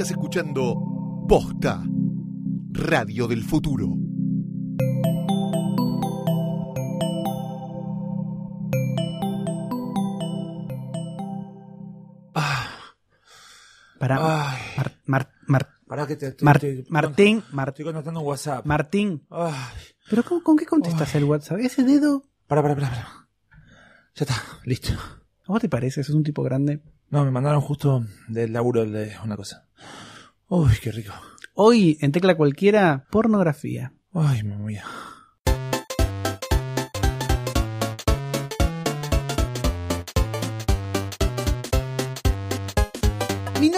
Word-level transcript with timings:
Estás 0.00 0.12
escuchando 0.12 1.26
Posta, 1.28 1.84
Radio 2.72 3.28
del 3.28 3.44
Futuro. 3.44 3.98
Para 13.98 14.16
Ay. 14.50 14.58
Mar- 14.76 14.92
Mar- 15.06 15.30
Mar- 15.46 15.68
Pará 15.86 16.06
que 16.06 16.16
te 16.16 16.28
estoy, 16.28 16.44
Mar- 16.46 16.56
estoy- 16.56 16.86
Martín, 16.88 17.42
Mar- 17.50 17.68
Estoy 17.70 17.84
contestando 17.84 18.20
un 18.20 18.26
WhatsApp. 18.26 18.64
Martín. 18.64 19.26
Ay. 19.28 19.52
¿Pero 20.08 20.22
cómo- 20.22 20.42
con 20.42 20.56
qué 20.56 20.64
contestas 20.64 21.14
el 21.16 21.24
WhatsApp? 21.24 21.58
¿Ese 21.58 21.82
dedo? 21.84 22.22
Pará, 22.46 22.62
pará, 22.62 22.74
pará, 22.76 22.88
pará. 22.90 23.08
Ya 24.14 24.24
está, 24.24 24.34
listo. 24.64 24.92
¿A 24.92 25.52
vos 25.52 25.60
te 25.60 25.68
parece? 25.68 26.02
¿Sos 26.04 26.14
un 26.14 26.22
tipo 26.22 26.42
grande? 26.42 26.80
No, 27.10 27.24
me 27.24 27.30
mandaron 27.32 27.60
justo 27.60 28.04
del 28.28 28.52
laburo 28.52 28.86
de 28.86 29.12
una 29.24 29.36
cosa. 29.36 29.66
Uy, 30.48 30.70
qué 30.80 30.92
rico. 30.92 31.12
Hoy, 31.54 31.98
en 32.00 32.12
tecla 32.12 32.36
cualquiera, 32.36 33.06
pornografía. 33.10 33.92
Ay, 34.14 34.44
mamá 34.44 34.64
mía. 34.64 34.84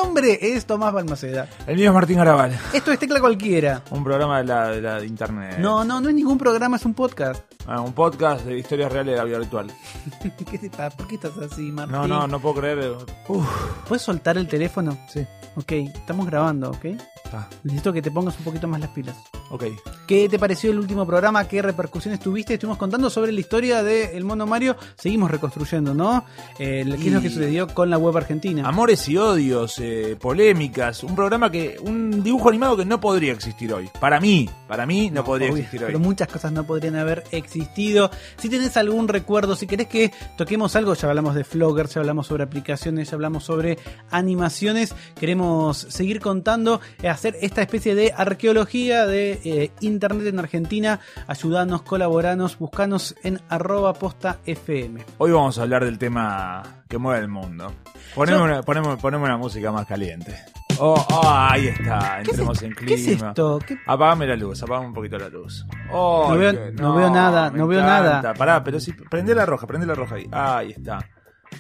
Nombre 0.03 0.39
es 0.41 0.67
Tomás 0.67 0.93
Balmaceda. 0.93 1.49
El 1.67 1.77
mío 1.77 1.89
es 1.91 1.95
Martín 1.95 2.17
Garabal. 2.19 2.59
Esto 2.73 2.93
es 2.93 2.99
tecla 2.99 3.21
cualquiera. 3.21 3.83
Un 3.91 4.03
programa 4.05 4.39
de 4.39 4.45
la, 4.45 4.69
de 4.69 4.81
la 4.81 5.01
de 5.01 5.07
internet. 5.07 5.57
No, 5.59 5.85
no, 5.85 6.01
no 6.01 6.09
es 6.09 6.15
ningún 6.15 6.39
programa, 6.39 6.77
es 6.77 6.85
un 6.85 6.95
podcast. 6.95 7.43
Ah, 7.67 7.81
un 7.81 7.93
podcast 7.93 8.45
de 8.45 8.59
historias 8.59 8.91
reales 8.93 9.13
de 9.13 9.19
la 9.19 9.25
vida 9.25 9.39
virtual. 9.39 9.71
¿Qué 10.51 10.59
te 10.59 10.71
pasa? 10.71 10.91
¿Por 10.91 11.07
qué 11.07 11.15
estás 11.15 11.33
así, 11.39 11.71
Martín? 11.71 11.93
No, 11.97 12.07
no, 12.09 12.27
no 12.27 12.41
puedo 12.41 12.57
creer. 12.57 12.93
Uf, 13.29 13.47
¿Puedes 13.89 14.03
soltar 14.03 14.37
el 14.37 14.49
teléfono? 14.49 14.99
sí. 15.09 15.25
Ok, 15.55 15.71
estamos 15.73 16.25
grabando, 16.25 16.71
¿ok? 16.71 16.83
Está. 17.27 17.47
Necesito 17.63 17.93
que 17.93 18.01
te 18.01 18.11
pongas 18.11 18.39
un 18.39 18.45
poquito 18.45 18.67
más 18.67 18.81
las 18.81 18.89
pilas. 18.89 19.15
Ok. 19.51 19.65
¿Qué 20.07 20.27
te 20.27 20.39
pareció 20.39 20.71
el 20.71 20.79
último 20.79 21.07
programa? 21.07 21.47
¿Qué 21.47 21.61
repercusiones 21.61 22.21
tuviste? 22.21 22.55
Estuvimos 22.55 22.79
contando 22.79 23.11
sobre 23.11 23.33
la 23.33 23.41
historia 23.41 23.83
del 23.83 24.25
mono 24.25 24.47
Mario. 24.47 24.77
Seguimos 24.97 25.31
reconstruyendo, 25.31 25.93
¿no? 25.93 26.25
Eh, 26.59 26.85
¿Qué 26.99 27.09
es 27.09 27.13
lo 27.13 27.21
que 27.21 27.27
Y- 27.27 27.31
sucedió 27.31 27.69
con 27.69 27.91
la 27.91 27.99
web 27.99 28.17
argentina? 28.17 28.67
Amores 28.67 29.07
y 29.11 29.19
odios, 29.19 29.79
eh, 29.79 29.92
polémicas, 30.21 31.03
un 31.03 31.15
programa 31.15 31.51
que, 31.51 31.77
un 31.81 32.23
dibujo 32.23 32.49
animado 32.49 32.77
que 32.77 32.85
no 32.85 33.01
podría 33.01 33.33
existir 33.33 33.73
hoy. 33.73 33.89
Para 34.01 34.21
mí, 34.21 34.49
para 34.69 34.87
mí 34.87 35.11
no, 35.11 35.25
podría 35.25 35.49
Obvio, 35.49 35.59
existir 35.59 35.81
hoy. 35.81 35.87
Pero 35.87 35.99
muchas 35.99 36.29
cosas 36.29 36.53
no 36.53 36.65
podrían 36.65 36.97
haber 36.97 37.25
existido. 37.31 38.11
Si 38.37 38.49
tenés 38.49 38.77
algún 38.77 39.09
recuerdo, 39.09 39.57
si 39.57 39.67
querés 39.67 39.89
que 39.89 40.13
toquemos 40.37 40.77
algo, 40.77 40.95
ya 40.95 41.09
hablamos 41.09 41.35
de 41.35 41.45
Flogger, 41.45 41.89
ya 41.89 42.01
hablamos 42.01 42.27
sobre 42.27 42.45
aplicaciones, 42.45 43.11
ya 43.11 43.17
hablamos 43.17 43.45
sobre 43.45 43.79
animaciones. 44.11 44.95
Queremos 45.19 45.79
seguir 45.79 46.21
contando, 46.21 46.81
eh, 47.03 47.09
hacer 47.09 47.37
esta 47.41 47.63
especie 47.63 47.95
de 47.95 48.13
arqueología 48.17 49.07
de 49.07 49.41
eh, 49.45 49.71
Internet 49.81 50.27
en 50.27 50.39
Argentina. 50.39 51.01
Ayudanos, 51.27 51.83
colaboranos, 51.83 52.59
buscanos 52.59 53.15
en 53.23 53.41
arroba 53.49 53.95
posta 53.95 54.39
FM. 54.47 55.05
Hoy 55.19 55.31
vamos 55.33 55.59
a 55.59 55.63
hablar 55.63 55.85
del 55.85 55.99
tema 55.99 56.82
que 56.93 56.99
mueve 56.99 57.21
el 57.21 57.29
mundo. 57.29 57.73
Poneme, 58.15 58.37
Yo- 58.37 58.45
una, 58.45 58.63
poneme, 58.63 58.97
poneme 58.99 59.25
una 59.25 59.39
música 59.39 59.73
más 59.73 59.87
caliente. 59.87 60.39
Oh, 60.79 60.95
oh, 60.95 61.23
ahí 61.27 61.69
está, 61.69 62.17
¿Qué 62.23 62.23
es, 62.23 62.29
entremos 62.31 62.63
en 62.63 62.73
clima. 62.73 62.89
¿Qué 62.89 62.95
es 62.95 63.09
esto? 63.09 63.59
¿Qué- 63.67 63.79
Apagame 63.87 64.27
la 64.27 64.37
luz, 64.37 64.63
apagame 64.63 64.89
un 64.89 64.93
poquito 64.93 65.17
la 65.19 65.29
luz. 65.31 65.65
Oh, 65.91 66.27
No 66.31 66.37
veo- 66.37 66.53
que- 66.53 66.73
no 66.83 66.95
veo 66.95 67.09
nada, 67.11 67.51
no 67.51 67.67
veo 67.67 67.81
encanta. 67.81 68.21
nada. 68.23 68.35
Pará, 68.35 68.63
pero 68.63 68.79
sí, 68.79 68.93
prende 68.93 69.35
la 69.35 69.47
roja, 69.47 69.67
prende 69.67 69.87
la 69.87 69.95
roja 69.95 70.17
ahí. 70.17 70.29
Ahí 70.31 70.73
está. 70.73 70.99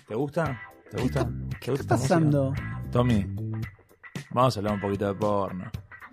¿Te 0.06 0.14
gusta? 0.14 0.60
¿Te 0.90 1.00
gusta? 1.00 1.26
¿Qué 1.60 1.70
gusta 1.70 1.82
está 1.94 1.96
pasando? 1.96 2.50
música? 2.50 2.82
Tommy, 2.90 3.26
vamos 4.30 4.54
a 4.56 4.60
hablar 4.60 4.74
un 4.74 4.80
poquito 4.80 5.06
de 5.06 5.14
porno. 5.14 5.64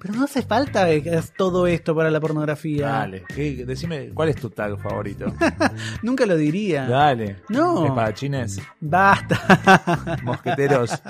Pero 0.02 0.14
no 0.14 0.24
hace 0.24 0.42
falta 0.42 0.84
hagas 0.86 1.34
todo 1.36 1.68
esto 1.68 1.96
para 1.96 2.10
la 2.10 2.20
pornografía. 2.20 2.88
Dale, 2.88 3.24
¿qué- 3.36 3.66
decime, 3.66 4.10
¿cuál 4.14 4.30
es 4.30 4.38
tu 4.38 4.50
tag 4.50 4.80
favorito? 4.80 5.34
Nunca 6.04 6.26
lo 6.26 6.36
diría. 6.38 6.88
Dale. 6.88 7.38
No. 7.50 7.86
Espadachines, 7.86 8.60
Basta. 8.80 10.18
mosqueteros. 10.24 11.02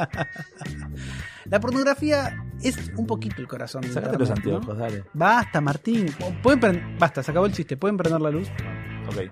La 1.46 1.60
pornografía 1.60 2.44
es 2.62 2.92
un 2.96 3.06
poquito 3.08 3.42
el 3.42 3.48
corazón. 3.48 3.82
de 3.82 3.90
Sacate 3.90 4.18
los 4.18 4.30
anteojos, 4.30 4.78
dale. 4.78 5.04
Basta, 5.14 5.62
Martín. 5.62 6.08
¿Pueden 6.44 6.98
Basta, 7.00 7.24
se 7.24 7.32
acabó 7.32 7.46
el 7.46 7.54
chiste. 7.54 7.78
¿Pueden 7.78 7.98
prender 7.98 8.22
la 8.22 8.30
luz? 8.32 8.48
Ok. 9.08 9.32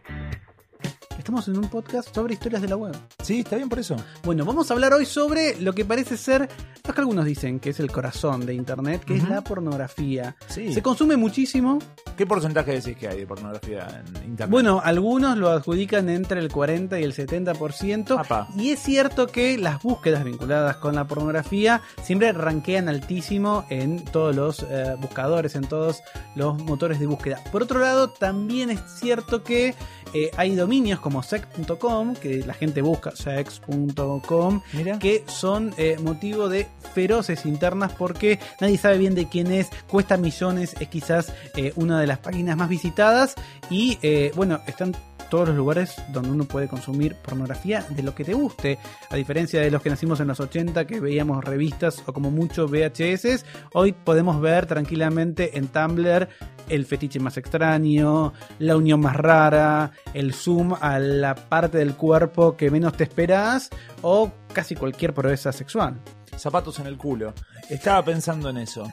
Estamos 1.27 1.49
en 1.49 1.57
un 1.57 1.69
podcast 1.69 2.15
sobre 2.15 2.35
historias 2.35 2.61
de 2.61 2.69
la 2.69 2.77
web. 2.77 2.95
Sí, 3.21 3.41
está 3.41 3.57
bien 3.57 3.67
por 3.67 3.79
eso. 3.79 3.97
Bueno, 4.23 4.45
vamos 4.45 4.71
a 4.71 4.73
hablar 4.73 4.93
hoy 4.93 5.05
sobre 5.05 5.59
lo 5.59 5.73
que 5.73 5.83
parece 5.83 6.15
ser, 6.15 6.47
lo 6.87 6.93
que 6.93 7.01
algunos 7.01 7.25
dicen 7.25 7.59
que 7.59 7.71
es 7.71 7.81
el 7.81 7.91
corazón 7.91 8.45
de 8.45 8.53
Internet, 8.53 9.03
que 9.03 9.17
es 9.17 9.27
la 9.27 9.43
pornografía. 9.43 10.37
Sí. 10.47 10.73
Se 10.73 10.81
consume 10.81 11.17
muchísimo. 11.17 11.79
¿Qué 12.15 12.25
porcentaje 12.25 12.71
decís 12.71 12.95
que 12.95 13.09
hay 13.09 13.19
de 13.19 13.27
pornografía 13.27 13.87
en 13.89 14.23
internet? 14.23 14.49
Bueno, 14.49 14.81
algunos 14.83 15.37
lo 15.37 15.49
adjudican 15.49 16.09
entre 16.09 16.39
el 16.39 16.49
40 16.49 16.99
y 16.99 17.03
el 17.03 17.13
70%. 17.13 18.17
Apa. 18.17 18.47
Y 18.57 18.71
es 18.71 18.79
cierto 18.79 19.27
que 19.27 19.57
las 19.57 19.83
búsquedas 19.83 20.23
vinculadas 20.23 20.77
con 20.77 20.95
la 20.95 21.05
pornografía 21.05 21.81
siempre 22.01 22.31
ranquean 22.31 22.87
altísimo 22.89 23.65
en 23.69 24.03
todos 24.03 24.35
los 24.35 24.65
eh, 24.67 24.95
buscadores, 24.99 25.55
en 25.55 25.67
todos 25.67 26.01
los 26.35 26.57
motores 26.63 26.99
de 26.99 27.05
búsqueda. 27.05 27.39
Por 27.51 27.63
otro 27.63 27.81
lado, 27.81 28.09
también 28.09 28.69
es 28.71 28.79
cierto 28.99 29.43
que 29.43 29.75
eh, 30.13 30.31
hay 30.37 30.55
dominios 30.55 30.99
como 30.99 31.23
sex.com, 31.23 32.15
que 32.15 32.39
la 32.45 32.53
gente 32.53 32.81
busca 32.81 33.11
sex.com, 33.15 34.61
que 34.99 35.23
son 35.27 35.73
eh, 35.77 35.97
motivo 36.01 36.49
de 36.49 36.67
feroces 36.93 37.45
internas 37.45 37.93
porque 37.93 38.39
nadie 38.59 38.77
sabe 38.77 38.97
bien 38.97 39.15
de 39.15 39.27
quién 39.27 39.51
es, 39.51 39.69
cuesta 39.87 40.17
millones, 40.17 40.75
es 40.79 40.87
quizás 40.87 41.33
eh, 41.55 41.73
una 41.75 41.99
de 41.99 42.07
las 42.07 42.19
páginas 42.19 42.57
más 42.57 42.69
visitadas 42.69 43.35
y 43.69 43.97
bueno, 44.35 44.61
están 44.67 44.95
todos 45.29 45.49
los 45.49 45.57
lugares 45.57 45.95
donde 46.13 46.31
uno 46.31 46.45
puede 46.45 46.67
consumir 46.67 47.15
pornografía 47.15 47.85
de 47.89 48.03
lo 48.03 48.15
que 48.15 48.23
te 48.23 48.33
guste. 48.33 48.77
A 49.09 49.15
diferencia 49.15 49.61
de 49.61 49.71
los 49.71 49.81
que 49.81 49.89
nacimos 49.89 50.19
en 50.19 50.27
los 50.27 50.39
80 50.39 50.85
que 50.87 50.99
veíamos 50.99 51.43
revistas 51.43 52.01
o 52.05 52.13
como 52.13 52.31
mucho 52.31 52.67
VHS, 52.67 53.45
hoy 53.73 53.91
podemos 53.91 54.39
ver 54.41 54.65
tranquilamente 54.65 55.57
en 55.57 55.67
Tumblr 55.67 56.29
el 56.69 56.85
fetiche 56.85 57.19
más 57.19 57.37
extraño, 57.37 58.33
la 58.59 58.77
unión 58.77 58.99
más 59.01 59.15
rara, 59.15 59.91
el 60.13 60.33
zoom 60.33 60.73
a 60.79 60.99
la 60.99 61.35
parte 61.35 61.77
del 61.77 61.95
cuerpo 61.95 62.55
que 62.57 62.71
menos 62.71 62.93
te 62.93 63.03
esperas 63.03 63.69
o 64.01 64.31
casi 64.53 64.75
cualquier 64.75 65.13
proeza 65.13 65.51
sexual. 65.51 65.99
Zapatos 66.37 66.79
en 66.79 66.87
el 66.87 66.97
culo. 66.97 67.33
Estaba 67.69 68.03
pensando 68.05 68.49
en 68.49 68.57
eso. 68.57 68.89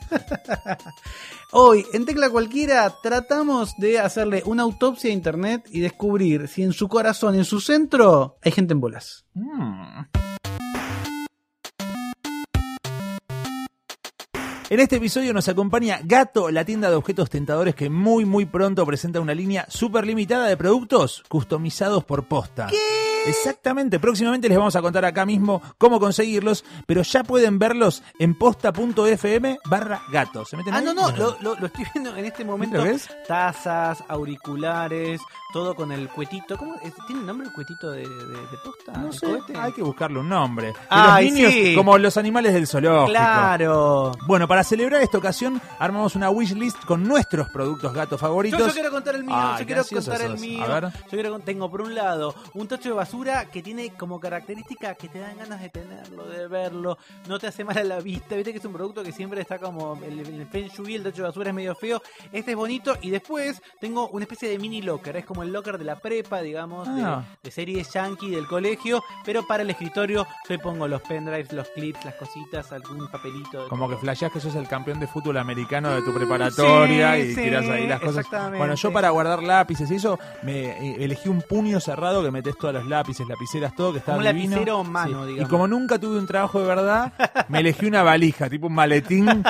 Hoy, 1.51 1.85
en 1.93 2.05
Tecla 2.05 2.29
Cualquiera, 2.29 2.91
tratamos 3.01 3.75
de 3.77 3.99
hacerle 3.99 4.41
una 4.45 4.63
autopsia 4.63 5.11
a 5.11 5.13
Internet 5.13 5.67
y 5.69 5.79
descubrir 5.79 6.47
si 6.47 6.63
en 6.63 6.73
su 6.73 6.87
corazón, 6.87 7.35
en 7.35 7.45
su 7.45 7.61
centro, 7.61 8.37
hay 8.41 8.51
gente 8.51 8.73
en 8.73 8.81
bolas. 8.81 9.25
Mm. 9.33 10.34
En 14.67 14.79
este 14.79 14.95
episodio 14.95 15.31
nos 15.31 15.47
acompaña 15.47 15.99
Gato, 16.03 16.49
la 16.49 16.65
tienda 16.65 16.89
de 16.89 16.95
objetos 16.95 17.29
tentadores 17.29 17.75
que 17.75 17.91
muy 17.91 18.25
muy 18.25 18.45
pronto 18.45 18.83
presenta 18.83 19.19
una 19.19 19.35
línea 19.35 19.67
súper 19.69 20.07
limitada 20.07 20.47
de 20.47 20.57
productos 20.57 21.23
customizados 21.29 22.03
por 22.03 22.23
posta. 22.23 22.67
Exactamente, 23.27 23.99
próximamente 23.99 24.47
les 24.49 24.57
vamos 24.57 24.75
a 24.75 24.81
contar 24.81 25.05
acá 25.05 25.25
mismo 25.25 25.61
cómo 25.77 25.99
conseguirlos, 25.99 26.63
pero 26.85 27.01
ya 27.01 27.23
pueden 27.23 27.59
verlos 27.59 28.03
en 28.19 28.37
posta.fm 28.37 29.59
barra 29.65 30.01
gato. 30.11 30.45
¿Se 30.45 30.57
meten 30.57 30.73
Ah, 30.73 30.77
ahí? 30.77 30.85
no, 30.85 30.93
no, 30.93 31.11
lo, 31.11 31.37
lo- 31.41 31.55
lo 31.55 31.65
estoy 31.67 31.85
viendo 31.93 32.15
en 32.15 32.25
este 32.25 32.43
momento. 32.45 32.77
¿Lo 32.77 32.83
ves? 32.83 33.07
Tazas, 33.27 34.03
auriculares, 34.07 35.21
todo 35.53 35.75
con 35.75 35.91
el 35.91 36.09
cuetito. 36.09 36.57
¿Cómo? 36.57 36.75
¿Tiene 37.07 37.23
nombre 37.23 37.47
el 37.47 37.53
cuetito 37.53 37.91
de, 37.91 38.01
de- 38.07 38.07
de 38.07 38.57
posta? 38.63 38.91
No 38.93 39.07
¿El 39.07 39.13
sé, 39.13 39.25
cohete? 39.25 39.57
hay 39.57 39.71
que 39.73 39.81
buscarle 39.81 40.19
un 40.19 40.29
nombre. 40.29 40.73
Ay, 40.89 41.25
los 41.25 41.33
niños, 41.33 41.51
sí. 41.53 41.75
como 41.75 41.97
los 41.97 42.17
animales 42.17 42.53
del 42.53 42.67
zoológico. 42.67 43.07
Claro. 43.11 44.11
Bueno, 44.27 44.47
para 44.47 44.63
celebrar 44.63 45.01
esta 45.01 45.17
ocasión 45.17 45.61
armamos 45.79 46.15
una 46.15 46.29
wishlist 46.29 46.83
con 46.85 47.03
nuestros 47.07 47.49
productos 47.49 47.93
gatos 47.93 48.19
favoritos. 48.19 48.59
Yo, 48.59 48.67
yo 48.67 48.73
quiero 48.73 48.91
contar 48.91 49.15
el 49.15 49.23
mío, 49.23 49.35
Ay, 49.37 49.59
yo 49.61 49.65
quiero 49.65 49.83
contar 49.85 50.21
el 50.21 50.37
mío. 50.39 50.63
A 50.63 50.67
ver. 50.79 50.83
Yo 50.93 51.09
quiero 51.09 51.39
tengo 51.39 51.69
por 51.69 51.81
un 51.81 51.93
lado 51.95 52.33
un 52.53 52.67
tacho 52.67 52.89
de 52.89 52.95
basura 52.95 53.14
que 53.23 53.61
tiene 53.63 53.91
como 53.91 54.19
característica 54.19 54.93
que 54.95 55.07
te 55.07 55.19
dan 55.19 55.37
ganas 55.37 55.61
de 55.61 55.69
tenerlo, 55.69 56.25
de 56.25 56.47
verlo, 56.47 56.97
no 57.29 57.39
te 57.39 57.47
hace 57.47 57.63
mal 57.63 57.77
a 57.77 57.83
la 57.83 57.99
vista. 58.01 58.35
Viste 58.35 58.51
que 58.51 58.59
es 58.59 58.65
un 58.65 58.73
producto 58.73 59.03
que 59.03 59.11
siempre 59.13 59.39
está 59.41 59.57
como 59.57 59.97
el, 60.03 60.19
el 60.19 60.47
feng 60.47 60.67
shui, 60.67 60.95
el 60.95 61.03
tacho 61.03 61.21
de 61.21 61.27
basura 61.29 61.49
es 61.49 61.55
medio 61.55 61.75
feo. 61.75 62.01
Este 62.33 62.51
es 62.51 62.57
bonito 62.57 62.97
y 63.01 63.09
después 63.11 63.61
tengo 63.79 64.09
una 64.09 64.23
especie 64.23 64.49
de 64.49 64.59
mini 64.59 64.81
locker, 64.81 65.15
es 65.17 65.25
como 65.25 65.43
el 65.43 65.53
locker 65.53 65.77
de 65.77 65.85
la 65.85 65.95
prepa, 65.95 66.41
digamos, 66.41 66.93
de- 66.93 67.03
Ah. 67.05 67.23
de, 67.41 67.51
series 67.51 67.91
yankee 67.93 68.29
del 68.31 68.47
colegio, 68.47 69.01
pero 69.23 69.45
para 69.47 69.63
el 69.63 69.69
escritorio 69.69 70.27
yo 70.49 70.59
pongo 70.59 70.87
los 70.87 71.01
pendrives, 71.03 71.53
los 71.53 71.69
clips, 71.69 72.03
las 72.03 72.15
cositas, 72.15 72.71
algún 72.73 73.07
papelito. 73.09 73.63
de 73.63 73.69
Como 73.69 73.87
que 73.87 73.95
flasheás 73.97 74.31
que 74.31 74.39
sos 74.41 74.55
el 74.55 74.67
campeón 74.67 74.99
de 74.99 75.07
fútbol 75.07 75.37
americano 75.37 75.93
de 75.95 76.01
tu 76.01 76.13
preparatoria 76.13 77.15
sí, 77.15 77.21
y 77.21 77.35
sí, 77.35 77.41
tiras 77.43 77.65
ahí 77.69 77.87
las 77.87 78.01
cosas. 78.01 78.25
Bueno, 78.57 78.75
yo 78.75 78.91
para 78.91 79.09
guardar 79.11 79.41
lápices 79.43 79.89
y 79.91 79.95
eso, 79.95 80.19
me 80.43 80.65
eh, 80.65 81.03
elegí 81.03 81.29
un 81.29 81.41
puño 81.41 81.79
cerrado 81.79 82.23
que 82.23 82.31
metes 82.31 82.57
todos 82.57 82.73
los 82.73 82.85
lápices 82.87 83.04
lápices, 83.05 83.27
lapiceras, 83.27 83.75
todo, 83.75 83.91
que 83.93 83.99
estaba 83.99 84.17
un 84.17 84.23
divino. 84.23 84.49
lapicero 84.55 84.83
mano, 84.83 85.21
Sí. 85.23 85.29
digamos. 85.31 85.47
Y 85.47 85.51
como 85.51 85.67
nunca 85.67 85.99
tuve 85.99 86.17
un 86.17 86.25
trabajo 86.25 86.59
de 86.59 86.65
verdad, 86.67 87.13
me 87.49 87.59
elegí 87.59 87.85
una 87.85 88.01
valija, 88.03 88.49
tipo 88.49 88.67
un 88.67 88.73
maletín 88.73 89.43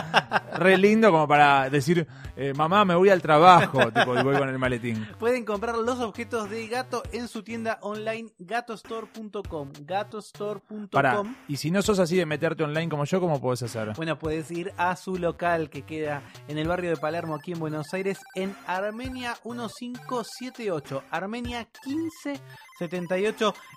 re 0.55 0.77
lindo 0.77 1.11
como 1.11 1.27
para 1.27 1.69
decir, 1.69 2.05
eh, 2.37 2.53
mamá, 2.53 2.83
me 2.85 2.95
voy 2.95 3.09
al 3.09 3.21
trabajo, 3.21 3.79
tipo, 3.91 4.17
y 4.19 4.23
voy 4.23 4.37
con 4.37 4.49
el 4.49 4.59
maletín. 4.59 5.07
Pueden 5.19 5.45
comprar 5.45 5.77
los 5.77 5.99
objetos 6.01 6.49
de 6.49 6.67
gato 6.67 7.01
en 7.13 7.27
su 7.29 7.43
tienda 7.43 7.77
online 7.81 8.29
gatostore.com. 8.39 9.69
Gatostore.com. 9.81 11.35
Y 11.47 11.57
si 11.57 11.71
no 11.71 11.81
sos 11.81 11.99
así 11.99 12.17
de 12.17 12.25
meterte 12.25 12.63
online 12.63 12.89
como 12.89 13.05
yo, 13.05 13.19
¿cómo 13.21 13.39
podés 13.39 13.63
hacer? 13.63 13.93
Bueno, 13.95 14.19
puedes 14.19 14.51
ir 14.51 14.73
a 14.77 14.95
su 14.97 15.17
local 15.17 15.69
que 15.69 15.83
queda 15.83 16.21
en 16.47 16.57
el 16.57 16.67
barrio 16.67 16.89
de 16.89 16.97
Palermo, 16.97 17.35
aquí 17.35 17.53
en 17.53 17.59
Buenos 17.59 17.93
Aires, 17.93 18.19
en 18.35 18.55
Armenia 18.67 19.35
1578. 19.45 21.03
Armenia 21.11 21.67
1578, 21.85 22.41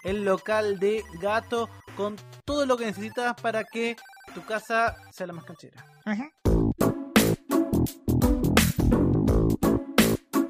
el 0.04 0.24
local 0.24 0.78
de 0.78 1.04
gato 1.20 1.68
con 1.96 2.16
todo 2.44 2.66
lo 2.66 2.76
que 2.76 2.86
necesitas 2.86 3.34
para 3.40 3.64
que 3.64 3.96
tu 4.34 4.44
casa 4.44 4.96
sea 5.10 5.26
la 5.26 5.32
más 5.32 5.44
canchera. 5.44 5.84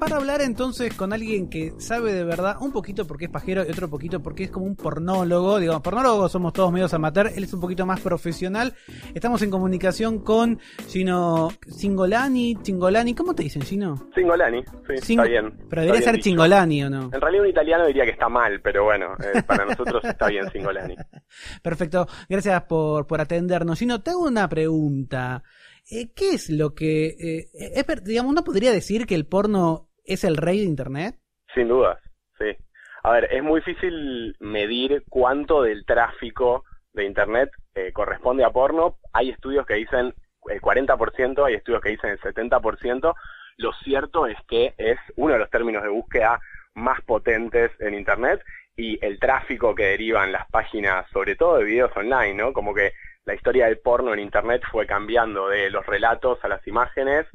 Para 0.09 0.21
hablar 0.21 0.41
entonces 0.41 0.95
con 0.95 1.13
alguien 1.13 1.49
que 1.51 1.73
sabe 1.77 2.11
de 2.13 2.23
verdad 2.23 2.57
un 2.61 2.71
poquito 2.71 3.05
porque 3.05 3.25
es 3.25 3.31
pajero 3.31 3.63
y 3.63 3.69
otro 3.69 3.87
poquito 3.91 4.21
porque 4.23 4.45
es 4.45 4.49
como 4.49 4.65
un 4.65 4.75
pornólogo, 4.75 5.59
digamos, 5.59 5.83
pornólogos 5.83 6.31
somos 6.31 6.51
todos 6.51 6.71
medios 6.71 6.91
amateur, 6.95 7.27
él 7.35 7.43
es 7.43 7.53
un 7.53 7.61
poquito 7.61 7.85
más 7.85 7.99
profesional. 7.99 8.73
Estamos 9.13 9.39
en 9.43 9.51
comunicación 9.51 10.19
con 10.23 10.59
Gino 10.87 11.49
Cingolani, 11.77 12.57
Cingolani, 12.63 13.13
¿cómo 13.13 13.35
te 13.35 13.43
dicen 13.43 13.61
Gino? 13.61 14.09
Cingolani, 14.15 14.63
sí, 14.63 14.93
Cing- 15.13 15.19
está 15.19 15.23
bien. 15.25 15.53
Pero 15.69 15.81
debería 15.83 16.01
ser 16.03 16.15
dicho. 16.15 16.23
Cingolani 16.23 16.83
o 16.85 16.89
no. 16.89 17.03
En 17.13 17.21
realidad 17.21 17.43
un 17.43 17.49
italiano 17.49 17.85
diría 17.85 18.05
que 18.05 18.11
está 18.11 18.29
mal, 18.29 18.59
pero 18.63 18.85
bueno, 18.85 19.13
eh, 19.23 19.43
para 19.43 19.65
nosotros 19.65 20.03
está 20.03 20.27
bien 20.27 20.49
Cingolani. 20.51 20.95
Perfecto, 21.61 22.07
gracias 22.27 22.63
por, 22.63 23.05
por 23.05 23.21
atendernos. 23.21 23.77
Gino, 23.77 24.01
te 24.01 24.09
hago 24.09 24.23
una 24.25 24.49
pregunta. 24.49 25.43
Eh, 25.91 26.11
¿Qué 26.15 26.31
es 26.31 26.49
lo 26.49 26.73
que... 26.73 27.07
eh, 27.19 27.49
es 27.53 28.03
digamos, 28.03 28.31
uno 28.31 28.43
podría 28.43 28.71
decir 28.71 29.05
que 29.05 29.13
el 29.15 29.27
porno 29.27 29.88
es 30.05 30.23
el 30.23 30.37
rey 30.37 30.59
de 30.59 30.65
Internet? 30.65 31.15
Sin 31.53 31.67
dudas, 31.67 31.99
sí. 32.37 32.55
A 33.03 33.11
ver, 33.11 33.29
es 33.31 33.43
muy 33.43 33.61
difícil 33.61 34.35
medir 34.39 35.03
cuánto 35.09 35.63
del 35.63 35.85
tráfico 35.85 36.65
de 36.93 37.05
Internet 37.05 37.49
eh, 37.75 37.91
corresponde 37.93 38.43
a 38.43 38.51
porno. 38.51 38.97
Hay 39.13 39.29
estudios 39.29 39.65
que 39.65 39.75
dicen 39.75 40.13
el 40.47 40.61
40%, 40.61 41.45
hay 41.45 41.55
estudios 41.55 41.81
que 41.81 41.89
dicen 41.89 42.11
el 42.11 42.19
70%. 42.19 43.15
Lo 43.57 43.73
cierto 43.83 44.27
es 44.27 44.37
que 44.47 44.73
es 44.77 44.97
uno 45.15 45.33
de 45.33 45.39
los 45.39 45.49
términos 45.49 45.83
de 45.83 45.89
búsqueda 45.89 46.39
más 46.75 47.01
potentes 47.01 47.71
en 47.79 47.93
Internet 47.93 48.41
y 48.75 49.03
el 49.05 49.19
tráfico 49.19 49.75
que 49.75 49.83
derivan 49.83 50.31
las 50.31 50.49
páginas, 50.49 51.05
sobre 51.11 51.35
todo 51.35 51.57
de 51.57 51.65
videos 51.65 51.95
online, 51.95 52.33
¿no? 52.33 52.53
Como 52.53 52.73
que 52.73 52.93
la 53.25 53.35
historia 53.35 53.65
del 53.65 53.79
porno 53.79 54.13
en 54.13 54.19
Internet 54.19 54.63
fue 54.71 54.85
cambiando 54.87 55.49
de 55.49 55.69
los 55.69 55.85
relatos 55.85 56.39
a 56.43 56.47
las 56.47 56.65
imágenes. 56.65 57.25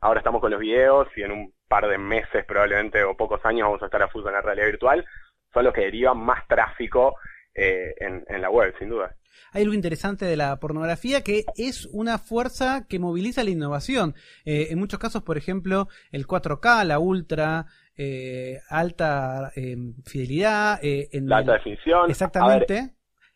Ahora 0.00 0.20
estamos 0.20 0.40
con 0.40 0.50
los 0.50 0.60
videos 0.60 1.08
y 1.16 1.22
en 1.22 1.32
un 1.32 1.54
par 1.74 1.88
de 1.88 1.98
meses 1.98 2.44
probablemente 2.46 3.02
o 3.02 3.16
pocos 3.16 3.40
años 3.44 3.66
vamos 3.66 3.82
a 3.82 3.86
estar 3.86 4.00
a 4.00 4.06
full 4.08 4.22
con 4.22 4.32
la 4.32 4.40
realidad 4.40 4.66
virtual. 4.66 5.04
Son 5.52 5.64
los 5.64 5.72
que 5.74 5.80
derivan 5.80 6.18
más 6.18 6.46
tráfico 6.46 7.16
eh, 7.52 7.94
en, 7.98 8.24
en 8.28 8.40
la 8.40 8.48
web, 8.48 8.72
sin 8.78 8.90
duda. 8.90 9.12
Hay 9.52 9.62
algo 9.62 9.74
interesante 9.74 10.24
de 10.24 10.36
la 10.36 10.56
pornografía 10.60 11.22
que 11.22 11.44
es 11.56 11.86
una 11.92 12.18
fuerza 12.18 12.86
que 12.88 13.00
moviliza 13.00 13.42
la 13.42 13.50
innovación. 13.50 14.14
Eh, 14.44 14.68
en 14.70 14.78
muchos 14.78 15.00
casos, 15.00 15.22
por 15.24 15.36
ejemplo, 15.36 15.88
el 16.12 16.26
4K, 16.28 16.84
la 16.84 16.98
ultra, 17.00 17.66
eh, 17.96 18.58
alta 18.68 19.50
eh, 19.56 19.76
fidelidad. 20.06 20.78
en 20.82 21.28
La 21.28 21.38
el- 21.38 21.40
alta 21.48 21.52
definición. 21.54 22.02
Ver, 22.02 22.10
Exactamente. 22.10 22.90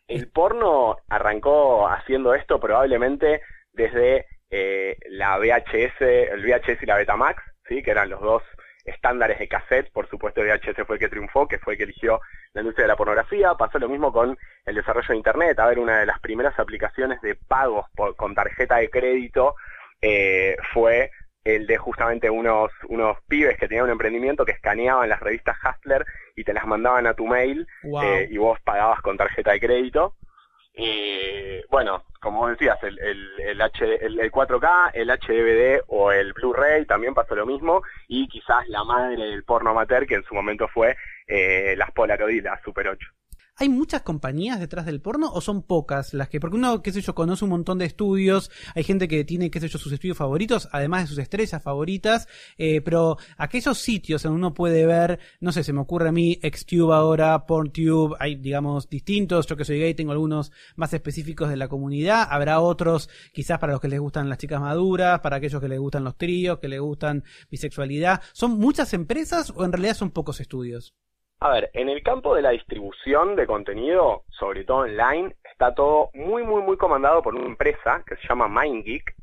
el 0.07 0.29
porno 0.29 0.95
arrancó 1.09 1.87
haciendo 1.89 2.33
esto 2.33 2.57
probablemente 2.59 3.41
desde 3.73 4.25
la 5.09 5.37
VHS, 5.37 6.01
el 6.33 6.41
VHS 6.43 6.81
y 6.81 6.85
la 6.85 6.97
Betamax, 6.97 7.41
¿sí? 7.69 7.81
que 7.81 7.91
eran 7.91 8.09
los 8.09 8.19
dos 8.19 8.43
estándares 8.85 9.39
de 9.39 9.47
cassette, 9.47 9.91
por 9.91 10.09
supuesto 10.09 10.41
VHS 10.41 10.85
fue 10.87 10.95
el 10.95 10.99
que 10.99 11.09
triunfó, 11.09 11.47
que 11.47 11.59
fue 11.59 11.73
el 11.73 11.77
que 11.77 11.83
eligió 11.83 12.19
la 12.53 12.61
industria 12.61 12.85
de 12.85 12.87
la 12.89 12.95
pornografía, 12.97 13.53
pasó 13.53 13.77
lo 13.77 13.87
mismo 13.87 14.11
con 14.11 14.37
el 14.65 14.75
desarrollo 14.75 15.07
de 15.09 15.17
Internet, 15.17 15.59
a 15.59 15.67
ver, 15.67 15.77
una 15.79 15.99
de 15.99 16.05
las 16.07 16.19
primeras 16.19 16.57
aplicaciones 16.59 17.21
de 17.21 17.35
pagos 17.35 17.85
por- 17.95 18.15
con 18.15 18.33
tarjeta 18.33 18.77
de 18.77 18.89
crédito 18.89 19.55
eh, 20.01 20.57
fue 20.73 21.11
el 21.43 21.67
de 21.67 21.77
justamente 21.77 22.29
unos, 22.29 22.71
unos 22.87 23.17
pibes 23.27 23.57
que 23.57 23.67
tenían 23.67 23.85
un 23.85 23.91
emprendimiento 23.91 24.45
que 24.45 24.51
escaneaban 24.53 25.07
las 25.09 25.19
revistas 25.19 25.57
Hustler 25.63 26.05
y 26.35 26.43
te 26.43 26.53
las 26.53 26.65
mandaban 26.65 27.05
a 27.07 27.13
tu 27.13 27.27
mail 27.27 27.67
Wow. 27.83 28.03
eh, 28.03 28.27
y 28.31 28.37
vos 28.37 28.59
pagabas 28.61 29.01
con 29.01 29.17
tarjeta 29.17 29.51
de 29.51 29.59
crédito. 29.59 30.15
Eh, 30.81 31.65
bueno, 31.69 32.03
como 32.21 32.47
decías, 32.47 32.81
el, 32.83 32.97
el, 32.99 33.29
el, 33.39 33.61
HD 33.61 34.01
el, 34.01 34.19
el 34.19 34.31
4K, 34.31 34.91
el 34.93 35.09
HDVD 35.09 35.83
o 35.87 36.13
el 36.13 36.31
Blu-ray 36.31 36.85
también 36.85 37.13
pasó 37.13 37.35
lo 37.35 37.45
mismo 37.45 37.81
y 38.07 38.29
quizás 38.29 38.65
la 38.69 38.85
madre 38.85 39.17
del 39.17 39.43
porno 39.43 39.71
amateur 39.71 40.07
que 40.07 40.15
en 40.15 40.23
su 40.23 40.33
momento 40.33 40.69
fue 40.69 40.95
eh, 41.27 41.75
las 41.77 41.91
Polaroid 41.91 42.37
y 42.37 42.41
la 42.41 42.61
Super 42.63 42.87
8. 42.87 43.07
¿Hay 43.61 43.67
muchas 43.67 44.03
compañías 44.03 44.57
detrás 44.57 44.85
del 44.85 45.01
porno 45.01 45.29
o 45.33 45.41
son 45.41 45.63
pocas 45.63 46.13
las 46.13 46.29
que? 46.29 46.39
Porque 46.39 46.55
uno, 46.55 46.81
qué 46.81 46.93
sé 46.93 47.01
yo, 47.01 47.13
conoce 47.13 47.43
un 47.43 47.49
montón 47.49 47.77
de 47.77 47.83
estudios, 47.83 48.49
hay 48.73 48.85
gente 48.85 49.09
que 49.09 49.25
tiene, 49.25 49.51
qué 49.51 49.59
sé 49.59 49.67
yo, 49.67 49.77
sus 49.77 49.91
estudios 49.91 50.15
favoritos, 50.15 50.69
además 50.71 51.01
de 51.01 51.07
sus 51.07 51.17
estrellas 51.17 51.61
favoritas, 51.61 52.29
eh, 52.57 52.79
pero 52.79 53.17
aquellos 53.35 53.77
sitios 53.77 54.23
en 54.23 54.31
uno 54.31 54.53
puede 54.53 54.85
ver, 54.85 55.19
no 55.41 55.51
sé, 55.51 55.65
se 55.65 55.73
me 55.73 55.81
ocurre 55.81 56.07
a 56.07 56.13
mí, 56.13 56.39
XTube 56.41 56.93
ahora, 56.93 57.45
PornTube, 57.45 58.15
hay, 58.17 58.35
digamos, 58.35 58.89
distintos, 58.89 59.45
yo 59.45 59.57
que 59.57 59.65
soy 59.65 59.77
gay 59.77 59.93
tengo 59.93 60.13
algunos 60.13 60.53
más 60.77 60.93
específicos 60.93 61.49
de 61.49 61.57
la 61.57 61.67
comunidad, 61.67 62.29
habrá 62.29 62.61
otros 62.61 63.09
quizás 63.33 63.59
para 63.59 63.73
los 63.73 63.81
que 63.81 63.89
les 63.89 63.99
gustan 63.99 64.29
las 64.29 64.37
chicas 64.37 64.61
maduras, 64.61 65.19
para 65.19 65.35
aquellos 65.35 65.59
que 65.59 65.67
les 65.67 65.79
gustan 65.79 66.05
los 66.05 66.17
tríos, 66.17 66.59
que 66.59 66.69
les 66.69 66.79
gustan 66.79 67.25
bisexualidad. 67.51 68.21
¿Son 68.31 68.57
muchas 68.57 68.93
empresas 68.93 69.51
o 69.53 69.65
en 69.65 69.73
realidad 69.73 69.95
son 69.95 70.11
pocos 70.11 70.39
estudios? 70.39 70.93
A 71.41 71.51
ver, 71.51 71.69
en 71.73 71.87
el 71.87 72.03
campo 72.03 72.35
de 72.35 72.41
la 72.41 72.49
distribución 72.49 73.37
de 73.37 73.47
contenido, 73.47 74.23
sobre 74.29 74.65
todo 74.65 74.79
online, 74.79 75.37
está 75.49 75.73
todo 75.73 76.09
muy, 76.13 76.43
muy, 76.43 76.61
muy 76.61 76.75
comandado 76.75 77.21
por 77.21 77.33
una 77.33 77.45
empresa 77.45 78.03
que 78.05 78.17
se 78.17 78.27
llama 78.27 78.49
MindGeek, 78.49 79.15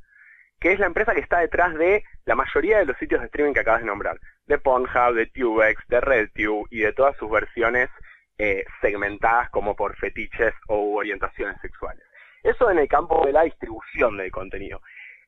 que 0.59 0.73
es 0.73 0.79
la 0.79 0.87
empresa 0.87 1.13
que 1.13 1.21
está 1.21 1.41
detrás 1.41 1.75
de 1.75 2.05
la 2.25 2.35
mayoría 2.35 2.79
de 2.79 2.87
los 2.87 2.97
sitios 2.97 3.21
de 3.21 3.27
streaming 3.27 3.53
que 3.53 3.61
acabas 3.61 3.83
de 3.83 3.87
nombrar, 3.89 4.19
de 4.47 4.59
Pornhub, 4.59 5.15
de 5.15 5.27
TubeX, 5.27 5.87
de 5.89 6.01
RedTube 6.01 6.67
y 6.71 6.81
de 6.81 6.95
todas 6.95 7.15
sus 7.19 7.31
versiones 7.31 7.91
eh, 8.39 8.65
segmentadas 8.81 9.51
como 9.51 9.77
por 9.77 9.95
fetiches 9.97 10.55
o 10.69 10.97
orientaciones 10.97 11.61
sexuales. 11.61 12.03
Eso 12.43 12.71
en 12.71 12.79
el 12.79 12.89
campo 12.89 13.27
de 13.27 13.33
la 13.33 13.43
distribución 13.43 14.17
del 14.17 14.31
contenido. 14.31 14.81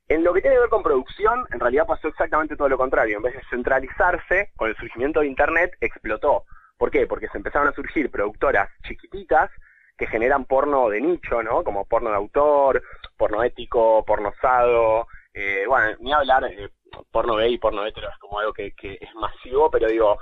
En 0.08 0.24
lo 0.24 0.32
que 0.32 0.40
tiene 0.40 0.56
que 0.56 0.60
ver 0.60 0.70
con 0.70 0.82
producción, 0.82 1.46
en 1.52 1.60
realidad 1.60 1.86
pasó 1.86 2.08
exactamente 2.08 2.56
todo 2.56 2.70
lo 2.70 2.78
contrario. 2.78 3.18
En 3.18 3.22
vez 3.22 3.34
de 3.34 3.42
centralizarse, 3.50 4.52
con 4.56 4.70
el 4.70 4.76
surgimiento 4.76 5.20
de 5.20 5.26
Internet, 5.26 5.76
explotó. 5.82 6.46
¿Por 6.78 6.90
qué? 6.90 7.06
Porque 7.06 7.28
se 7.28 7.38
empezaron 7.38 7.68
a 7.68 7.73
surgir 7.73 8.11
productoras 8.11 8.70
chiquititas 8.87 9.50
que 9.97 10.06
generan 10.06 10.44
porno 10.44 10.88
de 10.88 11.00
nicho, 11.00 11.42
¿no? 11.42 11.64
Como 11.64 11.85
porno 11.85 12.11
de 12.11 12.16
autor, 12.16 12.82
porno 13.16 13.42
ético, 13.42 14.04
porno 14.06 14.28
osado, 14.28 15.08
eh, 15.35 15.64
bueno, 15.66 15.97
ni 16.00 16.12
hablar, 16.12 16.44
eh, 16.44 16.70
porno 17.11 17.37
gay 17.37 17.58
porno 17.58 17.85
hetero 17.85 18.08
es 18.08 18.18
como 18.18 18.38
algo 18.38 18.52
que, 18.52 18.73
es 18.80 19.14
masivo, 19.16 19.70
pero 19.70 19.88
digo, 19.88 20.18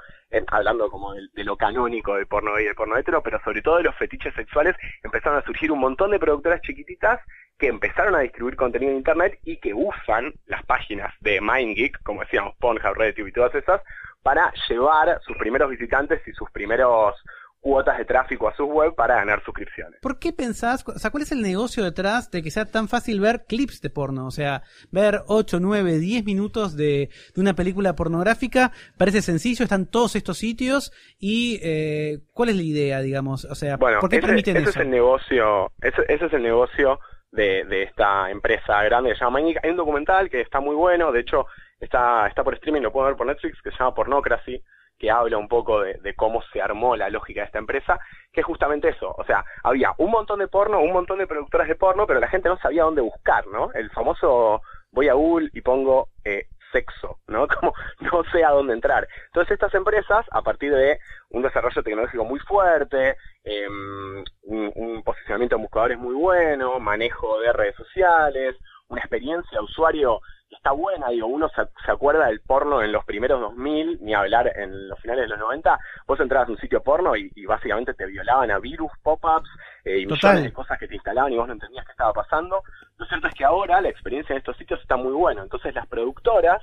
hablando 0.49 0.91
como 0.91 1.13
de, 1.15 1.45
lo 1.45 1.57
canónico 1.57 2.17
del 2.17 2.27
porno 2.27 2.55
gay 2.55 2.65
y 2.65 2.67
del 2.67 2.75
porno 2.75 2.97
hetero, 2.97 3.23
pero 3.23 3.41
sobre 3.45 3.63
todo 3.63 3.77
de 3.77 3.85
los 3.85 3.97
fetiches 3.97 4.35
sexuales, 4.35 4.75
empezaron 5.03 5.39
a 5.39 5.45
surgir 5.45 5.71
un 5.71 5.79
montón 5.79 6.11
de 6.11 6.19
productoras 6.19 6.63
chiquititas 6.63 7.21
que 7.59 7.69
empezaron 7.69 8.15
a 8.15 8.21
distribuir 8.21 8.57
contenido 8.57 8.93
en 8.93 8.99
internet 8.99 9.39
y 9.45 9.59
que 9.59 9.73
usan 9.73 10.35
las 10.47 10.65
páginas 10.65 11.15
de 11.21 11.41
MindGeek, 11.41 12.03
como 12.03 12.21
decíamos, 12.21 12.55
Pornhub, 12.57 12.95
RedTube 12.95 13.29
y 13.29 13.33
todas 13.33 13.55
esas, 13.55 13.83
para 14.27 14.53
llevar 14.69 15.21
sus 15.25 15.37
primeros 15.37 15.71
visitantes 15.71 16.21
y 16.27 16.33
sus 16.33 16.51
primeros 16.51 17.15
cuotas 17.61 17.97
de 17.97 18.05
tráfico 18.05 18.49
a 18.49 18.57
su 18.57 18.65
web 18.65 18.93
para 18.97 19.15
ganar 19.15 19.41
suscripciones. 19.45 20.01
¿Por 20.03 20.19
qué 20.19 20.33
pensás, 20.33 20.85
o 20.85 20.99
sea, 20.99 21.13
cuál 21.13 21.23
es 21.23 21.31
el 21.31 21.43
negocio 21.43 21.85
detrás 21.85 22.29
de 22.33 22.43
que 22.43 22.51
sea 22.51 22.65
tan 22.65 22.89
fácil 22.89 23.21
ver 23.21 23.45
clips 23.47 23.81
de 23.81 23.89
porno? 23.89 24.27
O 24.27 24.33
sea, 24.33 24.65
ver 24.91 25.21
8, 25.29 25.59
9, 25.61 25.99
10 26.01 26.25
minutos 26.25 26.77
de, 26.77 27.09
de 27.37 27.41
una 27.41 27.55
película 27.55 27.95
pornográfica 27.95 28.73
parece 28.99 29.23
sencillo, 29.23 29.63
están 29.63 29.87
todos 29.87 30.17
estos 30.17 30.39
sitios 30.39 30.91
y 31.21 31.61
eh, 31.63 32.19
¿cuál 32.33 32.49
es 32.49 32.57
la 32.57 32.63
idea, 32.63 33.01
digamos? 33.03 33.45
O 33.45 33.55
sea, 33.55 33.77
bueno, 33.77 34.01
¿por 34.01 34.11
qué 34.11 34.17
ese, 34.17 34.27
permiten 34.27 34.57
ese 34.57 34.71
eso? 34.71 34.81
es 34.81 34.85
el 34.87 34.91
negocio, 34.91 35.71
ese, 35.81 36.03
ese 36.09 36.27
es 36.27 36.33
el 36.33 36.43
negocio 36.43 36.99
de, 37.31 37.65
de 37.65 37.85
esta 37.85 38.29
empresa 38.29 38.83
grande 38.83 39.11
que 39.11 39.17
se 39.19 39.25
llama. 39.25 39.39
Hay 39.39 39.71
un 39.71 39.77
documental 39.77 40.29
que 40.29 40.41
está 40.41 40.59
muy 40.59 40.75
bueno, 40.75 41.13
de 41.13 41.21
hecho 41.21 41.47
está, 41.81 42.27
está 42.27 42.45
por 42.45 42.55
streaming, 42.55 42.83
lo 42.83 42.93
pueden 42.93 43.11
ver 43.11 43.17
por 43.17 43.27
Netflix, 43.27 43.61
que 43.63 43.71
se 43.71 43.79
llama 43.79 43.95
Pornocracy, 43.95 44.63
que 44.99 45.11
habla 45.11 45.37
un 45.37 45.49
poco 45.49 45.81
de, 45.81 45.95
de, 45.95 46.15
cómo 46.15 46.43
se 46.53 46.63
armó 46.63 46.97
la 46.97 47.11
lógica 47.11 47.41
de 47.41 47.47
esta 47.47 47.59
empresa, 47.59 47.99
que 48.33 48.41
es 48.41 48.47
justamente 48.47 48.89
eso. 48.89 49.15
O 49.17 49.25
sea, 49.25 49.45
había 49.63 49.93
un 49.99 50.11
montón 50.11 50.39
de 50.39 50.49
porno, 50.49 50.81
un 50.81 50.93
montón 50.93 51.19
de 51.19 51.27
productoras 51.27 51.69
de 51.69 51.75
porno, 51.75 52.07
pero 52.07 52.21
la 52.21 52.29
gente 52.29 52.49
no 52.49 52.59
sabía 52.59 52.85
dónde 52.85 53.03
buscar, 53.03 53.47
¿no? 53.49 53.71
El 53.75 53.91
famoso 53.91 54.63
voy 54.91 55.09
a 55.09 55.15
Google 55.15 55.51
y 55.53 55.61
pongo 55.61 56.09
eh, 56.25 56.47
sexo, 56.73 57.19
¿no? 57.27 57.47
Como 57.61 57.75
no 58.01 58.25
sé 58.33 58.45
a 58.45 58.51
dónde 58.51 58.75
entrar. 58.75 59.07
Entonces 59.27 59.53
estas 59.53 59.75
empresas, 59.75 60.27
a 60.31 60.43
partir 60.43 60.75
de 60.75 60.99
un 61.31 61.43
desarrollo 61.43 61.83
tecnológico 61.83 62.25
muy 62.25 62.41
fuerte, 62.41 63.17
em, 63.45 64.25
un, 64.45 64.73
un 64.75 65.03
posicionamiento 65.03 65.57
de 65.57 65.63
buscadores 65.63 65.99
muy 65.99 66.15
bueno, 66.15 66.81
manejo 66.81 67.41
de 67.41 67.53
redes 67.53 67.77
sociales, 67.77 68.57
una 68.89 69.01
experiencia 69.01 69.59
de 69.59 69.65
usuario 69.65 70.21
está 70.51 70.73
buena, 70.73 71.09
digo, 71.11 71.27
uno 71.27 71.49
se, 71.49 71.63
se, 71.85 71.91
acuerda 71.91 72.27
del 72.27 72.41
porno 72.41 72.83
en 72.83 72.93
los 72.93 73.05
primeros 73.05 73.41
2000, 73.41 73.99
ni 74.01 74.15
hablar 74.15 74.53
en 74.57 74.89
los 74.89 74.99
finales 75.01 75.25
de 75.25 75.29
los 75.29 75.39
90, 75.39 75.79
vos 76.07 76.21
entrabas 76.21 76.49
a 76.49 76.53
un 76.53 76.59
sitio 76.59 76.83
porno 76.83 77.17
y, 77.17 77.31
y 77.35 77.47
básicamente 77.47 77.95
te 77.95 78.07
violaban 78.07 78.51
a 78.51 78.59
virus, 78.59 78.91
pop-ups 79.03 79.49
eh, 79.85 80.01
y 80.01 80.07
millones 80.07 80.45
de 80.45 80.53
cosas 80.53 80.79
que 80.79 80.89
te 80.89 80.95
instalaban 80.95 81.33
y 81.33 81.37
vos 81.37 81.47
no 81.47 81.55
entendías 81.55 81.85
qué 81.85 81.93
estaba 81.93 82.13
pasando. 82.13 82.63
Lo 82.97 83.07
cierto 83.07 83.29
es 83.29 83.35
que 83.35 83.45
ahora 83.45 83.81
la 83.81 83.89
experiencia 83.89 84.33
en 84.33 84.39
estos 84.39 84.57
sitios 84.57 84.81
está 84.81 84.97
muy 84.97 85.13
buena, 85.13 85.43
entonces 85.43 85.75
las 85.75 85.87
productoras 85.87 86.63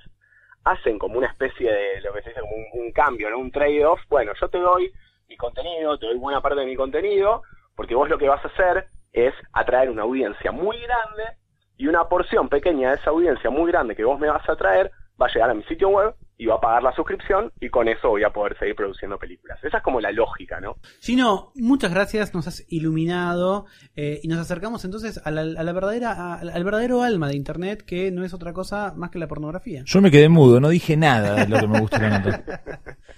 hacen 0.64 0.98
como 0.98 1.18
una 1.18 1.28
especie 1.28 1.72
de, 1.72 2.02
lo 2.02 2.14
que 2.14 2.22
se 2.22 2.30
dice 2.30 2.42
como 2.42 2.56
un, 2.56 2.86
un 2.86 2.92
cambio, 2.92 3.30
¿no? 3.30 3.38
un 3.38 3.52
trade-off, 3.52 4.00
bueno, 4.10 4.32
yo 4.40 4.48
te 4.48 4.60
doy 4.60 4.92
mi 5.28 5.36
contenido, 5.36 5.98
te 5.98 6.06
doy 6.06 6.18
buena 6.18 6.42
parte 6.42 6.62
de 6.62 6.66
mi 6.66 6.76
contenido, 6.76 7.44
porque 7.76 7.96
vos 7.96 8.10
lo 8.10 8.18
que 8.18 8.30
vas 8.30 8.44
a 8.46 8.48
hacer 8.48 8.88
es 9.12 9.34
atraer 9.52 9.90
una 9.90 10.04
audiencia 10.04 10.52
muy 10.52 10.78
grande 10.80 11.43
y 11.78 11.88
una 11.88 12.06
porción 12.06 12.50
pequeña 12.50 12.90
de 12.90 12.96
esa 12.96 13.10
audiencia 13.10 13.50
muy 13.50 13.72
grande 13.72 13.96
que 13.96 14.04
vos 14.04 14.20
me 14.20 14.30
vas 14.30 14.48
a 14.48 14.56
traer 14.56 14.92
va 15.22 15.28
a 15.28 15.34
llegar 15.34 15.50
a 15.50 15.54
mi 15.54 15.64
sitio 15.64 15.90
web 15.90 16.16
y 16.38 16.48
va 16.48 16.56
a 16.56 16.60
pagar 16.60 16.84
la 16.84 16.94
suscripción 16.96 17.52
y 17.60 17.70
con 17.70 17.88
eso 17.88 18.10
voy 18.10 18.24
a 18.24 18.32
poder 18.32 18.58
seguir 18.58 18.76
produciendo 18.76 19.18
películas. 19.18 19.64
Esa 19.64 19.78
es 19.78 19.84
como 19.84 20.02
la 20.02 20.12
lógica, 20.12 20.60
¿no? 20.60 20.78
Gino, 21.00 21.52
muchas 21.56 21.92
gracias, 21.92 22.34
nos 22.34 22.48
has 22.48 22.66
iluminado 22.70 23.66
eh, 23.96 24.20
y 24.24 24.28
nos 24.28 24.40
acercamos 24.40 24.84
entonces 24.84 25.22
a 25.24 25.32
la, 25.32 25.42
a 25.42 25.64
la 25.64 25.72
verdadera, 25.72 26.12
a, 26.12 26.40
al 26.40 26.64
verdadero 26.64 27.04
alma 27.04 27.28
de 27.28 27.36
Internet 27.36 27.84
que 27.86 28.12
no 28.12 28.26
es 28.26 28.34
otra 28.34 28.52
cosa 28.52 28.94
más 28.96 29.12
que 29.12 29.20
la 29.20 29.28
pornografía. 29.28 29.84
Yo 29.86 30.02
me 30.02 30.12
quedé 30.12 30.28
mudo, 30.28 30.60
no 30.60 30.70
dije 30.70 30.98
nada 30.98 31.46
de 31.46 31.48
lo 31.48 31.60
que 31.60 31.68
me 31.68 31.80
la 31.80 32.20
nota. 32.20 32.64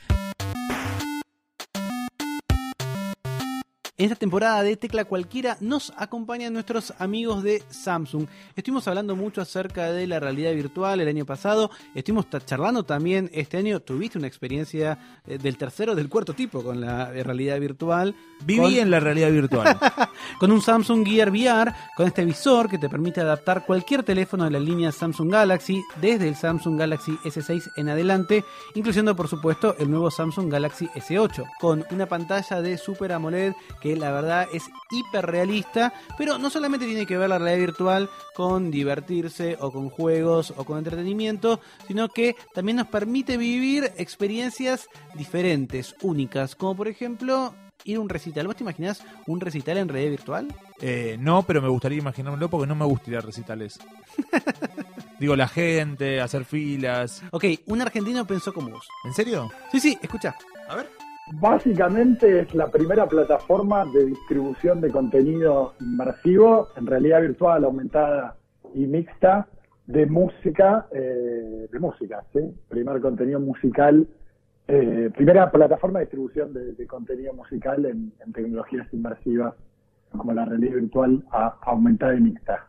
En 3.98 4.08
esta 4.08 4.18
temporada 4.18 4.62
de 4.62 4.76
Tecla 4.76 5.06
Cualquiera 5.06 5.56
nos 5.62 5.94
acompañan 5.96 6.52
nuestros 6.52 6.94
amigos 7.00 7.44
de 7.44 7.64
Samsung. 7.70 8.28
Estuvimos 8.54 8.86
hablando 8.90 9.16
mucho 9.16 9.40
acerca 9.40 9.90
de 9.90 10.06
la 10.06 10.20
realidad 10.20 10.54
virtual 10.54 11.00
el 11.00 11.08
año 11.08 11.26
pasado. 11.26 11.72
Estuvimos 11.94 12.26
charlando 12.46 12.84
también 12.84 13.30
este 13.34 13.56
año. 13.56 13.80
Tuviste 13.80 14.18
una 14.18 14.28
experiencia 14.28 15.22
eh, 15.26 15.38
del 15.38 15.56
tercero, 15.58 15.96
del 15.96 16.10
cuarto 16.10 16.34
tipo 16.34 16.62
con 16.62 16.82
la 16.82 17.10
realidad 17.10 17.58
virtual. 17.58 18.14
Viví 18.44 18.60
con... 18.60 18.74
en 18.74 18.92
la 18.92 19.00
realidad 19.00 19.32
virtual. 19.32 19.80
con 20.42 20.52
un 20.52 20.62
Samsung 20.62 21.08
Gear 21.08 21.30
VR, 21.30 21.74
con 21.96 22.06
este 22.06 22.26
visor 22.26 22.70
que 22.70 22.78
te 22.78 22.90
permite 22.90 23.22
adaptar 23.22 23.66
cualquier 23.66 24.04
teléfono 24.04 24.44
de 24.44 24.52
la 24.52 24.60
línea 24.60 24.92
Samsung 24.92 25.32
Galaxy, 25.32 25.82
desde 26.02 26.28
el 26.28 26.36
Samsung 26.36 26.78
Galaxy 26.78 27.14
S6 27.24 27.72
en 27.78 27.88
adelante, 27.88 28.44
incluyendo 28.74 29.16
por 29.16 29.30
supuesto 29.30 29.74
el 29.80 29.90
nuevo 29.90 30.12
Samsung 30.12 30.52
Galaxy 30.52 30.88
S8, 30.88 31.46
con 31.62 31.86
una 31.92 32.08
pantalla 32.08 32.62
de 32.62 32.78
Super 32.78 33.14
AMOLED 33.14 33.54
que 33.85 33.85
la 33.94 34.12
verdad 34.12 34.48
es 34.52 34.64
hiper 34.90 35.26
realista, 35.28 35.94
pero 36.18 36.40
no 36.40 36.50
solamente 36.50 36.88
tiene 36.88 37.06
que 37.06 37.18
ver 37.18 37.30
la 37.30 37.38
realidad 37.38 37.68
virtual 37.68 38.10
con 38.34 38.72
divertirse 38.72 39.58
o 39.60 39.72
con 39.72 39.90
juegos 39.90 40.54
o 40.58 40.64
con 40.64 40.80
entretenimiento, 40.80 41.60
sino 41.88 42.10
que 42.10 42.36
también 42.54 42.78
nos 42.78 42.88
permite 42.88 43.38
vivir 43.38 43.92
experiencias 43.98 44.88
diferentes, 45.14 45.96
únicas, 46.02 46.56
como 46.56 46.76
por 46.76 46.88
ejemplo 46.88 47.54
ir 47.84 47.98
a 47.98 48.00
un 48.00 48.10
recital. 48.10 48.48
¿Vos 48.48 48.56
te 48.56 48.64
imaginas 48.64 49.04
un 49.28 49.40
recital 49.40 49.78
en 49.78 49.88
realidad 49.88 50.12
virtual? 50.12 50.48
Eh, 50.82 51.18
no, 51.20 51.44
pero 51.44 51.62
me 51.62 51.70
gustaría 51.70 52.00
imaginármelo 52.00 52.50
porque 52.50 52.68
no 52.68 52.76
me 52.76 52.86
gusta 52.86 53.12
ir 53.12 53.18
a 53.18 53.22
recitales. 53.22 53.80
Digo, 55.20 55.36
la 55.36 55.48
gente, 55.48 56.20
hacer 56.20 56.44
filas. 56.44 57.24
Ok, 57.32 57.46
un 57.68 57.82
argentino 57.82 58.26
pensó 58.26 58.54
como 58.54 58.72
vos. 58.72 58.88
¿En 59.06 59.14
serio? 59.14 59.50
Sí, 59.72 59.80
sí, 59.80 59.98
escucha. 60.02 60.36
A 60.68 60.76
ver. 60.76 61.05
Básicamente 61.34 62.42
es 62.42 62.54
la 62.54 62.70
primera 62.70 63.08
plataforma 63.08 63.84
de 63.86 64.06
distribución 64.06 64.80
de 64.80 64.92
contenido 64.92 65.74
inmersivo, 65.82 66.70
en 66.78 66.86
realidad 66.86 67.22
virtual, 67.22 67.64
aumentada 67.64 68.36
y 68.76 68.86
mixta, 68.86 69.48
de 69.88 70.06
música, 70.06 70.88
eh, 70.92 71.68
de 71.72 71.80
música, 71.80 72.24
¿sí? 72.32 72.40
Primer 72.70 73.02
contenido 73.02 73.40
musical, 73.40 74.08
eh, 74.68 75.10
primera 75.16 75.52
plataforma 75.52 76.00
de 76.00 76.06
distribución 76.06 76.54
de, 76.54 76.88
contenido 76.88 77.34
musical 77.34 77.86
en, 77.86 78.12
tecnologías 78.32 78.88
inmersivas 78.94 79.56
como 80.12 80.32
la 80.32 80.46
realidad 80.46 80.76
virtual 80.76 81.24
aumentada 81.62 82.16
y 82.16 82.22
mixta. 82.22 82.68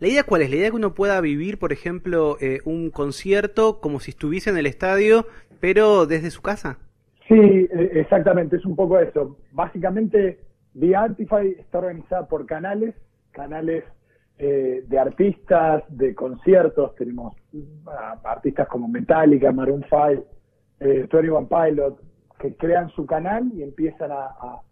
¿La 0.00 0.08
idea 0.08 0.24
cuál 0.24 0.42
es? 0.42 0.50
La 0.50 0.56
idea 0.56 0.66
es 0.66 0.72
que 0.72 0.76
uno 0.76 0.94
pueda 0.94 1.20
vivir, 1.20 1.58
por 1.58 1.72
ejemplo, 1.72 2.36
eh, 2.40 2.60
un 2.64 2.90
concierto 2.90 3.80
como 3.80 4.00
si 4.00 4.10
estuviese 4.10 4.50
en 4.50 4.58
el 4.58 4.66
estadio, 4.66 5.26
pero 5.60 6.06
desde 6.06 6.30
su 6.30 6.42
casa. 6.42 6.78
Sí, 7.28 7.68
exactamente, 7.70 8.56
es 8.56 8.66
un 8.66 8.76
poco 8.76 8.98
eso. 8.98 9.38
Básicamente, 9.52 10.40
The 10.78 10.94
Artify 10.94 11.56
está 11.58 11.78
organizada 11.78 12.26
por 12.26 12.44
canales, 12.44 12.94
canales 13.30 13.84
eh, 14.38 14.84
de 14.86 14.98
artistas, 14.98 15.84
de 15.88 16.14
conciertos, 16.14 16.94
tenemos 16.96 17.34
uh, 17.52 17.90
artistas 18.24 18.68
como 18.68 18.88
Metallica, 18.88 19.52
Maroon 19.52 19.84
5, 19.88 20.24
eh, 20.80 21.08
21 21.10 21.48
Pilot, 21.48 22.00
que 22.38 22.56
crean 22.56 22.90
su 22.90 23.06
canal 23.06 23.50
y 23.54 23.62
empiezan 23.62 24.10
a, 24.10 24.24
a, 24.24 24.62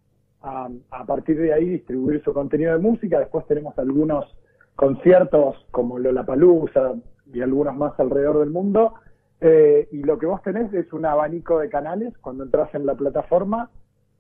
a, 0.43 0.69
a, 0.91 1.07
partir 1.07 1.39
de 1.39 1.53
ahí 1.53 1.69
distribuir 1.71 2.23
su 2.25 2.35
contenido 2.35 2.73
de 2.73 2.81
música. 2.81 3.21
Después 3.21 3.47
tenemos 3.47 3.79
algunos 3.79 4.27
conciertos 4.75 5.65
como 5.71 5.99
Lollapalooza 5.99 6.95
y 7.33 7.41
algunos 7.41 7.77
más 7.77 7.99
alrededor 7.99 8.41
del 8.41 8.51
mundo 8.51 8.95
eh, 9.43 9.89
y 9.93 10.03
lo 10.03 10.19
que 10.19 10.27
vos 10.27 10.43
tenés 10.43 10.73
es 10.73 10.93
un 10.93 11.05
abanico 11.05 11.59
de 11.59 11.69
canales. 11.69 12.17
Cuando 12.19 12.45
entras 12.45 12.75
en 12.75 12.87
la 12.87 12.95
plataforma, 12.95 13.71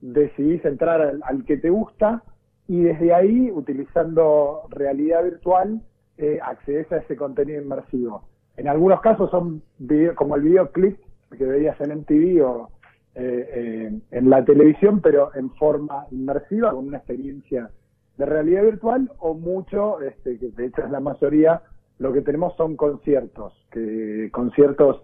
decidís 0.01 0.65
entrar 0.65 1.01
al, 1.01 1.21
al 1.25 1.45
que 1.45 1.57
te 1.57 1.71
gusta 1.71 2.23
y 2.69 2.83
desde 2.83 3.13
ahí, 3.13 3.51
utilizando 3.51 4.63
realidad 4.71 5.25
virtual, 5.25 5.83
eh, 6.19 6.39
accedes 6.43 6.91
a 6.93 6.99
ese 6.99 7.17
contenido 7.17 7.61
inmersivo. 7.61 8.29
En 8.57 8.69
algunos 8.69 9.01
casos 9.01 9.31
son 9.31 9.63
video, 9.79 10.15
como 10.15 10.37
el 10.37 10.43
videoclip 10.43 10.99
que 11.37 11.45
veías 11.45 11.81
en 11.81 11.99
MTV 11.99 12.45
o 12.45 12.71
eh, 13.15 13.49
eh, 13.55 14.01
en 14.11 14.31
la 14.31 14.45
televisión, 14.45 15.01
pero 15.01 15.35
en 15.35 15.51
forma 15.55 16.07
inmersiva, 16.11 16.71
con 16.71 16.87
una 16.89 16.99
experiencia 16.99 17.71
de 18.17 18.27
realidad 18.27 18.63
virtual, 18.63 19.11
o 19.19 19.35
mucho, 19.35 20.01
este, 20.01 20.39
que 20.39 20.49
de 20.49 20.67
hecho 20.67 20.83
es 20.83 20.91
la 20.91 21.01
mayoría, 21.01 21.63
lo 21.99 22.13
que 22.13 22.21
tenemos 22.21 22.55
son 22.57 22.77
conciertos, 22.77 23.53
que 23.71 24.29
conciertos 24.33 25.03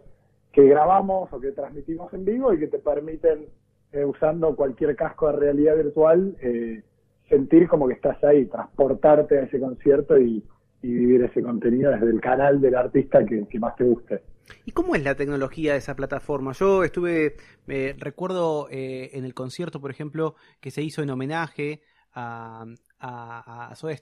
que 0.58 0.66
grabamos 0.66 1.32
o 1.32 1.40
que 1.40 1.52
transmitimos 1.52 2.12
en 2.12 2.24
vivo 2.24 2.52
y 2.52 2.58
que 2.58 2.66
te 2.66 2.80
permiten, 2.80 3.46
eh, 3.92 4.04
usando 4.04 4.56
cualquier 4.56 4.96
casco 4.96 5.30
de 5.30 5.36
realidad 5.36 5.76
virtual, 5.76 6.36
eh, 6.42 6.82
sentir 7.28 7.68
como 7.68 7.86
que 7.86 7.94
estás 7.94 8.22
ahí, 8.24 8.44
transportarte 8.46 9.38
a 9.38 9.42
ese 9.44 9.60
concierto 9.60 10.18
y, 10.18 10.44
vivir 10.82 11.22
ese 11.22 11.42
contenido 11.42 11.92
desde 11.92 12.10
el 12.10 12.20
canal 12.20 12.60
del 12.60 12.74
artista 12.74 13.24
que, 13.24 13.46
que, 13.48 13.58
más 13.60 13.76
te 13.76 13.84
guste. 13.84 14.22
¿Y 14.64 14.72
cómo 14.72 14.96
es 14.96 15.04
la 15.04 15.14
tecnología 15.14 15.72
de 15.72 15.78
esa 15.78 15.94
plataforma? 15.94 16.52
Yo 16.52 16.82
estuve, 16.82 17.36
eh, 17.68 17.94
recuerdo 17.96 18.66
en 18.70 19.24
el 19.24 19.34
concierto, 19.34 19.80
por 19.80 19.92
ejemplo, 19.92 20.34
que 20.60 20.72
se 20.72 20.82
hizo 20.82 21.02
en 21.02 21.10
homenaje 21.10 21.82
a, 22.14 22.64
a, 23.00 23.68
a 23.70 23.74
Soda 23.74 23.94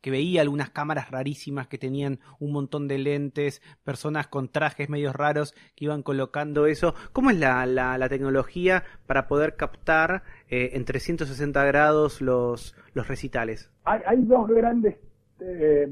que 0.00 0.10
veía 0.10 0.40
algunas 0.42 0.70
cámaras 0.70 1.10
rarísimas 1.10 1.68
que 1.68 1.78
tenían 1.78 2.18
un 2.38 2.52
montón 2.52 2.88
de 2.88 2.98
lentes, 2.98 3.62
personas 3.84 4.28
con 4.28 4.48
trajes 4.48 4.88
medios 4.88 5.14
raros 5.14 5.54
que 5.74 5.86
iban 5.86 6.02
colocando 6.02 6.66
eso. 6.66 6.94
¿Cómo 7.12 7.30
es 7.30 7.38
la, 7.38 7.64
la, 7.66 7.98
la 7.98 8.08
tecnología 8.08 8.84
para 9.06 9.26
poder 9.26 9.56
captar 9.56 10.22
eh, 10.48 10.70
en 10.74 10.84
360 10.84 11.64
grados 11.64 12.20
los, 12.20 12.74
los 12.94 13.08
recitales? 13.08 13.70
Hay, 13.84 14.00
hay 14.06 14.22
dos 14.22 14.48
grandes 14.48 14.96
eh, 15.40 15.88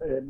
eh, 0.00 0.22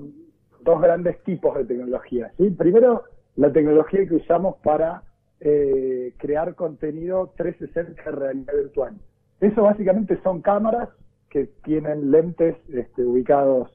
dos 0.63 0.81
grandes 0.81 1.23
tipos 1.25 1.57
de 1.57 1.65
tecnología. 1.65 2.33
¿sí? 2.37 2.51
Primero, 2.51 3.05
la 3.37 3.53
tecnología 3.53 4.07
que 4.07 4.17
usamos 4.17 4.57
para 4.63 5.03
eh, 5.41 6.13
crear 6.19 6.55
contenido 6.55 7.33
360 7.37 8.03
de 8.03 8.17
realidad 8.17 8.55
virtual. 8.55 8.95
Eso 9.41 9.63
básicamente 9.63 10.21
son 10.23 10.43
cámaras 10.43 10.91
que 11.31 11.47
tienen 11.65 12.11
lentes 12.11 12.57
este, 12.69 13.03
ubicados 13.03 13.71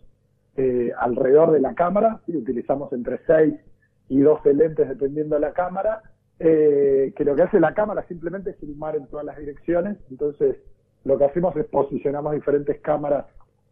eh, 0.58 0.92
alrededor 0.98 1.52
de 1.52 1.62
la 1.62 1.74
cámara, 1.74 2.22
¿sí? 2.26 2.36
utilizamos 2.36 2.92
entre 2.94 3.20
6 3.26 3.56
y 4.10 4.20
12 4.20 4.54
lentes 4.54 4.88
dependiendo 4.88 5.36
de 5.36 5.42
la 5.42 5.54
cámara, 5.54 6.04
eh, 6.40 7.14
que 7.16 7.24
lo 7.24 7.36
que 7.36 7.44
hace 7.44 7.60
la 7.60 7.74
cámara 7.74 8.06
simplemente 8.08 8.52
es 8.52 8.58
filmar 8.58 8.96
en 8.96 9.08
todas 9.08 9.26
las 9.26 9.38
direcciones, 9.38 9.98
entonces 10.12 10.58
lo 11.06 11.18
que 11.18 11.26
hacemos 11.26 11.56
es 11.56 11.66
posicionamos 11.66 12.34
diferentes 12.34 12.80
cámaras 12.82 13.26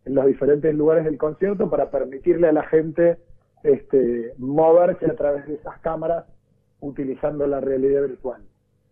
en 0.06 0.16
los 0.16 0.26
diferentes 0.26 0.74
lugares 0.74 1.06
del 1.06 1.18
concierto 1.18 1.70
para 1.70 1.90
permitirle 1.90 2.48
a 2.48 2.54
la 2.54 2.64
gente 2.64 3.18
este, 3.64 4.34
moverse 4.38 5.06
a 5.06 5.16
través 5.16 5.46
de 5.48 5.56
esas 5.56 5.80
cámaras 5.80 6.26
utilizando 6.80 7.48
la 7.48 7.60
realidad 7.62 8.02
virtual. 8.02 8.42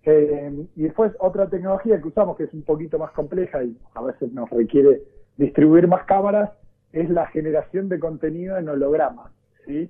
Eh, 0.04 0.66
y 0.76 0.84
después 0.84 1.14
otra 1.20 1.48
tecnología 1.48 2.02
que 2.02 2.08
usamos 2.08 2.36
que 2.36 2.46
es 2.46 2.54
un 2.54 2.64
poquito 2.64 2.98
más 2.98 3.12
compleja 3.12 3.64
y 3.64 3.78
a 3.94 4.02
veces 4.02 4.34
nos 4.34 4.50
requiere 4.50 5.04
distribuir 5.38 5.88
más 5.88 6.06
cámaras 6.06 6.52
es 6.92 7.10
la 7.10 7.28
generación 7.28 7.88
de 7.88 8.00
contenido 8.00 8.58
en 8.58 8.68
hologramas. 8.68 9.32
¿sí? 9.66 9.90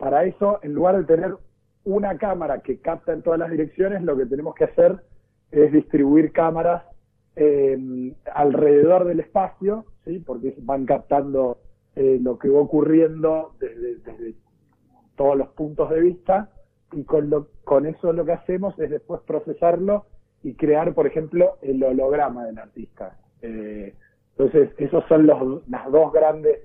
para 0.00 0.24
eso, 0.24 0.58
en 0.62 0.72
lugar 0.72 0.96
de 0.96 1.04
tener 1.04 1.36
una 1.84 2.16
cámara 2.16 2.60
que 2.60 2.78
capta 2.78 3.12
en 3.12 3.22
todas 3.22 3.38
las 3.38 3.50
direcciones, 3.50 4.02
lo 4.02 4.16
que 4.16 4.24
tenemos 4.24 4.54
que 4.54 4.64
hacer 4.64 4.98
es 5.50 5.70
distribuir 5.72 6.32
cámaras 6.32 6.84
eh, 7.36 8.14
alrededor 8.34 9.04
del 9.04 9.20
espacio, 9.20 9.84
¿sí? 10.04 10.18
porque 10.20 10.54
van 10.62 10.86
captando 10.86 11.58
eh, 11.96 12.18
lo 12.20 12.38
que 12.38 12.48
va 12.48 12.60
ocurriendo 12.60 13.54
desde, 13.60 14.34
todos 15.16 15.36
los 15.36 15.48
puntos 15.48 15.90
de 15.90 16.00
vista 16.00 16.50
y 16.92 17.04
con, 17.04 17.30
lo, 17.30 17.48
con 17.64 17.86
eso 17.86 18.12
lo 18.12 18.24
que 18.24 18.32
hacemos 18.32 18.78
es 18.78 18.90
después 18.90 19.20
procesarlo 19.26 20.06
y 20.42 20.54
crear, 20.54 20.94
por 20.94 21.06
ejemplo, 21.06 21.58
el 21.62 21.82
holograma 21.82 22.44
del 22.46 22.58
artista. 22.58 23.16
Eh, 23.42 23.94
entonces, 24.36 24.70
esos 24.78 25.04
son 25.06 25.26
los, 25.26 25.68
las 25.68 25.90
dos 25.90 26.12
grandes 26.12 26.60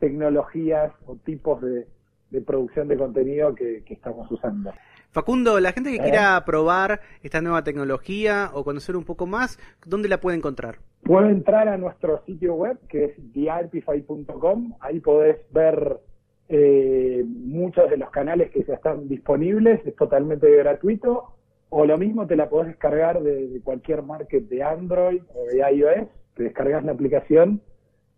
tecnologías 0.00 0.92
o 1.06 1.16
tipos 1.16 1.60
de, 1.62 1.86
de 2.30 2.40
producción 2.40 2.88
de 2.88 2.96
contenido 2.96 3.54
que, 3.54 3.84
que, 3.84 3.94
estamos 3.94 4.30
usando. 4.30 4.72
Facundo, 5.12 5.60
la 5.60 5.72
gente 5.72 5.92
que 5.92 5.98
quiera 5.98 6.42
probar 6.44 7.00
esta 7.22 7.40
nueva 7.40 7.62
tecnología 7.62 8.50
o 8.52 8.64
conocer 8.64 8.96
un 8.96 9.04
poco 9.04 9.26
más, 9.26 9.60
¿dónde 9.86 10.08
la 10.08 10.18
puede 10.18 10.36
encontrar? 10.36 10.78
Puede 11.04 11.30
entrar 11.30 11.68
a 11.68 11.78
nuestro 11.78 12.24
sitio 12.24 12.54
web 12.54 12.78
que 12.88 13.04
es 13.04 13.32
theartify.com, 13.32 14.74
ahí 14.80 14.98
podés 14.98 15.38
ver 15.52 16.00
eh, 16.48 17.24
muchos 17.26 17.88
de 17.90 17.96
los 17.96 18.10
canales 18.10 18.50
que 18.50 18.64
ya 18.64 18.74
están 18.74 19.08
disponibles, 19.08 19.84
es 19.86 19.96
totalmente 19.96 20.50
gratuito, 20.50 21.34
o 21.70 21.84
lo 21.86 21.98
mismo 21.98 22.26
te 22.26 22.36
la 22.36 22.48
podés 22.48 22.68
descargar 22.68 23.22
de, 23.22 23.60
cualquier 23.64 24.02
market 24.02 24.48
de 24.48 24.62
Android 24.62 25.22
o 25.34 25.46
de 25.46 25.58
iOS, 25.74 26.08
te 26.34 26.44
descargas 26.44 26.84
la 26.84 26.92
aplicación 26.92 27.60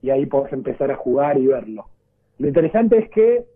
y 0.03 0.11
ahí 0.11 0.27
podés 0.27 0.53
empezar 0.53 0.91
a 0.91 0.97
jugar 0.97 1.39
y 1.39 1.47
verlo. 1.47 1.87
Lo 2.39 2.49
interesante 2.49 2.99
es 2.99 3.11
que 3.11 3.47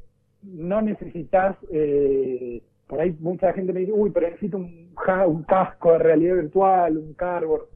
no 0.42 0.80
necesitas, 0.80 1.56
eh, 1.70 2.62
por 2.86 3.00
ahí 3.00 3.14
mucha 3.20 3.52
gente 3.52 3.72
me 3.72 3.80
dice, 3.80 3.92
uy, 3.92 4.10
pero 4.10 4.28
necesito 4.28 4.56
un, 4.56 4.94
un 5.26 5.42
casco 5.42 5.92
de 5.92 5.98
realidad 5.98 6.36
virtual, 6.36 6.96
un 6.96 7.12
cardboard. 7.14 7.66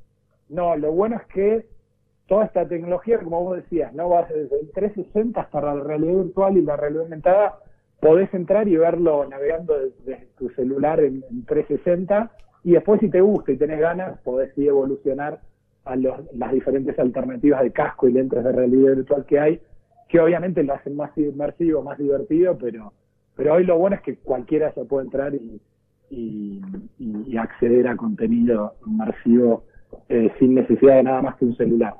No, 0.48 0.76
lo 0.76 0.92
bueno 0.92 1.16
es 1.16 1.26
que 1.26 1.73
toda 2.26 2.46
esta 2.46 2.66
tecnología, 2.66 3.18
como 3.18 3.42
vos 3.42 3.56
decías, 3.56 3.92
no 3.94 4.08
va 4.08 4.22
desde 4.22 4.60
el 4.60 4.70
360 4.72 5.40
hasta 5.40 5.60
la 5.60 5.74
realidad 5.74 6.22
virtual 6.22 6.56
y 6.56 6.62
la 6.62 6.76
realidad 6.76 7.04
aumentada, 7.04 7.58
podés 8.00 8.32
entrar 8.34 8.68
y 8.68 8.76
verlo 8.76 9.26
navegando 9.26 9.74
desde, 9.78 10.28
tu 10.38 10.48
celular 10.50 11.00
en, 11.00 11.24
en, 11.30 11.44
360 11.44 12.30
y 12.64 12.72
después 12.72 13.00
si 13.00 13.08
te 13.10 13.20
gusta 13.20 13.52
y 13.52 13.56
tenés 13.56 13.80
ganas, 13.80 14.18
podés 14.20 14.56
ir 14.58 14.68
evolucionar 14.68 15.40
a 15.84 15.96
los, 15.96 16.34
las 16.34 16.52
diferentes 16.52 16.98
alternativas 16.98 17.62
de 17.62 17.72
casco 17.72 18.08
y 18.08 18.12
lentes 18.12 18.42
de 18.42 18.52
realidad 18.52 18.96
virtual 18.96 19.24
que 19.26 19.38
hay 19.38 19.60
que 20.08 20.20
obviamente 20.20 20.62
lo 20.62 20.74
hacen 20.74 20.96
más 20.96 21.10
inmersivo, 21.16 21.82
más 21.82 21.98
divertido, 21.98 22.56
pero, 22.56 22.92
pero 23.34 23.54
hoy 23.54 23.64
lo 23.64 23.78
bueno 23.78 23.96
es 23.96 24.02
que 24.02 24.16
cualquiera 24.16 24.72
se 24.72 24.84
puede 24.84 25.06
entrar 25.06 25.34
y, 25.34 25.60
y, 26.10 26.62
y 26.98 27.36
acceder 27.36 27.88
a 27.88 27.96
contenido 27.96 28.74
inmersivo 28.86 29.64
eh, 30.08 30.30
sin 30.38 30.54
necesidad 30.54 30.96
de 30.96 31.02
nada 31.04 31.22
más 31.22 31.36
que 31.36 31.46
un 31.46 31.56
celular. 31.56 31.94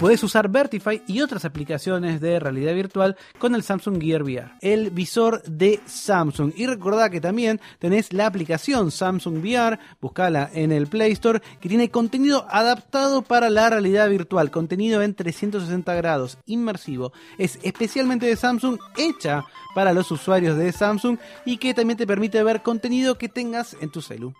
Puedes 0.00 0.22
usar 0.22 0.50
Vertify 0.50 1.00
y 1.06 1.22
otras 1.22 1.46
aplicaciones 1.46 2.20
de 2.20 2.38
realidad 2.38 2.74
virtual 2.74 3.16
con 3.38 3.54
el 3.54 3.62
Samsung 3.62 3.98
Gear 3.98 4.22
VR, 4.22 4.52
el 4.60 4.90
visor 4.90 5.42
de 5.44 5.80
Samsung. 5.86 6.52
Y 6.54 6.66
recordad 6.66 7.10
que 7.10 7.22
también 7.22 7.62
tenés 7.78 8.12
la 8.12 8.26
aplicación 8.26 8.90
Samsung 8.90 9.38
VR, 9.38 9.78
buscala 9.98 10.50
en 10.52 10.70
el 10.70 10.86
Play 10.86 11.12
Store, 11.12 11.40
que 11.62 11.70
tiene 11.70 11.90
contenido 11.90 12.46
adaptado 12.50 13.22
para 13.22 13.48
la 13.48 13.70
realidad 13.70 14.10
virtual, 14.10 14.50
contenido 14.50 15.00
en 15.00 15.14
360 15.14 15.94
grados, 15.94 16.36
inmersivo. 16.44 17.14
Es 17.38 17.58
especialmente 17.62 18.26
de 18.26 18.36
Samsung, 18.36 18.78
hecha 18.98 19.46
para 19.74 19.94
los 19.94 20.10
usuarios 20.10 20.58
de 20.58 20.72
Samsung 20.72 21.16
y 21.46 21.56
que 21.56 21.72
también 21.72 21.96
te 21.96 22.06
permite 22.06 22.42
ver 22.42 22.62
contenido 22.62 23.16
que 23.16 23.30
tengas 23.30 23.74
en 23.80 23.90
tu 23.90 24.02
celu. 24.02 24.34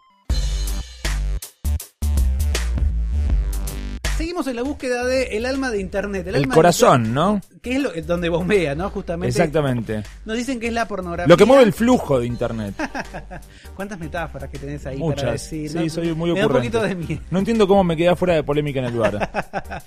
Seguimos 4.17 4.47
en 4.47 4.57
la 4.57 4.63
búsqueda 4.63 5.05
de 5.05 5.37
el 5.37 5.47
alma 5.47 5.71
de 5.71 5.81
Internet. 5.81 6.27
El, 6.27 6.49
corazón, 6.49 7.13
¿no? 7.13 7.41
Que 7.63 7.77
es 7.77 7.83
lo, 7.83 7.91
donde 8.03 8.29
bombea, 8.29 8.75
¿no? 8.75 8.91
Justamente. 8.91 9.29
Exactamente. 9.29 10.03
Nos 10.25 10.37
dicen 10.37 10.59
que 10.59 10.69
es 10.69 10.73
la 10.73 10.89
pornografía. 10.89 11.29
Lo 11.29 11.37
que 11.37 11.45
mueve 11.45 11.65
el 11.65 11.73
flujo 11.73 12.21
de 12.21 12.27
Internet. 12.27 12.75
¿Cuántas 13.77 13.99
metáforas 13.99 14.51
que 14.51 14.59
tenés 14.59 14.87
ahí 14.87 14.99
Muchas. 14.99 15.21
para 15.21 15.33
decir? 15.33 15.71
Sí, 15.71 15.91
soy 15.91 16.15
muy 16.15 16.33
me 16.33 16.41
da 16.41 16.47
un 16.47 16.53
poquito 16.53 16.83
de 16.83 16.95
miedo. 16.95 17.21
No 17.31 17.39
entiendo 17.39 17.69
cómo 17.69 17.85
me 17.85 17.97
quedé 17.97 18.15
fuera 18.17 18.35
de 18.35 18.43
polémica 18.43 18.81
en 18.81 18.87
el 18.87 18.95
lugar. 18.95 19.31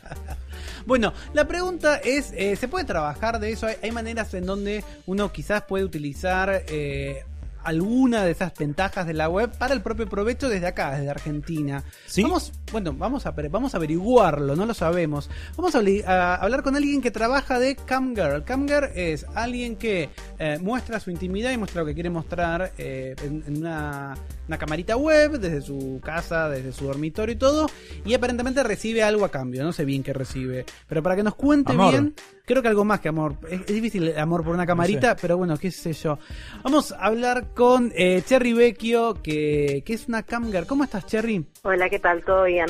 Bueno, 0.85 1.13
la 1.33 1.47
pregunta 1.47 1.97
es, 1.97 2.33
eh, 2.35 2.55
¿se 2.55 2.67
puede 2.67 2.83
trabajar 2.83 3.39
de 3.39 3.51
eso? 3.51 3.67
¿Hay, 3.67 3.75
hay, 3.83 3.91
maneras 3.91 4.33
en 4.33 4.45
donde 4.45 4.83
uno 5.05 5.31
quizás 5.31 5.61
puede 5.61 5.83
utilizar 5.83 6.63
eh, 6.67 7.25
alguna 7.63 8.23
de 8.23 8.31
esas 8.31 8.53
ventajas 8.53 9.05
de 9.05 9.13
la 9.13 9.29
web 9.29 9.51
para 9.57 9.73
el 9.73 9.81
propio 9.81 10.07
provecho 10.07 10.49
desde 10.49 10.67
acá, 10.67 10.91
desde 10.91 11.09
Argentina. 11.09 11.83
¿Sí? 12.05 12.23
Vamos, 12.23 12.51
bueno, 12.71 12.93
vamos 12.93 13.25
a, 13.25 13.31
vamos 13.31 13.73
a 13.73 13.77
averiguarlo, 13.77 14.55
no 14.55 14.65
lo 14.65 14.73
sabemos. 14.73 15.29
Vamos 15.57 15.75
a, 15.75 15.79
a 15.79 16.35
hablar 16.35 16.63
con 16.63 16.75
alguien 16.75 17.01
que 17.01 17.11
trabaja 17.11 17.59
de 17.59 17.75
Camgirl. 17.75 18.43
Camgirl 18.43 18.89
es 18.95 19.25
alguien 19.35 19.75
que 19.75 20.09
eh, 20.37 20.57
muestra 20.61 20.99
su 20.99 21.11
intimidad 21.11 21.51
y 21.51 21.57
muestra 21.57 21.81
lo 21.81 21.87
que 21.87 21.93
quiere 21.93 22.09
mostrar 22.09 22.71
eh, 22.77 23.15
en, 23.23 23.43
en 23.47 23.57
una, 23.57 24.15
una, 24.47 24.57
camarita 24.57 24.95
web, 24.95 25.39
desde 25.39 25.61
su 25.61 25.99
casa, 26.03 26.49
desde 26.49 26.71
su 26.71 26.85
dormitorio 26.85 27.33
y 27.33 27.37
todo, 27.37 27.69
y 28.05 28.13
aparentemente 28.13 28.63
recibe 28.63 29.03
algo 29.03 29.25
a 29.25 29.29
cambio. 29.29 29.63
No 29.63 29.73
sé 29.73 29.85
bien 29.85 30.03
qué 30.03 30.13
recibe, 30.13 30.65
pero 30.87 31.03
para 31.03 31.15
que 31.15 31.23
nos 31.23 31.35
cuente 31.35 31.73
amor. 31.73 31.91
bien, 31.91 32.15
creo 32.49 32.61
que 32.63 32.67
algo 32.67 32.83
más 32.83 32.99
que 32.99 33.09
amor. 33.09 33.35
Es, 33.49 33.61
es 33.61 33.67
difícil 33.67 34.07
el 34.09 34.17
amor 34.17 34.43
por 34.43 34.53
una 34.55 34.65
camarita, 34.65 35.09
No 35.09 35.13
sé. 35.15 35.19
pero 35.21 35.37
bueno, 35.37 35.55
qué 35.57 35.69
sé 35.71 35.93
yo. 35.93 36.17
Vamos 36.63 36.91
a 36.91 37.05
hablar 37.05 37.53
con 37.53 37.91
eh, 37.95 38.21
Cherry 38.25 38.53
Vecchio, 38.53 39.21
que, 39.21 39.83
que 39.85 39.93
es 39.93 40.07
una 40.07 40.23
camgirl. 40.23 40.65
¿Cómo 40.65 40.83
estás, 40.83 41.05
Cherry? 41.05 41.45
Hola, 41.61 41.89
¿qué 41.89 41.99
tal? 41.99 42.23
¿Todo 42.23 42.45
bien? 42.45 42.65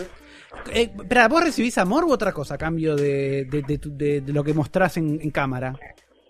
Eh, 0.73 0.91
¿vos 1.29 1.43
recibís 1.43 1.77
amor 1.77 2.03
u 2.03 2.11
otra 2.11 2.31
cosa 2.33 2.55
a 2.55 2.57
cambio 2.57 2.95
de, 2.95 3.45
de, 3.45 3.61
de, 3.61 3.77
tu- 3.77 3.95
de- 3.95 4.21
de 4.21 4.33
lo 4.33 4.43
que 4.43 4.53
mostrás 4.53 4.97
en, 4.97 5.19
en 5.21 5.29
cámara? 5.31 5.73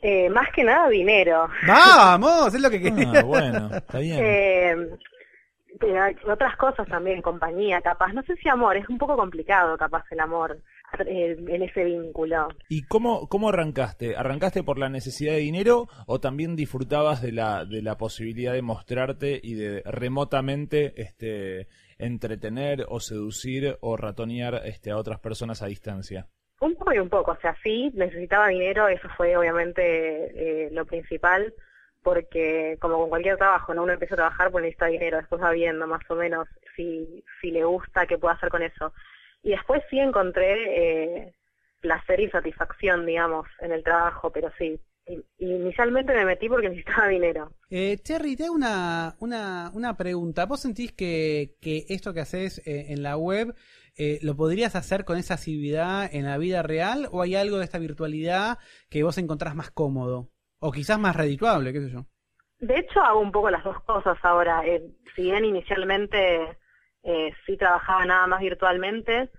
Eh, 0.02 0.30
más 0.30 0.48
que 0.56 0.64
nada 0.64 0.88
dinero. 0.90 1.48
¡Vamos! 1.68 2.54
Es 2.54 2.62
lo 2.62 2.70
que 2.70 2.82
quería. 2.82 3.12
Ah, 3.20 3.24
bueno, 3.24 3.70
está 3.76 4.00
bien. 4.00 4.18
Eh, 4.22 4.76
hay 5.82 6.16
otras 6.30 6.56
cosas 6.58 6.88
también, 6.88 7.22
compañía, 7.22 7.82
capaz. 7.82 8.14
No 8.14 8.24
sé 8.24 8.36
si 8.38 8.50
amor, 8.50 8.78
es 8.78 8.88
un 8.90 8.98
poco 8.98 9.16
complicado, 9.16 9.78
capaz, 9.78 10.06
el 10.12 10.20
amor 10.20 10.58
eh, 11.06 11.38
en 11.48 11.62
ese 11.62 11.84
vínculo. 11.84 12.50
¿Y 12.68 12.84
cómo, 12.84 13.28
cómo 13.28 13.50
arrancaste? 13.50 14.16
¿Arrancaste 14.16 14.64
por 14.64 14.78
la 14.78 14.90
necesidad 14.90 15.34
de 15.34 15.40
dinero 15.40 15.88
o 16.08 16.20
también 16.20 16.56
disfrutabas 16.56 17.22
de 17.22 17.32
la, 17.32 17.66
de 17.66 17.82
la 17.82 17.98
posibilidad 17.98 18.54
de 18.54 18.62
mostrarte 18.62 19.40
y 19.42 19.54
de 19.54 19.84
remotamente 19.86 20.94
este, 21.02 21.68
entretener 21.98 22.86
o 22.90 23.00
seducir 23.00 23.78
o 23.82 23.98
ratonear 23.98 24.62
este, 24.66 24.92
a 24.92 24.98
otras 24.98 25.20
personas 25.20 25.62
a 25.62 25.68
distancia? 25.68 26.28
Un 26.62 26.76
poco 26.76 26.94
y 26.94 27.00
un 27.00 27.10
poco, 27.10 27.32
o 27.32 27.40
sea, 27.40 27.56
sí, 27.64 27.90
necesitaba 27.94 28.50
dinero, 28.50 28.90
eso 28.90 29.08
fue 29.16 29.38
obviamente 29.38 30.66
eh, 30.66 30.70
lo 30.72 30.86
principal, 30.86 31.54
porque 32.04 32.78
como 32.80 32.98
con 32.98 33.10
cualquier 33.10 33.38
trabajo, 33.38 33.74
¿no? 33.74 33.84
Uno 33.84 33.94
empieza 33.94 34.16
a 34.16 34.18
trabajar 34.18 34.52
pues 34.52 34.64
necesita 34.64 34.88
dinero, 34.88 35.18
después 35.18 35.42
va 35.42 35.52
viendo 35.52 35.86
más 35.88 36.02
o 36.10 36.16
menos 36.16 36.48
si, 36.76 37.24
si 37.42 37.52
le 37.52 37.64
gusta, 37.64 38.06
qué 38.08 38.18
puede 38.18 38.36
hacer 38.36 38.50
con 38.50 38.62
eso. 38.62 38.94
Y 39.44 39.52
después 39.52 39.82
sí 39.90 40.00
encontré 40.00 41.24
eh, 41.24 41.34
placer 41.80 42.20
y 42.20 42.30
satisfacción, 42.30 43.06
digamos, 43.06 43.48
en 43.60 43.72
el 43.72 43.84
trabajo, 43.84 44.32
pero 44.32 44.52
sí, 44.58 44.80
inicialmente 45.38 46.14
me 46.14 46.26
metí 46.26 46.48
porque 46.50 46.70
necesitaba 46.70 47.08
dinero. 47.08 47.54
Eh, 47.70 47.98
Cherry, 48.04 48.36
te 48.36 48.46
hago 48.46 48.54
una, 48.54 49.16
una, 49.20 49.72
una 49.74 49.98
pregunta. 49.98 50.46
¿Vos 50.46 50.62
sentís 50.62 50.92
que, 50.92 51.56
que 51.62 51.86
esto 51.90 52.14
que 52.14 52.22
haces 52.22 52.60
eh, 52.66 52.88
en 52.90 53.04
la 53.04 53.18
web 53.18 53.56
eh, 53.96 54.20
lo 54.22 54.36
podrías 54.36 54.76
hacer 54.76 55.06
con 55.06 55.18
esa 55.18 55.36
asiduidad 55.36 56.10
en 56.14 56.26
la 56.26 56.38
vida 56.38 56.64
real 56.64 57.08
o 57.12 57.22
hay 57.22 57.36
algo 57.36 57.58
de 57.58 57.66
esta 57.66 57.80
virtualidad 57.80 58.58
que 58.90 59.04
vos 59.04 59.18
encontrás 59.18 59.56
más 59.56 59.72
cómodo? 59.72 60.30
O 60.60 60.72
quizás 60.72 61.00
más 61.00 61.16
redituable, 61.16 61.72
qué 61.74 61.82
sé 61.82 61.92
yo. 61.92 62.06
De 62.60 62.78
hecho, 62.78 63.02
hago 63.02 63.20
un 63.20 63.32
poco 63.32 63.50
las 63.50 63.64
dos 63.64 63.82
cosas 63.84 64.18
ahora. 64.24 64.66
Eh, 64.66 64.84
si 65.16 65.24
bien 65.24 65.46
inicialmente 65.46 66.58
eh, 67.04 67.34
sí 67.46 67.56
trabajaba 67.58 68.06
nada 68.06 68.28
más 68.28 68.42
virtualmente, 68.42 69.30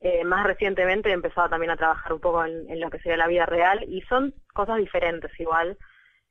eh, 0.00 0.24
más 0.24 0.46
recientemente 0.46 1.10
he 1.10 1.12
empezado 1.12 1.50
también 1.50 1.70
a 1.70 1.76
trabajar 1.76 2.14
un 2.14 2.20
poco 2.20 2.44
en, 2.44 2.70
en 2.70 2.80
lo 2.80 2.88
que 2.88 2.98
sería 2.98 3.18
la 3.18 3.26
vida 3.26 3.44
real 3.44 3.84
y 3.86 4.00
son 4.02 4.34
cosas 4.54 4.78
diferentes 4.78 5.30
igual. 5.38 5.76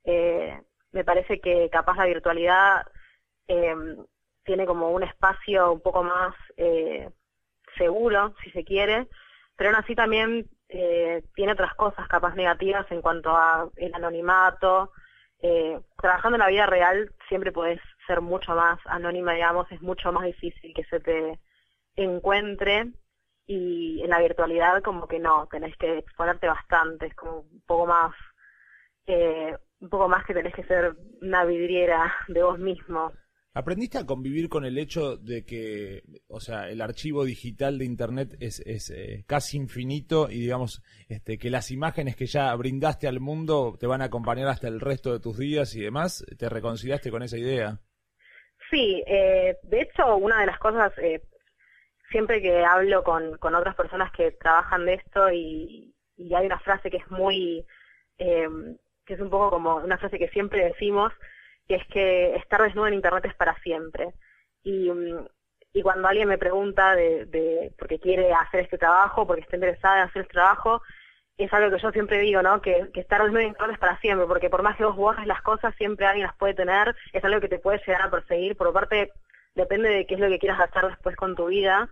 Eh, 0.02 0.60
me 0.90 1.04
parece 1.04 1.40
que 1.40 1.70
capaz 1.70 1.96
la 1.96 2.06
virtualidad 2.06 2.86
tiene 4.44 4.64
como 4.64 4.90
un 4.90 5.02
espacio 5.02 5.72
un 5.72 5.80
poco 5.80 6.04
más 6.04 6.34
seguro, 7.76 8.32
si 8.44 8.50
se 8.52 8.64
quiere, 8.64 9.08
pero 9.56 9.70
aún 9.70 9.80
así 9.82 9.96
también 9.96 10.48
eh, 10.72 11.22
tiene 11.34 11.52
otras 11.52 11.74
cosas 11.74 12.06
capaz 12.08 12.34
negativas 12.34 12.86
en 12.90 13.02
cuanto 13.02 13.30
a 13.30 13.68
el 13.76 13.92
anonimato, 13.94 14.92
eh, 15.42 15.80
trabajando 16.00 16.36
en 16.36 16.40
la 16.40 16.48
vida 16.48 16.66
real 16.66 17.12
siempre 17.28 17.50
puedes 17.50 17.80
ser 18.06 18.20
mucho 18.20 18.54
más 18.54 18.78
anónima, 18.84 19.32
digamos, 19.32 19.70
es 19.72 19.80
mucho 19.82 20.12
más 20.12 20.24
difícil 20.24 20.72
que 20.74 20.84
se 20.84 21.00
te 21.00 21.40
encuentre 21.96 22.92
y 23.46 24.00
en 24.02 24.10
la 24.10 24.20
virtualidad 24.20 24.80
como 24.82 25.08
que 25.08 25.18
no, 25.18 25.48
tenés 25.50 25.76
que 25.76 25.98
exponerte 25.98 26.46
bastante, 26.46 27.06
es 27.06 27.14
como 27.14 27.40
un 27.40 27.62
poco 27.66 27.86
más, 27.86 28.14
eh, 29.06 29.56
un 29.80 29.88
poco 29.88 30.08
más 30.08 30.24
que 30.24 30.34
tenés 30.34 30.54
que 30.54 30.64
ser 30.64 30.94
una 31.20 31.44
vidriera 31.44 32.14
de 32.28 32.42
vos 32.44 32.58
mismo. 32.58 33.12
¿Aprendiste 33.52 33.98
a 33.98 34.06
convivir 34.06 34.48
con 34.48 34.64
el 34.64 34.78
hecho 34.78 35.16
de 35.16 35.44
que, 35.44 36.02
o 36.28 36.38
sea, 36.38 36.68
el 36.68 36.80
archivo 36.80 37.24
digital 37.24 37.78
de 37.78 37.84
Internet 37.84 38.36
es, 38.38 38.60
es 38.60 38.90
eh, 38.90 39.24
casi 39.26 39.56
infinito 39.56 40.30
y 40.30 40.40
digamos 40.40 40.82
este, 41.08 41.36
que 41.36 41.50
las 41.50 41.72
imágenes 41.72 42.14
que 42.14 42.26
ya 42.26 42.54
brindaste 42.54 43.08
al 43.08 43.18
mundo 43.18 43.76
te 43.78 43.88
van 43.88 44.02
a 44.02 44.04
acompañar 44.04 44.46
hasta 44.46 44.68
el 44.68 44.78
resto 44.78 45.12
de 45.12 45.18
tus 45.18 45.36
días 45.36 45.74
y 45.74 45.80
demás? 45.80 46.24
¿Te 46.38 46.48
reconciliaste 46.48 47.10
con 47.10 47.24
esa 47.24 47.38
idea? 47.38 47.80
Sí, 48.70 49.02
eh, 49.04 49.56
de 49.64 49.80
hecho, 49.82 50.16
una 50.16 50.40
de 50.40 50.46
las 50.46 50.58
cosas, 50.60 50.96
eh, 50.98 51.20
siempre 52.12 52.40
que 52.40 52.64
hablo 52.64 53.02
con, 53.02 53.36
con 53.38 53.56
otras 53.56 53.74
personas 53.74 54.12
que 54.12 54.30
trabajan 54.30 54.86
de 54.86 54.94
esto 54.94 55.28
y, 55.32 55.92
y 56.16 56.34
hay 56.34 56.46
una 56.46 56.60
frase 56.60 56.88
que 56.88 56.98
es 56.98 57.10
muy, 57.10 57.66
eh, 58.18 58.48
que 59.04 59.14
es 59.14 59.20
un 59.20 59.28
poco 59.30 59.50
como 59.50 59.76
una 59.76 59.98
frase 59.98 60.20
que 60.20 60.28
siempre 60.28 60.66
decimos, 60.66 61.12
que 61.68 61.76
es 61.76 61.86
que 61.88 62.36
estar 62.36 62.62
desnudo 62.62 62.86
en 62.88 62.94
Internet 62.94 63.24
es 63.26 63.34
para 63.34 63.54
siempre. 63.62 64.14
Y, 64.62 64.90
mm, 64.90 65.26
y 65.72 65.82
cuando 65.82 66.08
alguien 66.08 66.28
me 66.28 66.38
pregunta 66.38 66.96
de, 66.96 67.26
de 67.26 67.72
porque 67.78 68.00
quiere 68.00 68.32
hacer 68.32 68.60
este 68.60 68.78
trabajo, 68.78 69.26
porque 69.26 69.42
está 69.42 69.56
interesada 69.56 69.98
en 69.98 70.08
hacer 70.08 70.22
este 70.22 70.34
trabajo, 70.34 70.82
es 71.44 71.52
algo 71.52 71.74
que 71.74 71.82
yo 71.82 71.90
siempre 71.90 72.18
digo, 72.20 72.42
¿no? 72.42 72.60
Que, 72.60 72.90
estar 72.94 73.22
desnudo 73.22 73.40
en 73.40 73.48
Internet 73.48 73.74
es 73.74 73.80
para 73.80 73.98
siempre, 74.00 74.26
porque 74.26 74.50
por 74.50 74.62
más 74.62 74.76
que 74.76 74.84
vos 74.84 74.96
borres 74.96 75.26
las 75.26 75.42
cosas, 75.42 75.74
siempre 75.76 76.06
alguien 76.06 76.26
las 76.26 76.36
puede 76.36 76.54
tener, 76.54 76.94
es 77.12 77.24
algo 77.24 77.40
que 77.40 77.48
te 77.48 77.58
puede 77.58 77.78
llegar 77.78 78.02
a 78.02 78.10
perseguir, 78.10 78.56
por 78.56 78.72
parte, 78.72 79.12
depende 79.54 79.88
de 79.88 80.06
qué 80.06 80.14
es 80.14 80.20
lo 80.20 80.28
que 80.28 80.38
quieras 80.38 80.60
hacer 80.60 80.88
después 80.88 81.16
con 81.16 81.34
tu 81.34 81.46
vida. 81.46 81.88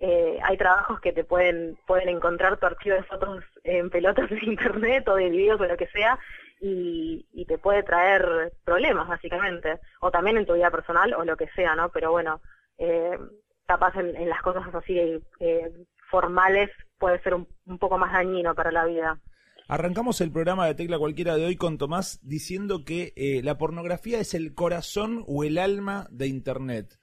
Eh, 0.00 0.38
hay 0.42 0.56
trabajos 0.56 1.00
que 1.00 1.12
te 1.12 1.24
pueden 1.24 1.78
pueden 1.86 2.08
encontrar 2.08 2.56
tu 2.58 2.66
archivo 2.66 2.96
de 2.96 3.04
fotos 3.04 3.44
en 3.62 3.90
pelotas 3.90 4.28
de 4.28 4.38
internet 4.42 5.06
o 5.08 5.14
de 5.14 5.30
videos 5.30 5.60
o 5.60 5.64
lo 5.64 5.76
que 5.76 5.86
sea 5.88 6.18
y, 6.60 7.26
y 7.32 7.44
te 7.46 7.58
puede 7.58 7.82
traer 7.82 8.52
problemas, 8.64 9.08
básicamente. 9.08 9.78
O 10.00 10.10
también 10.10 10.36
en 10.36 10.46
tu 10.46 10.54
vida 10.54 10.70
personal 10.70 11.14
o 11.14 11.24
lo 11.24 11.36
que 11.36 11.48
sea, 11.56 11.74
¿no? 11.74 11.90
Pero 11.90 12.10
bueno, 12.10 12.40
eh, 12.78 13.18
capaz 13.66 13.94
en, 13.96 14.28
las 14.28 14.42
cosas 14.42 14.74
así 14.74 14.98
eh, 15.40 15.72
formales 16.10 16.70
puede 16.98 17.20
ser 17.22 17.34
un, 17.34 17.48
un 17.66 17.78
poco 17.78 17.98
más 17.98 18.12
dañino 18.12 18.54
para 18.54 18.70
la 18.70 18.84
vida. 18.84 19.20
Arrancamos 19.66 20.20
el 20.20 20.30
programa 20.30 20.66
de 20.66 20.74
Tecla 20.74 20.98
Cualquiera 20.98 21.36
de 21.36 21.46
hoy 21.46 21.56
con 21.56 21.78
Tomás 21.78 22.20
diciendo 22.22 22.84
que 22.84 23.14
eh, 23.16 23.40
la 23.42 23.56
pornografía 23.56 24.20
es 24.20 24.34
el 24.34 24.54
corazón 24.54 25.24
o 25.26 25.42
el 25.42 25.56
alma 25.56 26.06
de 26.10 26.26
Internet. 26.26 26.98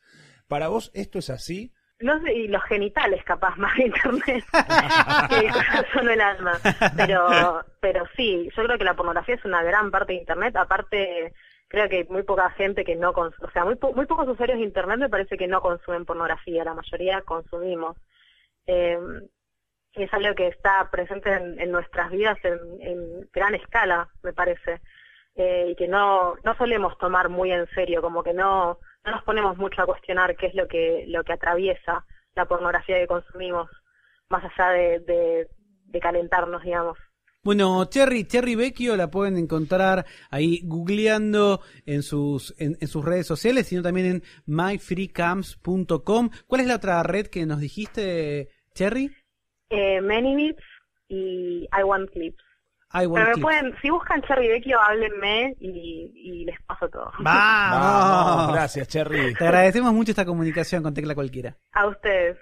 ¿Para 0.47 0.67
vos 0.67 0.91
esto 0.93 1.17
es 1.17 1.31
así? 1.31 1.73
No 2.01 2.19
sé, 2.21 2.33
y 2.33 2.47
los 2.47 2.63
genitales 2.63 3.23
capaz 3.23 3.55
más 3.57 3.75
de 3.77 3.85
internet 3.85 4.43
que 5.29 5.35
el 5.45 5.51
corazón 5.51 6.07
o 6.07 6.11
el 6.11 6.21
alma. 6.21 6.59
Pero, 6.97 7.63
pero 7.79 8.05
sí, 8.15 8.49
yo 8.55 8.63
creo 8.63 8.77
que 8.77 8.83
la 8.83 8.95
pornografía 8.95 9.35
es 9.35 9.45
una 9.45 9.63
gran 9.63 9.91
parte 9.91 10.13
de 10.13 10.19
internet. 10.19 10.55
Aparte, 10.55 11.33
creo 11.67 11.87
que 11.89 12.05
muy 12.09 12.23
poca 12.23 12.49
gente 12.51 12.83
que 12.83 12.95
no 12.95 13.13
consume, 13.13 13.47
o 13.47 13.51
sea, 13.51 13.63
muy, 13.65 13.75
po- 13.75 13.93
muy 13.93 14.05
pocos 14.05 14.27
usuarios 14.27 14.57
de 14.59 14.65
internet 14.65 14.97
me 14.99 15.09
parece 15.09 15.37
que 15.37 15.47
no 15.47 15.61
consumen 15.61 16.05
pornografía, 16.05 16.63
la 16.63 16.73
mayoría 16.73 17.21
consumimos. 17.21 17.97
Eh, 18.67 18.97
es 19.93 20.13
algo 20.13 20.33
que 20.35 20.47
está 20.47 20.89
presente 20.89 21.31
en, 21.33 21.59
en 21.59 21.71
nuestras 21.71 22.09
vidas 22.11 22.37
en, 22.43 22.59
en 22.81 23.29
gran 23.33 23.55
escala, 23.55 24.07
me 24.23 24.33
parece. 24.33 24.79
Eh, 25.35 25.67
y 25.71 25.75
que 25.75 25.87
no, 25.87 26.35
no 26.43 26.55
solemos 26.57 26.97
tomar 26.97 27.29
muy 27.29 27.51
en 27.51 27.67
serio, 27.69 28.01
como 28.01 28.21
que 28.23 28.33
no, 28.33 28.79
no 29.05 29.11
nos 29.11 29.23
ponemos 29.23 29.57
mucho 29.57 29.81
a 29.81 29.85
cuestionar 29.85 30.35
qué 30.35 30.47
es 30.47 30.55
lo 30.55 30.67
que, 30.67 31.05
lo 31.07 31.23
que 31.23 31.33
atraviesa 31.33 32.05
la 32.35 32.45
pornografía 32.45 32.99
que 32.99 33.07
consumimos, 33.07 33.69
más 34.29 34.43
allá 34.43 34.71
de, 34.71 34.99
de, 34.99 35.47
de 35.85 35.99
calentarnos, 35.99 36.63
digamos. 36.63 36.97
Bueno, 37.43 37.85
Cherry, 37.85 38.25
Cherry 38.25 38.53
Vecchio 38.53 38.95
la 38.95 39.09
pueden 39.09 39.35
encontrar 39.35 40.05
ahí 40.29 40.61
googleando 40.63 41.61
en 41.87 42.03
sus, 42.03 42.53
en, 42.59 42.77
en 42.79 42.87
sus 42.87 43.03
redes 43.03 43.25
sociales, 43.25 43.67
sino 43.67 43.81
también 43.81 44.05
en 44.05 44.23
myfreecamps.com. 44.45 46.29
¿Cuál 46.45 46.61
es 46.61 46.67
la 46.67 46.75
otra 46.75 47.01
red 47.01 47.27
que 47.27 47.47
nos 47.47 47.59
dijiste, 47.59 48.49
Cherry? 48.75 49.11
Eh, 49.71 50.01
Many 50.01 50.35
Bits 50.35 50.63
y 51.07 51.67
I 51.75 51.83
Want 51.83 52.11
Clips. 52.11 52.43
I 52.93 53.07
Pero 53.07 53.35
me 53.35 53.41
pueden, 53.41 53.75
si 53.81 53.89
buscan 53.89 54.21
Cherry 54.23 54.49
Vecchio, 54.49 54.77
háblenme 54.81 55.55
y, 55.59 56.11
y 56.13 56.45
les 56.45 56.61
paso 56.63 56.89
todo. 56.89 57.11
¡Vamos! 57.19 58.53
Gracias, 58.53 58.87
Cherry. 58.89 59.33
Te 59.33 59.45
agradecemos 59.45 59.93
mucho 59.93 60.11
esta 60.11 60.25
comunicación 60.25 60.83
con 60.83 60.93
Tecla 60.93 61.15
Cualquiera. 61.15 61.55
A 61.73 61.87
ustedes. 61.87 62.37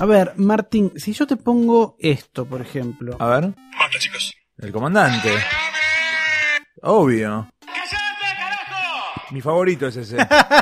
A 0.00 0.06
ver, 0.06 0.32
Martín, 0.36 0.92
si 0.96 1.12
yo 1.12 1.26
te 1.26 1.36
pongo 1.36 1.96
esto, 1.98 2.46
por 2.46 2.60
ejemplo. 2.60 3.16
A 3.18 3.26
ver. 3.28 3.54
El 4.58 4.72
comandante. 4.72 5.30
Obvio. 6.82 7.48
Mi 9.30 9.40
favorito 9.42 9.86
es 9.86 9.96
ese. 9.96 10.16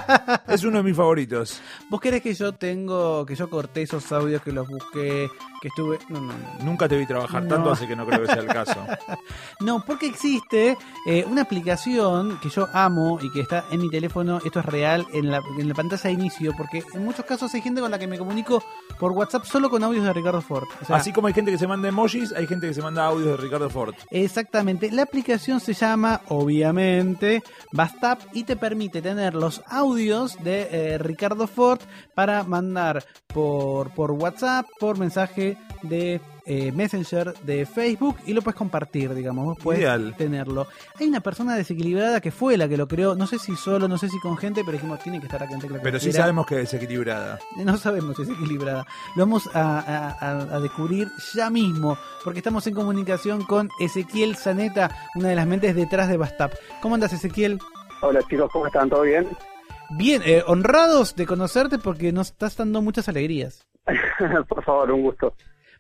es 0.49 0.65
uno 0.65 0.79
de 0.79 0.83
mis 0.83 0.97
favoritos. 0.97 1.61
¿Vos 1.89 2.01
querés 2.01 2.21
que 2.23 2.35
yo 2.35 2.53
tengo, 2.53 3.25
que 3.25 3.37
yo 3.37 3.49
corté 3.49 3.83
esos 3.83 4.11
audios, 4.11 4.43
que 4.43 4.51
los 4.51 4.67
busqué, 4.69 5.29
que 5.61 5.69
estuve... 5.69 5.99
No, 6.09 6.21
no, 6.21 6.33
no. 6.33 6.65
Nunca 6.65 6.89
te 6.89 6.97
vi 6.97 7.07
trabajar 7.07 7.45
No. 7.45 7.49
tanto, 7.49 7.71
así 7.71 7.87
que 7.87 7.95
no 7.95 8.05
creo 8.07 8.21
que 8.23 8.27
sea 8.27 8.43
el 8.43 8.47
caso. 8.47 8.85
No, 9.61 9.83
porque 9.87 10.07
existe 10.07 10.77
eh, 11.07 11.25
una 11.27 11.43
aplicación 11.43 12.39
que 12.41 12.51
yo 12.51 12.69
amo 12.73 13.19
y 13.23 13.31
que 13.33 13.41
está 13.41 13.65
en 13.71 13.81
mi 13.81 13.91
teléfono, 13.91 14.39
esto 14.45 14.61
es 14.61 14.67
real, 14.67 15.07
en 15.13 15.31
la, 15.31 15.41
en 15.59 15.69
la 15.69 15.75
pantalla 15.75 16.03
de 16.03 16.13
inicio, 16.13 16.53
porque 16.57 16.83
en 16.93 17.05
muchos 17.05 17.25
casos 17.25 17.53
hay 17.55 17.63
gente 17.63 17.81
con 17.81 17.91
la 17.91 17.99
que 17.99 18.07
me 18.07 18.19
comunico 18.19 18.63
por 18.99 19.13
WhatsApp 19.13 19.45
solo 19.45 19.71
con 19.71 19.83
audios 19.83 20.05
de 20.05 20.13
Ricardo 20.13 20.41
Ford. 20.41 20.67
O 20.83 20.85
sea, 20.85 20.97
Así 20.97 21.13
como 21.13 21.29
hay 21.29 21.35
gente 21.35 21.51
que 21.51 21.59
se 21.59 21.67
manda 21.67 21.89
emojis, 21.89 22.33
hay 22.33 22.47
gente 22.47 22.69
que 22.69 22.75
se 22.75 22.83
manda 22.83 23.05
audios 23.05 23.37
de 23.37 23.37
Ricardo 23.37 23.71
Ford. 23.71 23.95
Exactamente, 24.11 24.91
la 24.91 25.03
aplicación 25.03 25.61
se 25.61 25.75
llama, 25.75 26.21
obviamente, 26.29 27.43
Bastap 27.73 28.21
y 28.33 28.45
te 28.45 28.57
permite 28.57 29.03
tener 29.03 29.35
los 29.35 29.63
audios 29.67 30.43
de 30.43 30.69
eh, 30.71 30.99
Ricardo 30.99 31.47
Ford 31.47 31.81
para 32.15 32.43
mandar 32.45 33.05
por, 33.27 33.91
por 33.91 34.13
WhatsApp, 34.13 34.67
por 34.79 34.99
mensaje 34.99 35.57
de 35.83 36.21
eh, 36.47 36.71
Messenger 36.73 37.35
de 37.43 37.67
Facebook 37.67 38.17
y 38.27 38.33
lo 38.33 38.43
puedes 38.43 38.57
compartir, 38.57 39.13
digamos, 39.15 39.45
vos 39.47 39.59
puedes 39.63 39.81
Ideal. 39.83 40.15
tenerlo. 40.17 40.67
Hay 41.01 41.09
una 41.09 41.21
persona 41.21 41.57
desequilibrada 41.57 42.21
que 42.21 42.31
fue 42.31 42.57
la 42.57 42.69
que 42.69 42.77
lo 42.77 42.87
creó, 42.87 43.15
no 43.15 43.27
sé 43.27 43.39
si 43.39 43.57
solo, 43.57 43.89
no 43.89 43.99
sé 43.99 44.09
si 44.09 44.19
con 44.21 44.37
gente, 44.37 44.63
pero 44.65 44.73
dijimos, 44.77 44.99
tiene 45.01 45.19
que 45.19 45.27
estar 45.27 45.43
acá 45.43 45.55
en 45.55 45.61
Tecla 45.61 45.81
Pero 45.83 45.99
sí 45.99 46.13
sabemos 46.13 46.47
que 46.47 46.55
es 46.57 46.61
desequilibrada. 46.71 47.39
No 47.57 47.77
sabemos 47.77 48.17
si 48.17 48.23
es 48.23 48.29
equilibrada. 48.31 48.87
Lo 49.17 49.23
vamos 49.25 49.49
a, 49.55 49.79
a- 49.81 50.11
a- 50.11 50.57
a 50.57 50.61
descubrir 50.61 51.09
ya 51.35 51.51
mismo, 51.51 51.99
porque 52.25 52.39
estamos 52.39 52.67
en 52.67 52.75
comunicación 52.75 53.43
con 53.45 53.69
Ezequiel 53.81 54.37
Zaneta, 54.37 54.91
una 55.17 55.29
de 55.31 55.35
las 55.37 55.47
mentes 55.47 55.75
detrás 55.75 56.09
de 56.09 56.17
Bastap. 56.17 56.53
¿Cómo 56.81 56.95
andas, 56.95 57.13
Ezequiel? 57.13 57.59
Hola 58.03 58.21
chicos, 58.29 58.51
¿cómo 58.53 58.67
están? 58.67 58.89
¿Todo 58.89 59.03
bien? 59.03 59.27
Bien, 59.91 60.21
eh, 60.25 60.43
honrados 60.47 61.15
de 61.17 61.27
conocerte 61.27 61.79
porque 61.79 62.13
nos 62.13 62.29
estás 62.29 62.57
dando 62.57 62.83
muchas 62.83 63.09
alegrías. 63.09 63.67
Por 64.49 64.65
favor, 64.65 64.91
un 64.91 65.03
gusto. 65.03 65.33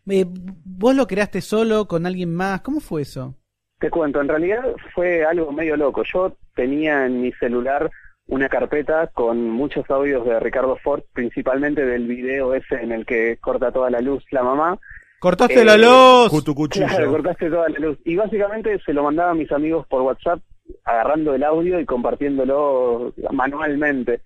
Eh, 0.08 0.24
¿Vos 0.64 0.94
lo 0.94 1.06
creaste 1.06 1.40
solo, 1.40 1.86
con 1.86 2.06
alguien 2.06 2.34
más? 2.34 2.60
¿Cómo 2.60 2.80
fue 2.80 3.02
eso? 3.02 3.34
Te 3.78 3.90
cuento, 3.90 4.20
en 4.20 4.28
realidad 4.28 4.62
fue 4.94 5.24
algo 5.24 5.52
medio 5.52 5.76
loco. 5.76 6.02
Yo 6.04 6.36
tenía 6.54 7.06
en 7.06 7.20
mi 7.20 7.32
celular 7.32 7.90
una 8.26 8.48
carpeta 8.48 9.08
con 9.08 9.50
muchos 9.50 9.88
audios 9.90 10.24
de 10.24 10.40
Ricardo 10.40 10.76
Ford, 10.82 11.02
principalmente 11.12 11.84
del 11.84 12.06
video 12.06 12.54
ese 12.54 12.76
en 12.76 12.92
el 12.92 13.04
que 13.04 13.36
corta 13.40 13.70
toda 13.72 13.90
la 13.90 14.00
luz 14.00 14.24
la 14.30 14.42
mamá. 14.42 14.78
¡Cortaste 15.18 15.60
Eh, 15.60 15.64
la 15.64 15.76
luz! 15.76 16.30
Claro, 16.86 17.10
cortaste 17.10 17.50
toda 17.50 17.68
la 17.68 17.78
luz. 17.78 17.98
Y 18.04 18.16
básicamente 18.16 18.78
se 18.84 18.92
lo 18.92 19.02
mandaba 19.02 19.30
a 19.30 19.34
mis 19.34 19.50
amigos 19.52 19.86
por 19.88 20.02
WhatsApp, 20.02 20.40
agarrando 20.84 21.34
el 21.34 21.42
audio 21.44 21.78
y 21.80 21.84
compartiéndolo 21.84 23.12
manualmente. 23.32 24.20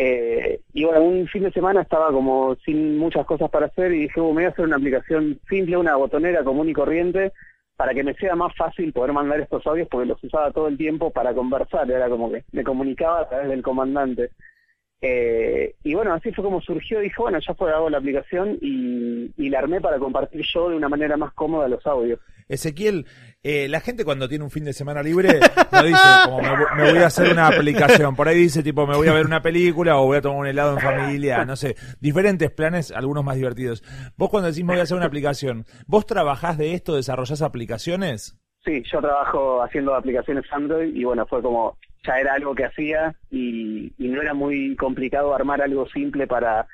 Eh, 0.00 0.60
y 0.74 0.84
bueno, 0.84 1.02
un 1.02 1.26
fin 1.26 1.42
de 1.42 1.50
semana 1.50 1.82
estaba 1.82 2.12
como 2.12 2.54
sin 2.64 2.98
muchas 2.98 3.26
cosas 3.26 3.50
para 3.50 3.66
hacer 3.66 3.92
y 3.92 4.02
dije, 4.02 4.20
"Uh, 4.20 4.28
me 4.28 4.34
voy 4.34 4.44
a 4.44 4.48
hacer 4.50 4.64
una 4.64 4.76
aplicación 4.76 5.40
simple, 5.48 5.76
una 5.76 5.96
botonera 5.96 6.44
común 6.44 6.68
y 6.68 6.72
corriente, 6.72 7.32
para 7.76 7.92
que 7.92 8.04
me 8.04 8.14
sea 8.14 8.36
más 8.36 8.54
fácil 8.56 8.92
poder 8.92 9.12
mandar 9.12 9.40
estos 9.40 9.66
audios 9.66 9.88
porque 9.90 10.06
los 10.06 10.22
usaba 10.22 10.52
todo 10.52 10.68
el 10.68 10.76
tiempo 10.76 11.10
para 11.10 11.34
conversar, 11.34 11.90
era 11.90 12.08
como 12.08 12.30
que 12.30 12.44
me 12.52 12.62
comunicaba 12.62 13.22
a 13.22 13.28
través 13.28 13.48
del 13.48 13.60
comandante. 13.62 14.30
Eh, 15.00 15.76
y 15.84 15.94
bueno, 15.94 16.12
así 16.12 16.32
fue 16.32 16.42
como 16.42 16.60
surgió, 16.60 16.98
dije, 16.98 17.14
bueno, 17.18 17.38
ya 17.38 17.54
fue, 17.54 17.70
hago 17.72 17.88
la 17.88 17.98
aplicación 17.98 18.58
y, 18.60 19.30
y 19.36 19.48
la 19.48 19.60
armé 19.60 19.80
para 19.80 19.98
compartir 19.98 20.42
yo 20.52 20.70
de 20.70 20.76
una 20.76 20.88
manera 20.88 21.16
más 21.16 21.32
cómoda 21.34 21.68
los 21.68 21.86
audios. 21.86 22.18
Ezequiel, 22.48 23.06
eh, 23.42 23.68
la 23.68 23.80
gente 23.80 24.04
cuando 24.04 24.28
tiene 24.28 24.42
un 24.42 24.50
fin 24.50 24.64
de 24.64 24.72
semana 24.72 25.02
libre 25.02 25.38
no 25.70 25.82
dice 25.82 26.02
como 26.24 26.40
me, 26.40 26.48
me 26.76 26.90
voy 26.92 27.02
a 27.02 27.06
hacer 27.06 27.30
una 27.30 27.46
aplicación. 27.46 28.16
Por 28.16 28.26
ahí 28.26 28.38
dice 28.38 28.62
tipo 28.62 28.86
me 28.86 28.96
voy 28.96 29.08
a 29.08 29.12
ver 29.12 29.26
una 29.26 29.42
película 29.42 29.98
o 29.98 30.06
voy 30.06 30.16
a 30.16 30.22
tomar 30.22 30.38
un 30.38 30.46
helado 30.46 30.72
en 30.72 30.80
familia, 30.80 31.44
no 31.44 31.56
sé, 31.56 31.76
diferentes 32.00 32.50
planes, 32.50 32.90
algunos 32.90 33.22
más 33.22 33.36
divertidos. 33.36 33.84
Vos 34.16 34.30
cuando 34.30 34.48
decís 34.48 34.64
me 34.64 34.72
voy 34.72 34.80
a 34.80 34.84
hacer 34.84 34.96
una 34.96 35.06
aplicación, 35.06 35.66
¿vos 35.86 36.06
trabajás 36.06 36.56
de 36.58 36.72
esto, 36.72 36.96
desarrollás 36.96 37.42
aplicaciones? 37.42 38.36
Sí, 38.64 38.82
yo 38.90 39.00
trabajo 39.00 39.62
haciendo 39.62 39.94
aplicaciones 39.94 40.44
Android 40.50 40.94
y 40.94 41.04
bueno, 41.04 41.26
fue 41.26 41.40
como, 41.42 41.78
ya 42.04 42.18
era 42.18 42.34
algo 42.34 42.54
que 42.54 42.64
hacía 42.64 43.14
y, 43.30 43.92
y 43.98 44.08
no 44.08 44.22
era 44.22 44.34
muy 44.34 44.76
complicado 44.76 45.34
armar 45.34 45.62
algo 45.62 45.88
simple 45.88 46.26
para, 46.26 46.66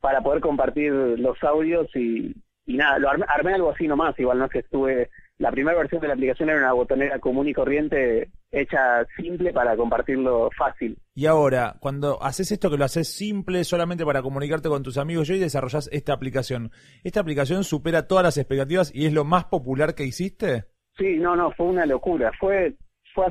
para 0.00 0.20
poder 0.20 0.40
compartir 0.40 0.92
los 0.92 1.42
audios 1.42 1.88
y, 1.94 2.34
y 2.66 2.76
nada, 2.76 2.98
lo 2.98 3.10
armé, 3.10 3.24
armé 3.28 3.54
algo 3.54 3.70
así 3.70 3.86
nomás, 3.86 4.18
igual 4.18 4.38
no 4.38 4.46
es 4.46 4.50
que 4.50 4.58
estuve, 4.60 5.10
la 5.38 5.50
primera 5.50 5.76
versión 5.76 6.00
de 6.00 6.08
la 6.08 6.14
aplicación 6.14 6.50
era 6.50 6.58
una 6.58 6.72
botonera 6.72 7.18
común 7.18 7.48
y 7.48 7.54
corriente 7.54 8.30
hecha 8.52 9.06
simple 9.16 9.52
para 9.52 9.76
compartirlo 9.76 10.50
fácil. 10.56 10.98
Y 11.14 11.26
ahora, 11.26 11.76
cuando 11.80 12.22
haces 12.22 12.52
esto 12.52 12.70
que 12.70 12.76
lo 12.76 12.84
haces 12.84 13.08
simple 13.08 13.64
solamente 13.64 14.04
para 14.04 14.22
comunicarte 14.22 14.68
con 14.68 14.82
tus 14.82 14.98
amigos 14.98 15.30
y 15.30 15.38
desarrollas 15.38 15.88
esta 15.92 16.12
aplicación, 16.12 16.70
¿esta 17.04 17.20
aplicación 17.20 17.64
supera 17.64 18.06
todas 18.06 18.24
las 18.24 18.36
expectativas 18.38 18.94
y 18.94 19.06
es 19.06 19.12
lo 19.12 19.24
más 19.24 19.46
popular 19.46 19.94
que 19.94 20.04
hiciste? 20.04 20.64
Sí, 20.96 21.16
no, 21.16 21.36
no, 21.36 21.50
fue 21.52 21.66
una 21.66 21.86
locura. 21.86 22.30
Fue 22.38 22.74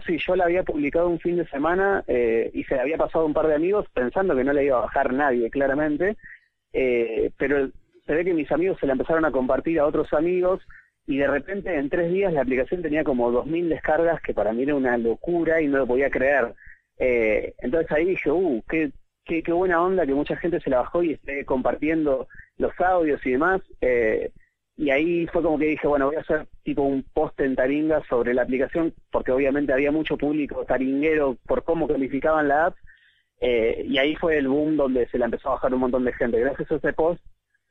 fue 0.05 0.17
yo 0.17 0.35
la 0.35 0.45
había 0.45 0.63
publicado 0.63 1.07
un 1.07 1.19
fin 1.19 1.37
de 1.37 1.47
semana 1.47 2.03
eh, 2.07 2.51
y 2.53 2.63
se 2.63 2.75
la 2.75 2.83
había 2.83 2.97
pasado 2.97 3.25
un 3.25 3.33
par 3.33 3.47
de 3.47 3.55
amigos 3.55 3.87
pensando 3.93 4.35
que 4.35 4.43
no 4.43 4.53
le 4.53 4.65
iba 4.65 4.77
a 4.77 4.81
bajar 4.81 5.13
nadie, 5.13 5.49
claramente, 5.49 6.17
eh, 6.73 7.31
pero 7.37 7.69
se 8.05 8.13
ve 8.13 8.25
que 8.25 8.33
mis 8.33 8.51
amigos 8.51 8.77
se 8.79 8.87
la 8.87 8.93
empezaron 8.93 9.25
a 9.25 9.31
compartir 9.31 9.79
a 9.79 9.85
otros 9.85 10.13
amigos 10.13 10.61
y 11.07 11.17
de 11.17 11.27
repente 11.27 11.75
en 11.75 11.89
tres 11.89 12.11
días 12.11 12.33
la 12.33 12.41
aplicación 12.41 12.81
tenía 12.81 13.03
como 13.03 13.31
2.000 13.31 13.67
descargas, 13.67 14.21
que 14.21 14.33
para 14.33 14.53
mí 14.53 14.63
era 14.63 14.75
una 14.75 14.97
locura 14.97 15.61
y 15.61 15.67
no 15.67 15.79
lo 15.79 15.87
podía 15.87 16.09
creer. 16.09 16.53
Eh, 16.97 17.53
entonces 17.59 17.91
ahí 17.91 18.05
dije, 18.05 18.29
uh, 18.29 18.61
qué, 18.69 18.91
qué, 19.25 19.51
buena 19.51 19.81
onda 19.81 20.05
que 20.05 20.13
mucha 20.13 20.35
gente 20.35 20.59
se 20.59 20.69
la 20.69 20.79
bajó 20.79 21.01
y 21.01 21.13
esté 21.13 21.45
compartiendo 21.45 22.27
los 22.57 22.79
audios 22.79 23.25
y 23.25 23.31
demás. 23.31 23.61
Y 24.79 24.91
ahí 24.91 25.27
fue 25.27 25.43
como 25.43 25.59
que 25.59 25.65
dije, 25.65 25.89
bueno, 25.89 26.05
voy 26.05 26.15
a 26.15 26.21
hacer 26.21 26.47
tipo 26.63 26.83
un 26.83 27.03
post 27.03 27.37
en 27.41 27.53
Taringa 27.53 28.01
sobre 28.07 28.33
la 28.33 28.43
aplicación, 28.43 28.93
porque 29.11 29.33
obviamente 29.33 29.73
había 29.73 29.91
mucho 29.91 30.15
público 30.17 30.63
taringuero 30.63 31.35
por 31.45 31.65
cómo 31.65 31.85
calificaban 31.85 32.47
la 32.47 32.67
app, 32.67 32.77
eh, 33.41 33.83
y 33.85 33.97
ahí 33.97 34.15
fue 34.15 34.37
el 34.37 34.47
boom 34.47 34.77
donde 34.77 35.05
se 35.09 35.17
la 35.17 35.25
empezó 35.25 35.49
a 35.49 35.55
bajar 35.55 35.73
un 35.73 35.81
montón 35.81 36.05
de 36.05 36.13
gente. 36.13 36.39
Gracias 36.39 36.71
a 36.71 36.75
ese 36.75 36.93
post, 36.93 37.21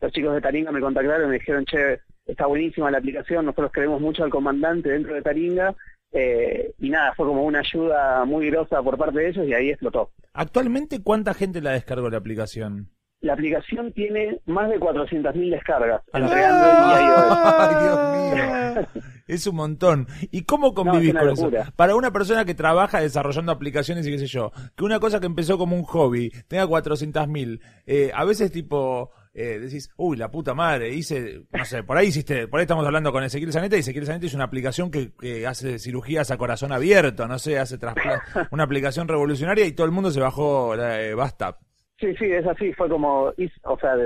los 0.03 0.12
chicos 0.12 0.35
de 0.35 0.42
Taringa 0.42 0.71
me 0.71 0.83
contactaron 0.83 1.29
y 1.29 1.31
me 1.31 1.38
dijeron, 1.38 1.64
che, 1.64 2.01
está 2.27 2.44
buenísima 2.44 2.90
la 2.90 2.99
aplicación, 2.99 3.47
nosotros 3.47 3.73
queremos 3.73 4.03
mucho 4.03 4.23
al 4.23 4.31
comandante 4.31 4.90
dentro 4.90 5.14
de 5.14 5.23
Taringa, 5.23 5.75
eh, 6.12 6.75
y 6.79 6.90
nada, 6.90 7.14
fue 7.14 7.25
como 7.25 7.42
una 7.42 7.61
ayuda 7.61 8.27
muy 8.27 8.51
grosa 8.51 8.83
por 8.83 8.99
parte 8.99 9.18
de 9.18 9.29
ellos 9.31 9.47
y 9.47 9.55
ahí 9.55 9.71
explotó. 9.71 10.11
Actualmente, 10.35 11.03
¿cuánta 11.03 11.33
gente 11.33 11.62
la 11.62 11.73
descargó 11.73 12.11
la 12.11 12.18
aplicación? 12.18 12.90
La 13.20 13.33
aplicación 13.33 13.92
tiene 13.92 14.40
más 14.46 14.70
de 14.70 14.78
400.000 14.78 15.50
descargas 15.50 16.02
entre 16.12 16.44
Android 16.44 17.00
y 17.00 18.37
iOS. 18.78 18.88
Es 19.26 19.46
un 19.46 19.57
montón. 19.57 20.07
¿Y 20.31 20.42
cómo 20.42 20.72
convivís 20.72 21.14
con 21.14 21.31
eso? 21.31 21.50
Para 21.74 21.96
una 21.96 22.12
persona 22.12 22.44
que 22.44 22.54
trabaja 22.54 23.00
desarrollando 23.00 23.50
aplicaciones 23.50 24.07
y 24.07 24.12
qué 24.12 24.18
sé 24.18 24.26
yo, 24.26 24.52
que 24.76 24.85
una 24.85 25.00
cosa 25.00 25.18
que 25.18 25.26
empezó 25.26 25.59
como 25.59 25.76
un 25.76 25.83
hobby 25.83 26.31
tenga 26.46 26.66
400.000, 26.66 27.61
eh, 27.87 28.11
a 28.14 28.24
veces 28.24 28.52
tipo, 28.52 29.11
eh, 29.35 29.59
decís, 29.59 29.90
uy, 29.96 30.16
la 30.16 30.31
puta 30.31 30.54
madre, 30.54 30.94
hice, 30.94 31.42
no 31.52 31.64
sé, 31.64 31.83
por 31.83 31.96
ahí 31.96 32.09
hiciste, 32.09 32.48
por 32.48 32.61
ahí 32.61 32.64
estamos 32.64 32.87
hablando 32.87 33.12
con 33.12 33.22
Ezequiel 33.22 33.52
Zaneta 33.52 33.76
y 33.76 33.81
Ezequiel 33.81 34.07
Zaneta 34.07 34.26
es 34.26 34.35
una 34.35 34.44
aplicación 34.44 34.90
que, 34.90 35.12
que 35.12 35.46
hace 35.46 35.78
cirugías 35.78 36.31
a 36.31 36.38
corazón 36.38 36.72
abierto, 36.72 37.28
no 37.28 37.38
sé, 37.38 37.59
hace 37.59 37.78
una 38.50 38.62
aplicación 38.62 39.09
revolucionaria 39.09 39.66
y 39.66 39.72
todo 39.72 39.87
el 39.87 39.92
mundo 39.92 40.11
se 40.11 40.20
bajó 40.20 40.74
la 40.74 41.02
eh, 41.02 41.14
Basta. 41.14 41.59
Sí, 42.00 42.14
sí, 42.16 42.26
es 42.26 42.46
así, 42.46 42.72
fue 42.74 42.88
como, 42.88 43.32
o 43.64 43.78
sea, 43.80 43.96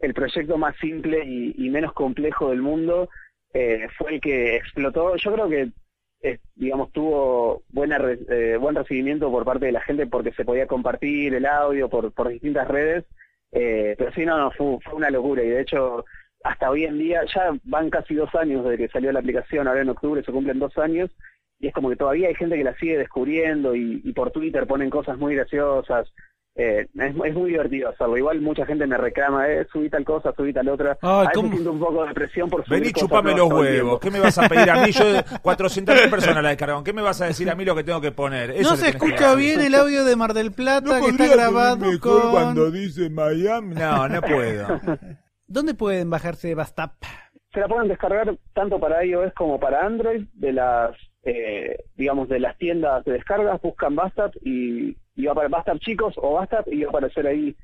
el 0.00 0.14
proyecto 0.14 0.58
más 0.58 0.76
simple 0.76 1.24
y, 1.24 1.70
menos 1.70 1.92
complejo 1.94 2.50
del 2.50 2.60
mundo 2.60 3.08
eh, 3.54 3.88
fue 3.96 4.14
el 4.16 4.20
que 4.20 4.56
explotó. 4.56 5.16
Yo 5.16 5.32
creo 5.32 5.48
que, 5.48 5.70
eh, 6.22 6.38
digamos, 6.56 6.92
tuvo 6.92 7.62
buena 7.70 7.98
eh, 8.28 8.58
buen 8.60 8.74
recibimiento 8.74 9.30
por 9.30 9.44
parte 9.46 9.66
de 9.66 9.72
la 9.72 9.80
gente 9.80 10.06
porque 10.06 10.32
se 10.32 10.44
podía 10.44 10.66
compartir 10.66 11.34
el 11.34 11.46
audio 11.46 11.88
por, 11.88 12.12
por 12.12 12.28
distintas 12.28 12.68
redes, 12.68 13.04
pero 13.50 14.12
sí, 14.12 14.26
no, 14.26 14.38
no, 14.38 14.50
fue, 14.50 14.78
una 14.92 15.10
locura 15.10 15.42
y 15.42 15.48
de 15.48 15.62
hecho 15.62 16.04
hasta 16.44 16.70
hoy 16.70 16.84
en 16.84 16.98
día, 16.98 17.22
ya 17.34 17.50
van 17.64 17.90
casi 17.90 18.14
dos 18.14 18.32
años 18.34 18.62
desde 18.64 18.78
que 18.78 18.88
salió 18.92 19.10
la 19.10 19.20
aplicación, 19.20 19.66
ahora 19.66 19.80
en 19.80 19.88
octubre 19.88 20.22
se 20.22 20.32
cumplen 20.32 20.58
dos 20.58 20.76
años, 20.78 21.10
y 21.58 21.66
es 21.68 21.74
como 21.74 21.88
que 21.88 21.96
todavía 21.96 22.28
hay 22.28 22.34
gente 22.34 22.56
que 22.56 22.64
la 22.64 22.76
sigue 22.76 22.98
descubriendo 22.98 23.74
y 23.74 24.12
por 24.12 24.30
Twitter 24.30 24.66
ponen 24.66 24.90
cosas 24.90 25.18
muy 25.18 25.34
graciosas, 25.34 26.12
eh, 26.60 26.88
es, 26.92 27.14
muy 27.14 27.50
divertido 27.50 27.88
hacerlo. 27.88 28.16
Igual 28.16 28.40
mucha 28.40 28.66
gente 28.66 28.84
me 28.84 28.96
reclama, 28.96 29.48
eh, 29.48 29.64
subí 29.72 29.88
tal 29.88 30.04
cosa, 30.04 30.32
subí 30.36 30.52
tal 30.52 30.68
otra. 30.68 30.98
a 31.00 31.20
veces 31.20 31.50
siento 31.50 31.70
un 31.70 31.78
poco 31.78 32.04
de 32.04 32.12
presión 32.12 32.50
por 32.50 32.64
subir 32.64 32.80
Vení, 32.80 32.92
chupame 32.92 33.32
los 33.32 33.48
huevos. 33.48 34.00
¿Qué 34.00 34.10
me 34.10 34.18
vas 34.18 34.36
a 34.38 34.48
pedir 34.48 34.68
a 34.68 34.84
mí? 34.84 34.90
Yo 34.90 35.04
400.000 35.42 36.10
personas 36.10 36.42
la 36.42 36.48
descargaron. 36.48 36.82
¿Qué 36.82 36.92
me 36.92 37.00
vas 37.00 37.20
a 37.20 37.26
decir 37.26 37.48
a 37.48 37.54
mí 37.54 37.64
lo 37.64 37.76
que 37.76 37.84
tengo 37.84 38.00
que 38.00 38.10
poner? 38.10 38.60
no 38.60 38.76
se 38.76 38.88
escucha 38.88 39.36
bien 39.36 39.60
el 39.60 39.72
audio 39.76 40.04
de 40.04 40.16
Mar 40.16 40.34
del 40.34 40.50
Plata 40.50 41.00
que 41.00 41.10
está 41.10 41.28
grabado 41.28 41.86
con... 42.00 42.30
cuando 42.32 42.72
dice 42.72 43.08
Miami. 43.08 43.76
No, 43.76 44.08
no 44.08 44.20
puedo. 44.20 44.80
¿Dónde 45.46 45.74
pueden 45.74 46.10
bajarse 46.10 46.56
Bastap? 46.56 46.92
Se 47.52 47.60
la 47.60 47.68
pueden 47.68 47.86
descargar 47.86 48.36
tanto 48.52 48.80
para 48.80 49.04
iOS 49.04 49.32
como 49.34 49.60
para 49.60 49.86
Android 49.86 50.26
de 50.34 50.52
las 50.52 50.90
eh, 51.28 51.84
digamos 51.96 52.28
de 52.28 52.40
las 52.40 52.56
tiendas 52.58 53.04
de 53.04 53.12
descargas, 53.12 53.60
buscan 53.60 53.94
Bastap 53.94 54.34
y 54.42 54.96
y 55.18 55.26
va 55.26 55.34
para 55.34 55.58
estar 55.58 55.78
chicos 55.80 56.14
o 56.16 56.34
Bastap 56.34 56.68
y 56.68 56.82
va 56.82 56.86
a 56.86 56.90
aparecer 56.90 57.26
ahí 57.26 57.54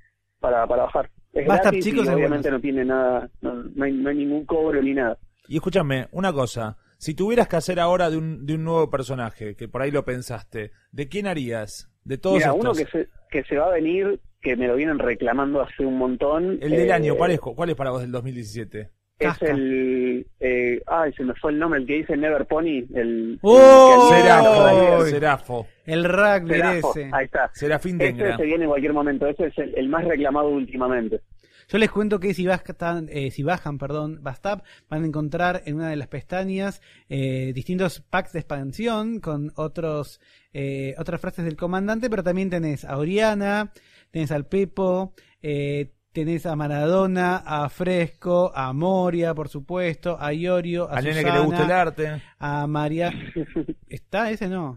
para, 0.41 0.67
para 0.67 0.83
bajar. 0.83 1.09
Es 1.33 1.47
gratis 1.47 1.85
chicos 1.85 2.07
y 2.07 2.09
obviamente 2.09 2.51
no 2.51 2.61
tiene 2.61 2.85
nada, 2.85 3.31
no, 3.41 3.85
hay, 3.85 3.93
ningún 3.93 4.45
cobro 4.45 4.83
ni 4.83 4.93
nada. 4.93 5.17
Y 5.47 5.57
escúchame, 5.57 6.09
una 6.11 6.33
cosa, 6.33 6.77
si 6.99 7.15
tuvieras 7.15 7.47
que 7.47 7.57
hacer 7.57 7.79
ahora 7.79 8.11
de 8.11 8.19
un, 8.19 8.45
de 8.45 8.55
un 8.57 8.65
nuevo 8.65 8.91
personaje, 8.91 9.55
que 9.55 9.69
por 9.69 9.83
ahí 9.83 9.93
lo 9.93 10.05
pensaste, 10.05 10.73
¿de 10.91 11.09
quién 11.09 11.29
harías? 11.29 11.89
De 12.03 12.19
todos 12.19 12.39
Mira, 12.39 12.49
estos? 12.49 12.61
uno 12.61 12.73
que 12.73 12.87
se, 12.87 13.09
que 13.31 13.45
se 13.45 13.57
va 13.57 13.67
a 13.67 13.71
venir, 13.71 14.21
que 14.43 14.57
me 14.57 14.67
lo 14.67 14.75
vienen 14.75 14.99
reclamando 14.99 15.61
hace 15.61 15.87
un 15.87 15.97
montón. 15.97 16.59
El 16.61 16.73
del 16.73 16.91
año, 16.91 17.15
¿cuál 17.15 17.31
es, 17.31 17.41
¿cuál 17.41 17.71
es 17.71 17.77
para 17.77 17.91
vos 17.91 18.01
del 18.01 18.11
2017? 18.11 18.91
Es 19.29 19.43
el 19.43 20.27
eh, 20.41 20.81
ay 20.87 21.13
se 21.13 21.25
me 21.25 21.35
fue 21.35 21.53
el 21.53 21.59
nombre 21.59 21.81
el 21.81 21.87
que 21.87 21.95
dice 21.95 22.17
Never 22.17 22.47
Pony 22.47 22.85
el, 22.95 23.39
¡Oh! 23.43 24.11
Serafo, 24.11 25.07
Serafo. 25.07 25.67
El 25.87 26.05
rugby 26.05 26.55
ese. 26.55 27.11
ahí 27.13 27.27
está. 27.27 27.51
Serafín 27.53 28.01
ese 28.01 28.37
se 28.37 28.45
viene 28.45 28.65
en 28.65 28.71
cualquier 28.71 28.93
momento 28.93 29.27
ese 29.27 29.47
es 29.47 29.59
el, 29.59 29.89
más 29.89 30.05
reclamado 30.05 30.49
últimamente. 30.49 31.21
Yo 31.69 31.79
les 31.79 31.91
cuento 31.91 32.21
que 32.21 32.35
si, 32.35 32.47
bajan, 32.47 33.09
eh, 33.09 33.31
si 33.31 33.43
bajan 33.43 33.79
perdón, 33.79 34.19
Bastap, 34.23 34.65
van 34.91 35.03
a 35.03 35.07
encontrar 35.07 35.63
en 35.65 35.77
una 35.77 35.89
de 35.89 35.97
las 35.97 36.09
pestañas 36.09 36.83
eh, 37.09 37.53
distintos 37.55 38.01
packs 38.01 38.35
de 38.35 38.41
expansión 38.41 39.21
con 39.21 39.51
otros 39.57 40.21
eh, 40.55 40.95
otras 40.99 41.21
frases 41.21 41.45
del 41.45 41.57
comandante, 41.57 42.09
pero 42.09 42.23
también 42.23 42.49
tenés 42.49 42.85
a 42.85 42.97
Oriana, 42.97 43.73
tenés 44.13 44.31
al 44.31 44.47
Pepo, 44.47 45.15
eh, 45.43 45.91
tenés 46.15 46.47
a 46.47 46.55
Maradona, 46.55 47.39
a 47.39 47.69
Fresco, 47.69 48.53
a 48.55 48.73
Moria, 48.73 49.35
por 49.35 49.49
supuesto, 49.49 50.17
a 50.19 50.33
Iorio, 50.33 50.89
a, 50.89 50.99
a 50.99 51.03
Susana, 51.03 51.25
que 51.25 51.31
le 51.33 51.45
gusta 51.45 51.65
el 51.65 51.73
arte, 51.73 52.23
a 52.39 52.67
María. 52.69 53.13
¿Está 53.89 54.31
ese 54.31 54.49
no? 54.49 54.77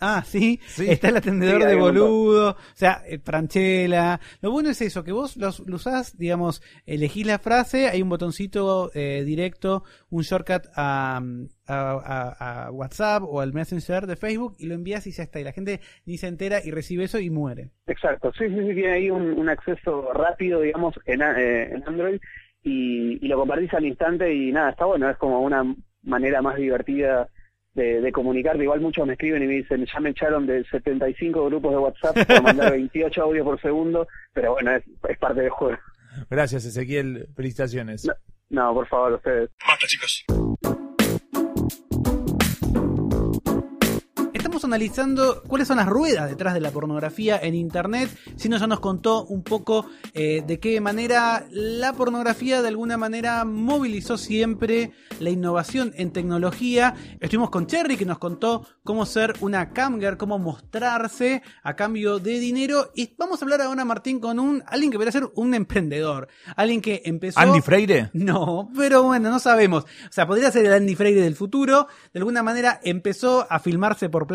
Ah, 0.00 0.22
¿sí? 0.26 0.60
está 0.78 1.08
el 1.08 1.16
atendedor 1.16 1.64
de 1.64 1.74
boludo, 1.74 2.50
o 2.50 2.56
sea. 2.74 3.02
Eh, 3.06 3.18
lo 4.40 4.50
bueno 4.50 4.70
es 4.70 4.80
eso, 4.82 5.02
que 5.02 5.12
vos 5.12 5.36
lo 5.36 5.76
usás, 5.76 6.16
digamos, 6.18 6.62
elegís 6.84 7.26
la 7.26 7.38
frase, 7.38 7.88
hay 7.88 8.02
un 8.02 8.10
botoncito 8.10 8.90
eh, 8.94 9.22
directo, 9.24 9.84
un 10.10 10.22
shortcut 10.22 10.66
a, 10.76 11.22
a, 11.66 12.68
WhatsApp 12.72 13.22
o 13.24 13.40
al 13.40 13.52
Messenger 13.52 14.06
de 14.06 14.16
Facebook 14.16 14.54
y 14.58 14.66
lo 14.66 14.74
envías 14.74 15.06
y 15.06 15.12
ya 15.12 15.22
está. 15.22 15.40
Y 15.40 15.44
la 15.44 15.52
gente 15.52 15.80
ni 16.06 16.18
se 16.18 16.28
entera 16.28 16.60
y 16.64 16.70
recibe 16.70 17.04
eso 17.04 17.18
y 17.18 17.30
muere. 17.30 17.70
Exacto, 17.86 18.32
sí, 18.32 18.48
sí, 18.48 18.54
sí, 18.54 18.74
tiene 18.74 18.92
ahí 18.92 19.10
un, 19.10 19.48
acceso 19.48 20.12
rápido, 20.12 20.60
digamos, 20.60 20.94
en, 21.06 21.22
eh, 21.22 21.74
en 21.74 21.84
Android 21.86 22.20
y, 22.62 23.26
lo 23.28 23.38
compartís 23.38 23.72
al 23.74 23.84
instante 23.84 24.32
y 24.34 24.52
nada, 24.52 24.70
está 24.70 24.84
bueno, 24.86 25.08
es 25.10 25.16
como 25.18 25.40
una 25.40 25.64
manera 26.02 26.40
más 26.42 26.56
divertida 26.56 27.28
de, 27.74 28.00
de 28.00 28.12
comunicarte. 28.12 28.62
Igual 28.62 28.80
muchos 28.80 29.06
me 29.06 29.14
escriben 29.14 29.42
y 29.42 29.46
me 29.46 29.54
dicen, 29.54 29.84
ya 29.84 30.00
me 30.00 30.10
echaron 30.10 30.46
de 30.46 30.64
75 30.64 31.46
grupos 31.46 31.72
de 31.72 31.78
WhatsApp 31.78 32.26
para 32.26 32.40
mandar 32.40 32.72
28 32.72 33.22
audios 33.22 33.44
por 33.44 33.60
segundo, 33.60 34.06
pero 34.32 34.52
bueno, 34.52 34.72
es, 34.72 34.84
es 35.08 35.18
parte 35.18 35.42
del 35.42 35.50
juego. 35.50 35.78
Gracias, 36.30 36.64
Ezequiel. 36.64 37.28
Felicitaciones. 37.34 38.04
No, 38.04 38.14
no 38.50 38.74
por 38.74 38.86
favor, 38.86 39.14
ustedes. 39.14 39.50
Basta, 39.66 39.86
chicos. 39.86 40.24
Analizando 44.64 45.42
cuáles 45.42 45.68
son 45.68 45.76
las 45.76 45.86
ruedas 45.86 46.28
detrás 46.28 46.54
de 46.54 46.60
la 46.60 46.70
pornografía 46.70 47.38
en 47.42 47.54
Internet. 47.54 48.10
Sino 48.36 48.56
ya 48.56 48.66
nos 48.66 48.80
contó 48.80 49.24
un 49.24 49.42
poco 49.42 49.86
eh, 50.12 50.42
de 50.46 50.58
qué 50.58 50.80
manera 50.80 51.46
la 51.50 51.92
pornografía 51.92 52.62
de 52.62 52.68
alguna 52.68 52.96
manera 52.96 53.44
movilizó 53.44 54.16
siempre 54.16 54.92
la 55.20 55.30
innovación 55.30 55.92
en 55.96 56.12
tecnología. 56.12 56.94
Estuvimos 57.20 57.50
con 57.50 57.66
Cherry 57.66 57.96
que 57.96 58.06
nos 58.06 58.18
contó 58.18 58.66
cómo 58.82 59.06
ser 59.06 59.34
una 59.40 59.70
camger, 59.70 60.16
cómo 60.16 60.38
mostrarse 60.38 61.42
a 61.62 61.76
cambio 61.76 62.18
de 62.18 62.38
dinero. 62.38 62.90
Y 62.94 63.14
vamos 63.16 63.40
a 63.40 63.44
hablar 63.44 63.62
ahora, 63.62 63.84
Martín, 63.84 64.20
con 64.20 64.38
un 64.38 64.62
alguien 64.66 64.90
que 64.90 64.98
podría 64.98 65.12
ser 65.12 65.28
un 65.34 65.54
emprendedor. 65.54 66.28
Alguien 66.56 66.80
que 66.80 67.02
empezó... 67.04 67.40
¿Andy 67.40 67.60
Freire? 67.60 68.10
No, 68.12 68.70
pero 68.76 69.02
bueno, 69.02 69.30
no 69.30 69.38
sabemos. 69.38 69.84
O 69.84 70.12
sea, 70.12 70.26
podría 70.26 70.50
ser 70.50 70.64
el 70.66 70.72
Andy 70.72 70.94
Freire 70.94 71.20
del 71.20 71.36
futuro. 71.36 71.88
De 72.12 72.20
alguna 72.20 72.42
manera 72.42 72.80
empezó 72.82 73.46
a 73.50 73.58
filmarse 73.58 74.08
por 74.08 74.26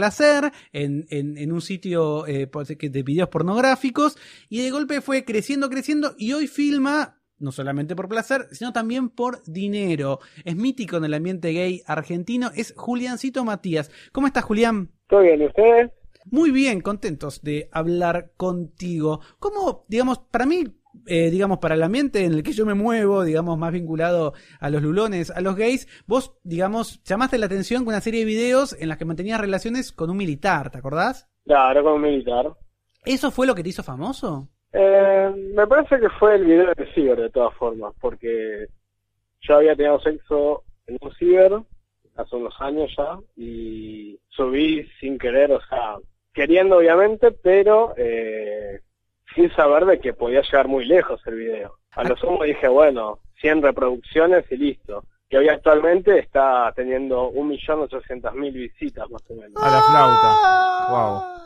en, 0.71 1.51
un 1.51 1.61
sitio 1.61 2.27
eh, 2.27 2.47
de 2.47 3.03
videos 3.03 3.29
pornográficos 3.29 4.17
y 4.49 4.61
de 4.61 4.71
golpe 4.71 5.01
fue 5.01 5.23
creciendo, 5.25 5.69
creciendo 5.69 6.15
y 6.17 6.33
hoy 6.33 6.47
filma 6.47 7.15
no 7.39 7.51
solamente 7.51 7.95
por 7.95 8.09
placer, 8.09 8.47
sino 8.51 8.73
también 8.73 9.09
por 9.09 9.41
dinero. 9.45 10.19
Es 10.43 10.55
mítico 10.55 10.97
en 10.97 11.05
el 11.05 11.13
ambiente 11.13 11.53
gay 11.53 11.81
argentino, 11.87 12.51
es 12.53 12.73
Juliancito 12.75 13.45
Matías. 13.45 13.91
¿Cómo 14.11 14.27
estás, 14.27 14.43
Julián? 14.43 14.91
¿Todo 15.07 15.21
bien? 15.21 15.41
¿Y 15.41 15.45
ustedes? 15.45 15.91
Muy 16.31 16.51
bien, 16.51 16.81
contentos 16.81 17.41
de 17.41 17.69
hablar 17.71 18.33
contigo. 18.35 19.21
¿Cómo, 19.39 19.85
digamos, 19.87 20.19
para 20.19 20.45
mí, 20.45 20.65
eh, 21.07 21.29
digamos, 21.29 21.59
para 21.59 21.75
el 21.75 21.83
ambiente 21.83 22.25
en 22.25 22.33
el 22.33 22.43
que 22.43 22.51
yo 22.51 22.65
me 22.65 22.73
muevo, 22.73 23.23
digamos, 23.23 23.57
más 23.57 23.71
vinculado 23.71 24.33
a 24.59 24.69
los 24.69 24.81
lulones, 24.81 25.31
a 25.31 25.41
los 25.41 25.55
gays, 25.55 25.87
vos, 26.07 26.37
digamos, 26.43 27.03
llamaste 27.03 27.37
la 27.37 27.45
atención 27.45 27.83
con 27.83 27.93
una 27.93 28.01
serie 28.01 28.21
de 28.21 28.25
videos 28.25 28.75
en 28.79 28.89
las 28.89 28.97
que 28.97 29.05
mantenías 29.05 29.39
relaciones 29.39 29.91
con 29.91 30.09
un 30.09 30.17
militar, 30.17 30.71
¿te 30.71 30.77
acordás? 30.77 31.29
Claro, 31.45 31.83
con 31.83 31.93
un 31.93 32.01
militar. 32.01 32.53
¿Eso 33.05 33.31
fue 33.31 33.47
lo 33.47 33.55
que 33.55 33.63
te 33.63 33.69
hizo 33.69 33.83
famoso? 33.83 34.49
Eh, 34.71 35.31
me 35.55 35.65
parece 35.65 35.99
que 35.99 36.09
fue 36.09 36.35
el 36.35 36.45
video 36.45 36.73
de 36.75 36.93
Ciber, 36.93 37.19
de 37.19 37.29
todas 37.29 37.53
formas, 37.55 37.93
porque 37.99 38.67
yo 39.41 39.55
había 39.55 39.75
tenido 39.75 39.99
sexo 39.99 40.63
en 40.85 40.97
un 41.01 41.11
ciber 41.15 41.53
hace 42.15 42.35
unos 42.35 42.53
años 42.59 42.91
ya 42.97 43.17
y 43.35 44.19
subí 44.29 44.85
sin 44.99 45.17
querer, 45.17 45.51
o 45.51 45.61
sea, 45.61 45.97
queriendo 46.33 46.77
obviamente, 46.77 47.31
pero 47.31 47.93
eh, 47.97 48.81
sin 49.35 49.53
saber 49.55 49.85
de 49.85 49.99
que 49.99 50.13
podía 50.13 50.41
llegar 50.41 50.67
muy 50.67 50.85
lejos 50.85 51.21
el 51.25 51.35
video. 51.35 51.75
A 51.91 52.03
lo 52.03 52.15
sumo 52.15 52.43
dije, 52.43 52.67
bueno, 52.67 53.19
100 53.41 53.61
reproducciones 53.61 54.45
y 54.51 54.57
listo. 54.57 55.03
Que 55.29 55.37
hoy 55.37 55.49
actualmente 55.49 56.17
está 56.17 56.71
teniendo 56.75 57.31
1.800.000 57.31 58.51
visitas 58.51 59.09
más 59.09 59.21
o 59.29 59.35
menos. 59.35 59.61
A 59.61 59.69
la 59.69 59.81
flauta. 59.83 60.89
Wow. 60.89 61.39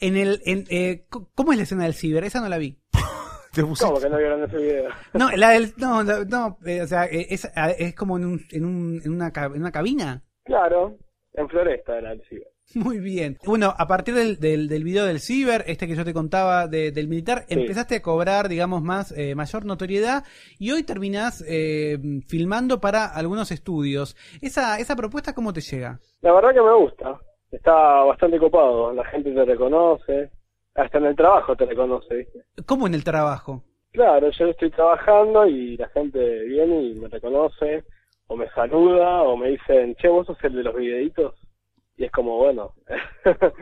En 0.00 0.16
el, 0.16 0.40
en, 0.44 0.64
eh, 0.70 1.04
¿Cómo 1.08 1.52
es 1.52 1.58
la 1.58 1.62
escena 1.62 1.84
del 1.84 1.94
ciber? 1.94 2.24
Esa 2.24 2.40
no 2.40 2.48
la 2.48 2.58
vi. 2.58 2.76
¿Cómo 3.80 4.00
que 4.00 4.08
no 4.08 4.18
vieron 4.18 4.42
ese 4.42 4.56
video? 4.56 4.90
No, 5.14 5.30
la 5.30 5.50
del, 5.50 5.72
no, 5.76 6.02
no, 6.02 6.24
no, 6.24 6.58
eh, 6.66 6.82
o 6.82 6.86
sea, 6.88 7.04
eh, 7.04 7.28
es, 7.30 7.48
ah, 7.54 7.70
es 7.70 7.94
como 7.94 8.16
en, 8.16 8.24
un, 8.24 8.46
en, 8.50 8.64
un, 8.64 9.00
en, 9.04 9.12
una, 9.12 9.32
en 9.36 9.60
una 9.60 9.70
cabina. 9.70 10.24
Claro, 10.44 10.96
en 11.34 11.48
Floresta 11.48 11.98
era 11.98 12.12
el 12.12 12.22
ciber. 12.28 12.51
Muy 12.84 12.98
bien. 13.00 13.38
Bueno, 13.44 13.74
a 13.76 13.86
partir 13.86 14.14
del, 14.14 14.38
del, 14.38 14.68
del 14.68 14.84
video 14.84 15.04
del 15.04 15.20
ciber, 15.20 15.64
este 15.66 15.86
que 15.86 15.94
yo 15.96 16.04
te 16.04 16.14
contaba 16.14 16.66
de- 16.68 16.90
del 16.92 17.08
militar, 17.08 17.44
Sí. 17.48 17.54
empezaste 17.54 17.96
a 17.96 18.02
cobrar, 18.02 18.48
digamos, 18.48 18.82
más 18.82 19.12
eh, 19.16 19.34
mayor 19.34 19.64
notoriedad 19.64 20.24
y 20.58 20.70
hoy 20.70 20.82
terminás 20.82 21.44
eh, 21.48 21.98
filmando 22.28 22.80
para 22.80 23.06
algunos 23.06 23.50
estudios. 23.50 24.16
Esa, 24.40 24.78
esa 24.78 24.96
propuesta, 24.96 25.34
¿cómo 25.34 25.52
te 25.52 25.60
llega? 25.60 25.98
La 26.22 26.32
verdad 26.32 26.52
que 26.54 26.62
me 26.62 26.74
gusta. 26.74 27.18
Está 27.50 27.72
bastante 28.04 28.38
copado. 28.38 28.92
La 28.92 29.04
gente 29.06 29.32
te 29.32 29.44
reconoce. 29.44 30.30
Hasta 30.74 30.96
en 30.98 31.04
el 31.04 31.16
trabajo 31.16 31.54
te 31.54 31.66
reconoce, 31.66 32.14
¿viste? 32.16 32.44
¿Cómo 32.64 32.86
en 32.86 32.94
el 32.94 33.04
trabajo? 33.04 33.62
Claro, 33.92 34.30
yo 34.30 34.46
estoy 34.46 34.70
trabajando 34.70 35.46
y 35.46 35.76
la 35.76 35.86
gente 35.90 36.18
viene 36.44 36.82
y 36.82 36.94
me 36.94 37.08
reconoce, 37.08 37.84
o 38.28 38.36
me 38.36 38.48
saluda, 38.54 39.20
o 39.22 39.36
me 39.36 39.50
dicen, 39.50 39.94
che, 39.96 40.08
vos 40.08 40.26
sos 40.26 40.38
el 40.44 40.54
de 40.54 40.62
los 40.62 40.74
videitos. 40.74 41.34
Y 42.02 42.06
es 42.06 42.10
como, 42.10 42.36
bueno. 42.36 42.74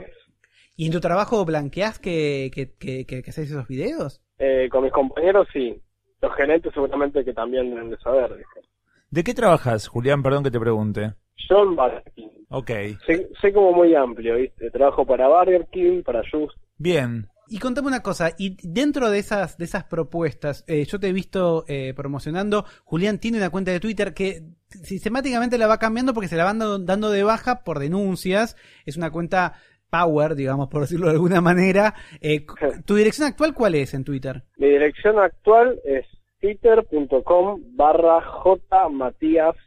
¿Y 0.77 0.87
en 0.87 0.93
tu 0.93 1.01
trabajo 1.01 1.45
blanqueás 1.45 1.99
que, 1.99 2.51
que, 2.55 2.73
que, 2.79 3.05
que, 3.05 3.23
que 3.23 3.31
haces 3.31 3.51
esos 3.51 3.69
videos? 3.69 4.23
Eh, 4.39 4.67
con 4.71 4.83
mis 4.83 4.93
compañeros 4.93 5.47
sí. 5.53 5.79
Los 6.23 6.35
gerentes 6.35 6.73
seguramente 6.73 7.23
que 7.23 7.35
también 7.35 7.69
deben 7.69 7.91
de 7.91 7.99
saber. 7.99 8.43
¿De 9.11 9.23
qué 9.23 9.35
trabajas, 9.35 9.89
Julián? 9.89 10.23
Perdón 10.23 10.43
que 10.43 10.51
te 10.51 10.59
pregunte. 10.59 11.13
Yo 11.51 11.65
en 11.65 11.77
Burger 11.77 12.03
King. 12.15 12.29
Ok. 12.49 12.71
Sé, 13.05 13.29
sé 13.43 13.53
como 13.53 13.73
muy 13.73 13.95
amplio, 13.95 14.37
¿viste? 14.37 14.71
Trabajo 14.71 15.05
para 15.05 15.29
Burger 15.29 15.67
King, 15.71 16.03
para 16.03 16.23
Just. 16.23 16.57
Bien. 16.79 17.29
Y 17.53 17.59
contame 17.59 17.89
una 17.89 18.01
cosa, 18.01 18.31
y 18.39 18.57
dentro 18.63 19.11
de 19.11 19.19
esas, 19.19 19.59
de 19.59 19.65
esas 19.65 19.83
propuestas, 19.83 20.65
eh, 20.69 20.85
yo 20.85 21.01
te 21.01 21.09
he 21.09 21.13
visto 21.13 21.65
eh, 21.67 21.93
promocionando, 21.97 22.65
Julián 22.85 23.19
tiene 23.19 23.39
una 23.39 23.51
cuenta 23.51 23.73
de 23.73 23.81
Twitter 23.81 24.15
que 24.15 24.43
sistemáticamente 24.69 25.59
la 25.59 25.67
va 25.67 25.79
cambiando 25.79 26.15
porque 26.15 26.29
se 26.29 26.37
la 26.37 26.45
van 26.45 26.61
dando, 26.61 27.11
de 27.11 27.25
baja 27.25 27.65
por 27.65 27.81
denuncias, 27.81 28.57
es 28.87 28.97
una 28.97 29.11
cuenta 29.11 29.55
power, 29.91 30.37
digamos, 30.37 30.69
por 30.69 30.83
decirlo 30.83 31.07
de 31.07 31.15
alguna 31.15 31.41
manera. 31.41 31.95
Eh, 32.21 32.47
¿Tu 32.85 32.95
dirección 32.95 33.27
actual 33.27 33.53
cuál 33.53 33.75
es 33.75 33.95
en 33.95 34.05
Twitter? 34.05 34.45
Mi 34.57 34.69
dirección 34.69 35.19
actual 35.19 35.81
es 35.85 36.07
twitter.com 36.41 37.63
barra 37.75 38.21
jmatíasx. 38.21 39.59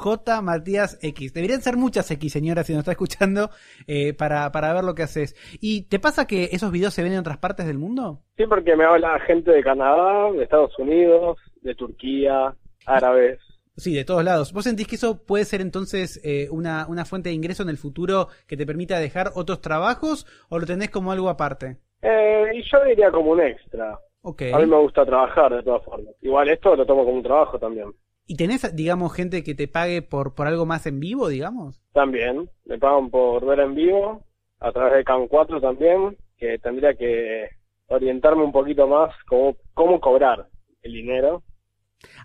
J 0.00 0.40
Matías 0.40 0.98
X. 1.02 1.34
Deberían 1.34 1.60
ser 1.60 1.76
muchas 1.76 2.10
X, 2.10 2.32
señora, 2.32 2.64
si 2.64 2.72
nos 2.72 2.80
está 2.80 2.92
escuchando, 2.92 3.50
eh, 3.86 4.14
para, 4.14 4.50
para 4.50 4.72
ver 4.72 4.82
lo 4.82 4.94
que 4.94 5.02
haces. 5.02 5.36
¿Y 5.60 5.82
te 5.88 5.98
pasa 5.98 6.26
que 6.26 6.48
esos 6.52 6.72
videos 6.72 6.94
se 6.94 7.02
ven 7.02 7.12
en 7.12 7.18
otras 7.18 7.36
partes 7.36 7.66
del 7.66 7.78
mundo? 7.78 8.22
Sí, 8.36 8.44
porque 8.46 8.76
me 8.76 8.84
habla 8.84 9.20
gente 9.20 9.50
de 9.50 9.62
Canadá, 9.62 10.32
de 10.32 10.42
Estados 10.42 10.76
Unidos, 10.78 11.38
de 11.60 11.74
Turquía, 11.74 12.54
árabes. 12.86 13.38
Sí, 13.76 13.94
de 13.94 14.04
todos 14.04 14.24
lados. 14.24 14.52
¿Vos 14.52 14.64
sentís 14.64 14.86
que 14.86 14.96
eso 14.96 15.22
puede 15.24 15.44
ser 15.44 15.60
entonces 15.60 16.20
eh, 16.24 16.48
una, 16.50 16.86
una 16.88 17.04
fuente 17.04 17.28
de 17.28 17.34
ingreso 17.34 17.62
en 17.62 17.68
el 17.68 17.76
futuro 17.76 18.28
que 18.46 18.56
te 18.56 18.66
permita 18.66 18.98
dejar 18.98 19.32
otros 19.34 19.60
trabajos 19.60 20.26
o 20.48 20.58
lo 20.58 20.66
tenés 20.66 20.90
como 20.90 21.12
algo 21.12 21.28
aparte? 21.28 21.76
Eh, 22.02 22.44
y 22.54 22.62
yo 22.62 22.82
diría 22.84 23.10
como 23.10 23.32
un 23.32 23.40
extra. 23.40 23.98
Ok. 24.22 24.42
A 24.52 24.58
mí 24.58 24.66
me 24.66 24.76
gusta 24.76 25.04
trabajar 25.04 25.54
de 25.54 25.62
todas 25.62 25.84
formas. 25.84 26.14
Igual 26.20 26.48
esto 26.48 26.74
lo 26.74 26.86
tomo 26.86 27.04
como 27.04 27.18
un 27.18 27.22
trabajo 27.22 27.58
también. 27.58 27.92
¿Y 28.30 28.36
tenés, 28.36 28.76
digamos, 28.76 29.12
gente 29.12 29.42
que 29.42 29.56
te 29.56 29.66
pague 29.66 30.02
por, 30.02 30.34
por 30.36 30.46
algo 30.46 30.64
más 30.64 30.86
en 30.86 31.00
vivo, 31.00 31.28
digamos? 31.28 31.82
También, 31.92 32.48
me 32.66 32.78
pagan 32.78 33.10
por 33.10 33.44
ver 33.44 33.60
en 33.60 33.74
vivo, 33.74 34.24
a 34.60 34.72
través 34.72 34.94
de 34.94 35.04
Cam 35.04 35.26
4 35.28 35.60
también, 35.60 36.16
que 36.36 36.58
tendría 36.58 36.94
que 36.94 37.48
orientarme 37.88 38.44
un 38.44 38.52
poquito 38.52 38.86
más 38.86 39.12
cómo, 39.28 39.56
cómo 39.74 40.00
cobrar 40.00 40.46
el 40.82 40.92
dinero. 40.92 41.42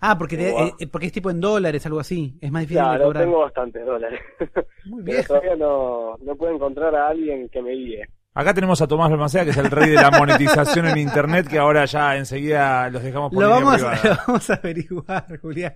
Ah, 0.02 0.18
porque, 0.18 0.38
te- 0.38 0.76
eh, 0.80 0.88
porque 0.88 1.08
es 1.08 1.14
tipo 1.14 1.30
en 1.30 1.42
dólares, 1.42 1.86
algo 1.86 2.00
así. 2.00 2.38
Es 2.42 2.52
más 2.52 2.62
difícil 2.62 2.90
de 2.90 2.90
Claro, 2.90 3.04
cobrar. 3.08 3.24
tengo 3.24 3.40
bastantes 3.40 3.86
dólares. 3.86 4.20
Muy 4.84 5.04
Pero 5.04 5.18
bien. 5.18 5.26
todavía 5.26 5.56
no, 5.56 6.18
no 6.18 6.36
puedo 6.36 6.54
encontrar 6.54 6.96
a 6.96 7.08
alguien 7.10 7.50
que 7.50 7.62
me 7.62 7.72
guíe. 7.72 8.06
Acá 8.38 8.54
tenemos 8.54 8.82
a 8.82 8.88
Tomás 8.88 9.10
Balmaceda, 9.10 9.46
que 9.46 9.52
es 9.52 9.58
el 9.58 9.72
rey 9.72 9.92
de 9.92 9.96
la 9.96 10.12
monetización 10.12 10.88
en 10.88 10.98
Internet, 10.98 11.48
que 11.48 11.58
ahora 11.58 11.86
ya 11.86 12.18
enseguida 12.18 12.90
los 12.90 13.02
dejamos 13.02 13.32
por 13.32 13.42
Lo 13.42 13.50
vamos, 13.50 13.76
privada. 13.76 13.98
lo 14.04 14.16
vamos 14.28 14.50
a 14.50 14.54
averiguar, 14.56 15.40
Julián. 15.40 15.76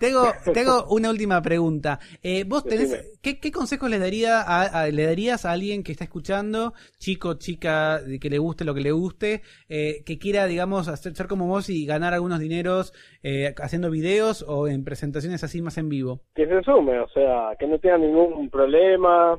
Tengo, 0.00 0.24
tengo 0.52 0.86
una 0.88 1.08
última 1.10 1.40
pregunta. 1.40 2.00
Eh, 2.20 2.42
¿Vos 2.42 2.64
tenés, 2.64 3.16
qué, 3.22 3.38
qué 3.38 3.52
consejos 3.52 3.88
le, 3.88 4.00
daría 4.00 4.40
a, 4.40 4.62
a- 4.82 4.86
le 4.88 5.04
darías 5.06 5.44
a 5.44 5.52
alguien 5.52 5.84
que 5.84 5.92
está 5.92 6.02
escuchando, 6.02 6.74
chico, 6.98 7.34
chica, 7.34 8.00
de 8.00 8.18
que 8.18 8.28
le 8.28 8.38
guste 8.38 8.64
lo 8.64 8.74
que 8.74 8.80
le 8.80 8.90
guste, 8.90 9.42
eh, 9.68 10.02
que 10.04 10.18
quiera, 10.18 10.46
digamos, 10.46 10.88
hacer, 10.88 11.14
ser 11.14 11.28
como 11.28 11.46
vos 11.46 11.70
y 11.70 11.86
ganar 11.86 12.12
algunos 12.12 12.40
dineros 12.40 12.92
eh, 13.22 13.54
haciendo 13.62 13.88
videos 13.88 14.44
o 14.48 14.66
en 14.66 14.82
presentaciones 14.82 15.44
así 15.44 15.62
más 15.62 15.78
en 15.78 15.88
vivo? 15.88 16.22
Que 16.34 16.48
se 16.48 16.60
sume, 16.64 16.98
o 16.98 17.08
sea, 17.10 17.50
que 17.56 17.68
no 17.68 17.78
tenga 17.78 17.98
ningún 17.98 18.50
problema, 18.50 19.38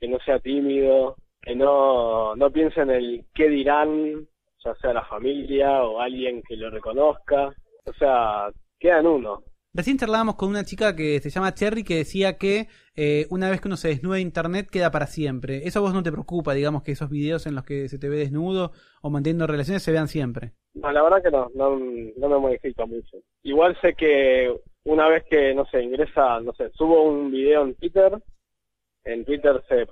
que 0.00 0.08
no 0.08 0.16
sea 0.24 0.38
tímido, 0.38 1.14
que 1.42 1.54
no, 1.54 2.34
no 2.36 2.50
piense 2.50 2.80
en 2.80 2.90
el 2.90 3.24
qué 3.34 3.48
dirán, 3.48 4.26
ya 4.64 4.74
sea 4.76 4.92
la 4.92 5.04
familia 5.04 5.82
o 5.82 6.00
alguien 6.00 6.42
que 6.46 6.56
lo 6.56 6.70
reconozca. 6.70 7.54
O 7.86 7.92
sea, 7.94 8.50
queda 8.78 9.00
en 9.00 9.06
uno. 9.06 9.42
Recién 9.72 9.98
charlábamos 9.98 10.34
con 10.34 10.48
una 10.48 10.64
chica 10.64 10.96
que 10.96 11.20
se 11.20 11.30
llama 11.30 11.54
Cherry 11.54 11.84
que 11.84 11.98
decía 11.98 12.38
que 12.38 12.66
eh, 12.96 13.26
una 13.30 13.48
vez 13.48 13.60
que 13.60 13.68
uno 13.68 13.76
se 13.76 13.88
desnuda 13.88 14.16
de 14.16 14.22
internet 14.22 14.68
queda 14.68 14.90
para 14.90 15.06
siempre. 15.06 15.58
¿Eso 15.58 15.78
a 15.78 15.82
vos 15.82 15.94
no 15.94 16.02
te 16.02 16.10
preocupa, 16.10 16.54
digamos, 16.54 16.82
que 16.82 16.92
esos 16.92 17.08
videos 17.08 17.46
en 17.46 17.54
los 17.54 17.64
que 17.64 17.88
se 17.88 17.98
te 17.98 18.08
ve 18.08 18.16
desnudo 18.16 18.72
o 19.00 19.10
manteniendo 19.10 19.46
relaciones 19.46 19.84
se 19.84 19.92
vean 19.92 20.08
siempre? 20.08 20.54
No, 20.74 20.90
la 20.90 21.02
verdad 21.02 21.22
que 21.22 21.30
no, 21.30 21.50
no, 21.54 21.78
no 21.78 22.28
me 22.28 22.38
modifica 22.38 22.84
mucho. 22.84 23.18
Igual 23.44 23.78
sé 23.80 23.94
que 23.94 24.52
una 24.84 25.08
vez 25.08 25.24
que, 25.30 25.54
no 25.54 25.64
sé, 25.66 25.82
ingresa, 25.82 26.40
no 26.40 26.52
sé, 26.54 26.70
subo 26.70 27.04
un 27.04 27.30
video 27.30 27.62
en 27.62 27.74
Twitter, 27.74 28.18
en 29.04 29.24
Twitter 29.24 29.62
se, 29.68 29.86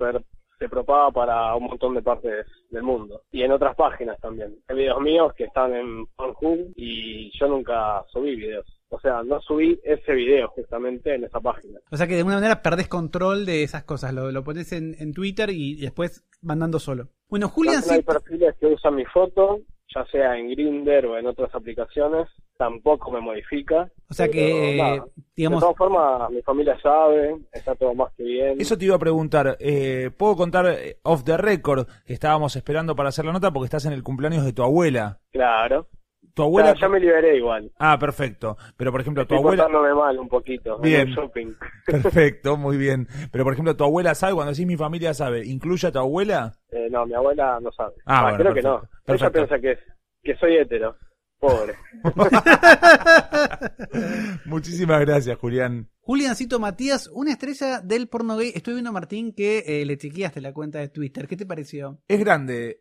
se 0.58 0.68
propaga 0.68 1.10
para 1.10 1.54
un 1.54 1.64
montón 1.64 1.94
de 1.94 2.02
partes 2.02 2.46
del 2.70 2.82
mundo. 2.82 3.22
Y 3.30 3.42
en 3.42 3.52
otras 3.52 3.76
páginas 3.76 4.18
también. 4.20 4.56
Hay 4.68 4.76
videos 4.76 5.00
míos 5.00 5.32
que 5.36 5.44
están 5.44 5.74
en 5.74 6.06
Pornhub 6.16 6.72
y 6.76 7.30
yo 7.38 7.46
nunca 7.46 8.04
subí 8.12 8.36
videos. 8.36 8.66
O 8.90 8.98
sea, 9.00 9.22
no 9.22 9.40
subí 9.42 9.78
ese 9.84 10.12
video 10.14 10.48
justamente 10.48 11.14
en 11.14 11.24
esa 11.24 11.40
página. 11.40 11.78
O 11.90 11.96
sea 11.96 12.06
que 12.06 12.14
de 12.14 12.20
alguna 12.20 12.36
manera 12.36 12.62
perdés 12.62 12.88
control 12.88 13.44
de 13.44 13.62
esas 13.62 13.84
cosas, 13.84 14.14
lo, 14.14 14.32
lo 14.32 14.42
pones 14.42 14.72
en, 14.72 14.96
en 14.98 15.12
Twitter 15.12 15.50
y, 15.50 15.72
y 15.72 15.82
después 15.82 16.26
mandando 16.40 16.78
solo. 16.78 17.08
Bueno, 17.28 17.48
Julián, 17.48 17.80
También 17.80 17.96
hay 17.96 18.02
perfiles 18.02 18.56
que 18.58 18.66
usan 18.66 18.94
mi 18.94 19.04
foto, 19.04 19.60
ya 19.94 20.04
sea 20.06 20.36
en 20.36 20.50
Grindr 20.50 21.06
o 21.06 21.18
en 21.18 21.26
otras 21.26 21.54
aplicaciones, 21.54 22.28
tampoco 22.56 23.10
me 23.10 23.20
modifica. 23.20 23.90
o 24.08 24.14
sea 24.14 24.26
pero 24.26 24.34
que, 24.34 24.76
nada. 24.76 25.04
digamos, 25.34 25.60
De 25.60 25.64
todas 25.64 25.76
formas, 25.76 26.30
mi 26.30 26.42
familia 26.42 26.78
sabe, 26.80 27.36
está 27.52 27.74
todo 27.74 27.94
más 27.94 28.12
que 28.14 28.24
bien. 28.24 28.60
Eso 28.60 28.76
te 28.76 28.84
iba 28.84 28.96
a 28.96 28.98
preguntar, 28.98 29.56
eh, 29.60 30.10
¿puedo 30.16 30.36
contar 30.36 30.66
eh, 30.66 30.98
off 31.02 31.24
the 31.24 31.36
record 31.36 31.86
que 32.06 32.12
estábamos 32.12 32.56
esperando 32.56 32.94
para 32.96 33.08
hacer 33.08 33.24
la 33.24 33.32
nota 33.32 33.50
porque 33.50 33.66
estás 33.66 33.86
en 33.86 33.92
el 33.92 34.02
cumpleaños 34.02 34.44
de 34.44 34.52
tu 34.52 34.62
abuela? 34.62 35.20
Claro. 35.30 35.86
Tu 36.34 36.42
abuela... 36.42 36.74
Ya, 36.74 36.80
ya 36.82 36.88
me 36.88 37.00
liberé 37.00 37.36
igual. 37.36 37.70
Ah, 37.78 37.98
perfecto. 37.98 38.56
Pero 38.76 38.92
por 38.92 39.00
ejemplo, 39.00 39.22
tu 39.26 39.34
Estoy 39.34 39.38
abuela... 39.38 39.64
portándome 39.64 39.94
mal 39.94 40.18
un 40.18 40.28
poquito 40.28 40.76
en 40.76 40.82
Bien. 40.82 41.08
el 41.08 41.14
shopping. 41.14 41.54
Perfecto, 41.86 42.56
muy 42.56 42.76
bien. 42.76 43.08
Pero 43.32 43.44
por 43.44 43.52
ejemplo, 43.52 43.76
tu 43.76 43.84
abuela 43.84 44.14
sabe, 44.14 44.34
cuando 44.34 44.52
decís 44.52 44.66
mi 44.66 44.76
familia 44.76 45.14
sabe, 45.14 45.44
¿incluye 45.46 45.88
a 45.88 45.92
tu 45.92 45.98
abuela? 45.98 46.54
Eh, 46.70 46.88
no, 46.90 47.06
mi 47.06 47.14
abuela 47.14 47.58
no 47.60 47.70
sabe. 47.72 47.94
Ah, 48.06 48.22
bueno, 48.22 48.38
creo 48.38 48.54
que 48.54 48.62
no. 48.62 48.80
perfecto. 49.04 49.38
Ella 49.40 49.46
piensa 49.46 49.58
que, 49.60 49.72
es- 49.72 49.78
que 50.22 50.36
soy 50.36 50.56
hétero. 50.56 50.96
Pobre. 51.40 51.74
Muchísimas 54.44 55.00
gracias, 55.00 55.38
Julián. 55.38 55.88
Juliancito 56.00 56.58
Matías, 56.58 57.08
una 57.12 57.30
estrella 57.32 57.80
del 57.80 58.08
porno 58.08 58.36
gay. 58.36 58.50
Estoy 58.54 58.74
viendo 58.74 58.90
a 58.90 58.92
Martín 58.92 59.32
que 59.32 59.62
eh, 59.66 59.84
le 59.84 59.96
chequeaste 59.96 60.40
la 60.40 60.52
cuenta 60.52 60.78
de 60.80 60.88
Twitter. 60.88 61.28
¿Qué 61.28 61.36
te 61.36 61.46
pareció? 61.46 61.98
Es 62.08 62.18
grande. 62.18 62.80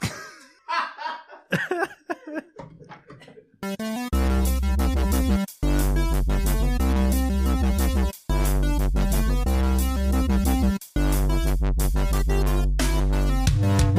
Thank 3.62 4.14
you. 4.14 4.39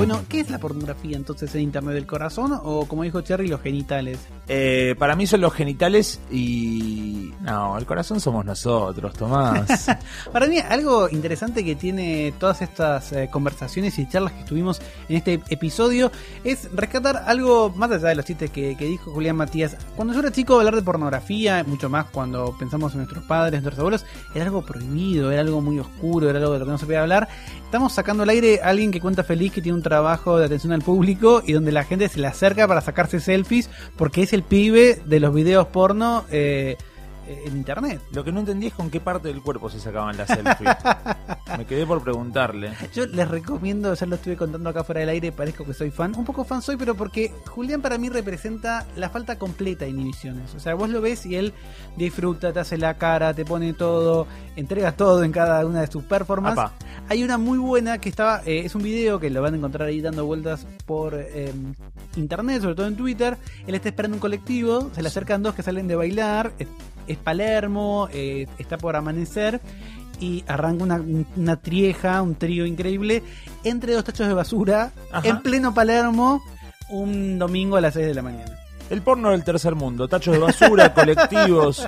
Bueno, 0.02 0.26
¿qué 0.28 0.40
es 0.40 0.50
la 0.50 0.58
pornografía 0.58 1.16
entonces 1.16 1.54
en 1.54 1.62
Internet 1.62 1.94
del 1.94 2.08
corazón? 2.08 2.60
O 2.64 2.88
como 2.88 3.04
dijo 3.04 3.22
Cherry, 3.22 3.48
los 3.48 3.62
genitales. 3.62 4.18
Eh, 4.48 4.96
para 4.98 5.16
mí 5.16 5.28
son 5.28 5.42
los 5.42 5.54
genitales 5.54 6.20
y... 6.32 7.32
No, 7.42 7.78
el 7.78 7.86
corazón 7.86 8.20
somos 8.20 8.44
nosotros, 8.44 9.14
Tomás. 9.14 9.88
Para 10.34 10.48
mí, 10.48 10.58
algo 10.58 11.08
interesante 11.10 11.64
que 11.64 11.76
tiene 11.76 12.34
todas 12.40 12.64
estas 12.64 13.14
eh, 13.14 13.30
conversaciones 13.32 13.98
y 14.00 14.10
charlas 14.10 14.34
que 14.34 14.44
tuvimos 14.44 14.82
en 15.08 15.18
este 15.18 15.40
episodio 15.50 16.12
es 16.44 16.70
rescatar 16.74 17.24
algo 17.28 17.70
más 17.70 17.92
allá 17.92 18.10
de 18.10 18.16
los 18.16 18.26
chistes 18.26 18.50
que, 18.50 18.76
que 18.76 18.86
dijo 18.86 19.12
Julián 19.12 19.36
Matías. 19.36 19.78
Cuando 19.96 20.16
yo 20.16 20.22
era 20.22 20.32
chico, 20.32 20.58
hablar 20.58 20.76
de 20.76 20.82
pornografía, 20.82 21.64
mucho 21.64 21.90
más 21.90 22.06
cuando 22.06 22.56
pensamos 22.58 22.94
en 22.94 23.00
nuestros 23.00 23.24
padres, 23.26 23.62
nuestros 23.62 23.80
abuelos, 23.80 24.06
era 24.34 24.46
algo 24.46 24.64
prohibido, 24.64 25.32
era 25.32 25.42
algo 25.42 25.62
muy 25.62 25.78
oscuro, 25.78 26.28
era 26.30 26.40
algo 26.40 26.54
de 26.54 26.60
lo 26.60 26.66
que 26.66 26.72
no 26.72 26.78
se 26.80 26.86
podía 26.86 27.02
hablar. 27.02 27.28
Estamos 27.64 27.94
sacando 27.94 28.24
al 28.24 28.30
aire 28.30 28.60
a 28.62 28.70
alguien 28.70 28.92
que 28.92 29.00
cuenta 29.00 29.24
feliz 29.24 29.52
que 29.52 29.62
tiene 29.62 29.78
un 29.78 29.84
trabajo 29.92 30.38
de 30.38 30.46
atención 30.46 30.72
al 30.72 30.84
público 30.84 31.44
y 31.46 31.52
donde 31.52 31.74
la 31.74 31.84
gente 31.84 32.08
se 32.08 32.22
le 32.22 32.28
acerca 32.28 32.66
para 32.66 32.80
sacarse 32.80 33.20
selfies 33.20 33.70
porque 33.98 34.24
es 34.24 34.32
el 34.32 34.42
pibe 34.42 35.02
de 35.04 35.20
los 35.20 35.34
videos 35.34 35.68
porno 35.68 36.24
eh, 36.32 36.78
en 37.28 37.58
internet. 37.58 38.02
Lo 38.12 38.24
que 38.24 38.32
no 38.32 38.40
entendí 38.40 38.68
es 38.68 38.74
con 38.74 38.90
qué 38.90 39.00
parte 39.00 39.28
del 39.28 39.42
cuerpo 39.42 39.70
se 39.70 39.80
sacaban 39.80 40.18
las 40.18 40.28
selfies. 40.28 40.76
Me 41.58 41.66
quedé 41.66 41.86
por 41.86 42.04
preguntarle. 42.04 42.74
Yo 42.94 43.06
les 43.06 43.28
recomiendo, 43.28 43.94
ya 43.94 44.06
lo 44.06 44.16
estuve 44.16 44.38
contando 44.38 44.70
acá 44.70 44.84
fuera 44.84 45.02
del 45.02 45.10
aire, 45.10 45.32
parezco 45.32 45.66
que 45.66 45.74
soy 45.74 45.92
fan. 45.92 46.14
Un 46.16 46.26
poco 46.26 46.44
fan 46.44 46.62
soy, 46.62 46.78
pero 46.78 46.96
porque 46.96 47.34
Julián 47.48 47.82
para 47.82 47.98
mí 47.98 48.10
representa 48.10 48.86
la 48.96 49.10
falta 49.10 49.38
completa 49.38 49.86
de 49.86 49.92
inhibiciones. 49.92 50.54
O 50.56 50.60
sea, 50.60 50.76
vos 50.76 50.90
lo 50.90 51.02
ves 51.02 51.26
y 51.26 51.36
él 51.36 51.54
disfruta, 51.98 52.54
te 52.54 52.60
hace 52.60 52.78
la 52.78 52.98
cara, 52.98 53.34
te 53.34 53.46
pone 53.46 53.74
todo, 53.74 54.28
entrega 54.56 54.94
todo 54.94 55.24
en 55.24 55.32
cada 55.32 55.66
una 55.66 55.82
de 55.82 55.88
sus 55.88 56.04
performances. 56.04 56.72
Hay 57.10 57.24
una 57.24 57.38
muy 57.38 57.58
buena 57.58 57.98
que 58.00 58.10
estaba, 58.10 58.42
eh, 58.46 58.62
es 58.66 58.76
un 58.76 58.84
video 58.84 59.20
que 59.20 59.30
lo 59.30 59.42
van 59.42 59.54
a 59.54 59.58
encontrar 59.58 59.88
ahí 59.88 60.02
dando 60.02 60.26
vueltas 60.26 60.66
por 60.86 61.16
eh, 61.16 61.54
internet, 62.16 62.62
sobre 62.62 62.76
todo 62.76 62.88
en 62.88 62.96
Twitter. 62.96 63.38
Él 63.68 63.76
está 63.76 63.90
esperando 63.90 64.16
un 64.16 64.22
colectivo, 64.22 64.90
se 64.94 65.02
le 65.02 65.08
acercan 65.10 65.44
dos 65.44 65.56
que 65.56 65.64
salen 65.64 65.88
de 65.88 65.96
bailar, 65.96 66.54
es, 67.08 67.18
Palermo, 67.18 68.08
eh, 68.14 68.48
está 68.58 68.78
por 68.78 68.96
amanecer 68.96 69.62
y 70.20 70.44
arranca 70.48 70.84
una, 70.84 71.04
una 71.36 71.56
trieja, 71.58 72.22
un 72.22 72.36
trío 72.36 72.66
increíble 72.66 73.24
entre 73.64 73.94
dos 73.94 74.04
tachos 74.04 74.28
de 74.28 74.34
basura 74.34 74.92
Ajá. 75.12 75.28
en 75.28 75.42
pleno 75.42 75.74
Palermo 75.74 76.42
un 76.92 77.40
domingo 77.40 77.78
a 77.78 77.82
las 77.82 77.94
6 77.94 78.06
de 78.06 78.14
la 78.14 78.22
mañana. 78.22 78.52
El 78.90 79.02
porno 79.02 79.32
del 79.32 79.44
tercer 79.44 79.74
mundo, 79.74 80.08
tachos 80.08 80.34
de 80.34 80.40
basura, 80.40 80.94
colectivos. 80.94 81.88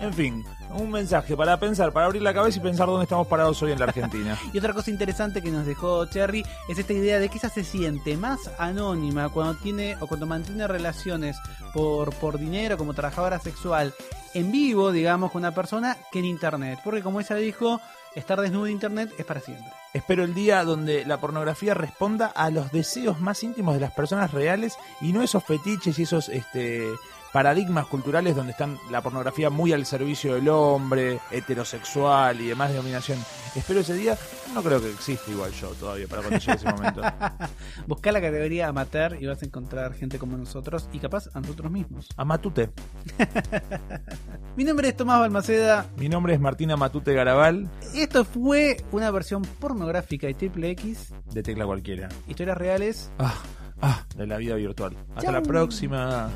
En 0.00 0.14
fin, 0.14 0.44
un 0.74 0.90
mensaje 0.90 1.36
para 1.36 1.58
pensar, 1.58 1.92
para 1.92 2.06
abrir 2.06 2.22
la 2.22 2.34
cabeza 2.34 2.58
y 2.58 2.62
pensar 2.62 2.86
dónde 2.86 3.04
estamos 3.04 3.26
parados 3.26 3.62
hoy 3.62 3.72
en 3.72 3.78
la 3.78 3.86
Argentina. 3.86 4.38
Y 4.52 4.58
otra 4.58 4.74
cosa 4.74 4.90
interesante 4.90 5.40
que 5.40 5.50
nos 5.50 5.66
dejó 5.66 6.04
Cherry 6.06 6.44
es 6.68 6.78
esta 6.78 6.92
idea 6.92 7.18
de 7.18 7.28
que 7.28 7.38
ella 7.38 7.48
se 7.48 7.64
siente 7.64 8.16
más 8.16 8.50
anónima 8.58 9.28
cuando 9.28 9.54
tiene 9.54 9.96
o 10.00 10.06
cuando 10.06 10.26
mantiene 10.26 10.66
relaciones 10.66 11.36
por, 11.72 12.12
por 12.14 12.38
dinero 12.38 12.76
como 12.76 12.94
trabajadora 12.94 13.38
sexual 13.38 13.94
en 14.34 14.52
vivo, 14.52 14.92
digamos, 14.92 15.30
con 15.30 15.40
una 15.40 15.54
persona 15.54 15.96
que 16.10 16.18
en 16.18 16.26
internet. 16.26 16.78
Porque 16.84 17.02
como 17.02 17.20
ella 17.20 17.36
dijo, 17.36 17.80
estar 18.14 18.40
desnudo 18.40 18.66
en 18.66 18.72
internet 18.72 19.12
es 19.18 19.24
para 19.24 19.40
siempre. 19.40 19.66
Espero 19.92 20.24
el 20.24 20.34
día 20.34 20.64
donde 20.64 21.04
la 21.04 21.18
pornografía 21.18 21.74
responda 21.74 22.26
a 22.26 22.50
los 22.50 22.72
deseos 22.72 23.20
más 23.20 23.42
íntimos 23.42 23.74
de 23.74 23.80
las 23.80 23.92
personas 23.92 24.32
reales 24.32 24.76
y 25.00 25.12
no 25.12 25.22
esos 25.22 25.44
fetiches 25.44 25.98
y 25.98 26.02
esos 26.02 26.28
este, 26.28 26.88
paradigmas 27.32 27.86
culturales 27.86 28.36
donde 28.36 28.52
están 28.52 28.78
la 28.90 29.00
pornografía 29.00 29.48
muy 29.50 29.72
al 29.72 29.86
servicio 29.86 30.34
del 30.34 30.48
hombre, 30.48 31.18
heterosexual 31.30 32.40
y 32.40 32.48
demás 32.48 32.70
de 32.70 32.76
dominación. 32.76 33.18
Espero 33.54 33.80
ese 33.80 33.94
día, 33.94 34.16
no 34.54 34.62
creo 34.62 34.80
que 34.80 34.90
exista 34.90 35.30
igual 35.30 35.50
yo 35.52 35.68
todavía 35.70 36.06
para 36.08 36.22
cuando 36.22 36.38
llegue 36.38 36.52
ese 36.54 36.70
momento. 36.70 37.02
Busca 37.86 38.12
la 38.12 38.20
categoría 38.20 38.68
amateur 38.68 39.16
y 39.20 39.26
vas 39.26 39.42
a 39.42 39.46
encontrar 39.46 39.94
gente 39.94 40.18
como 40.18 40.36
nosotros 40.36 40.88
y 40.92 40.98
capaz 40.98 41.28
a 41.34 41.40
nosotros 41.40 41.70
mismos. 41.70 42.08
A 42.16 42.24
Matute. 42.24 42.70
Mi 44.56 44.64
nombre 44.64 44.88
es 44.88 44.96
Tomás 44.96 45.20
Balmaceda. 45.20 45.86
Mi 45.96 46.08
nombre 46.08 46.34
es 46.34 46.40
Martina 46.40 46.76
Matute 46.76 47.14
Garabal, 47.14 47.70
Esto 47.94 48.24
fue 48.24 48.76
una 48.90 49.10
versión 49.10 49.42
pornográfica 49.42 50.26
de 50.26 50.34
Triple 50.34 50.70
X, 50.70 51.12
de 51.32 51.42
Tecla 51.42 51.64
Cualquiera. 51.66 52.08
historias 52.26 52.56
reales. 52.56 53.10
Ah, 53.18 53.34
ah, 53.80 54.04
de 54.16 54.26
la 54.26 54.36
vida 54.36 54.54
virtual. 54.54 54.96
Hasta 55.10 55.22
Chau. 55.22 55.32
la 55.32 55.42
próxima. 55.42 56.30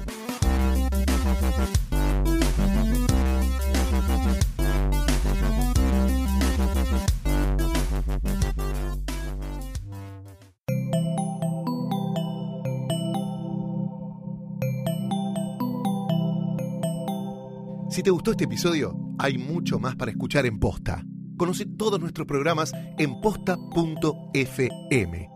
Si 17.97 18.03
te 18.03 18.11
gustó 18.11 18.32
este 18.32 18.45
episodio, 18.45 18.95
hay 19.18 19.39
mucho 19.39 19.78
más 19.78 19.97
para 19.97 20.11
escuchar 20.11 20.45
en 20.45 20.59
Posta. 20.59 21.03
Conoce 21.39 21.64
todos 21.64 21.99
nuestros 21.99 22.26
programas 22.26 22.70
en 22.99 23.22
posta.fm. 23.22 25.36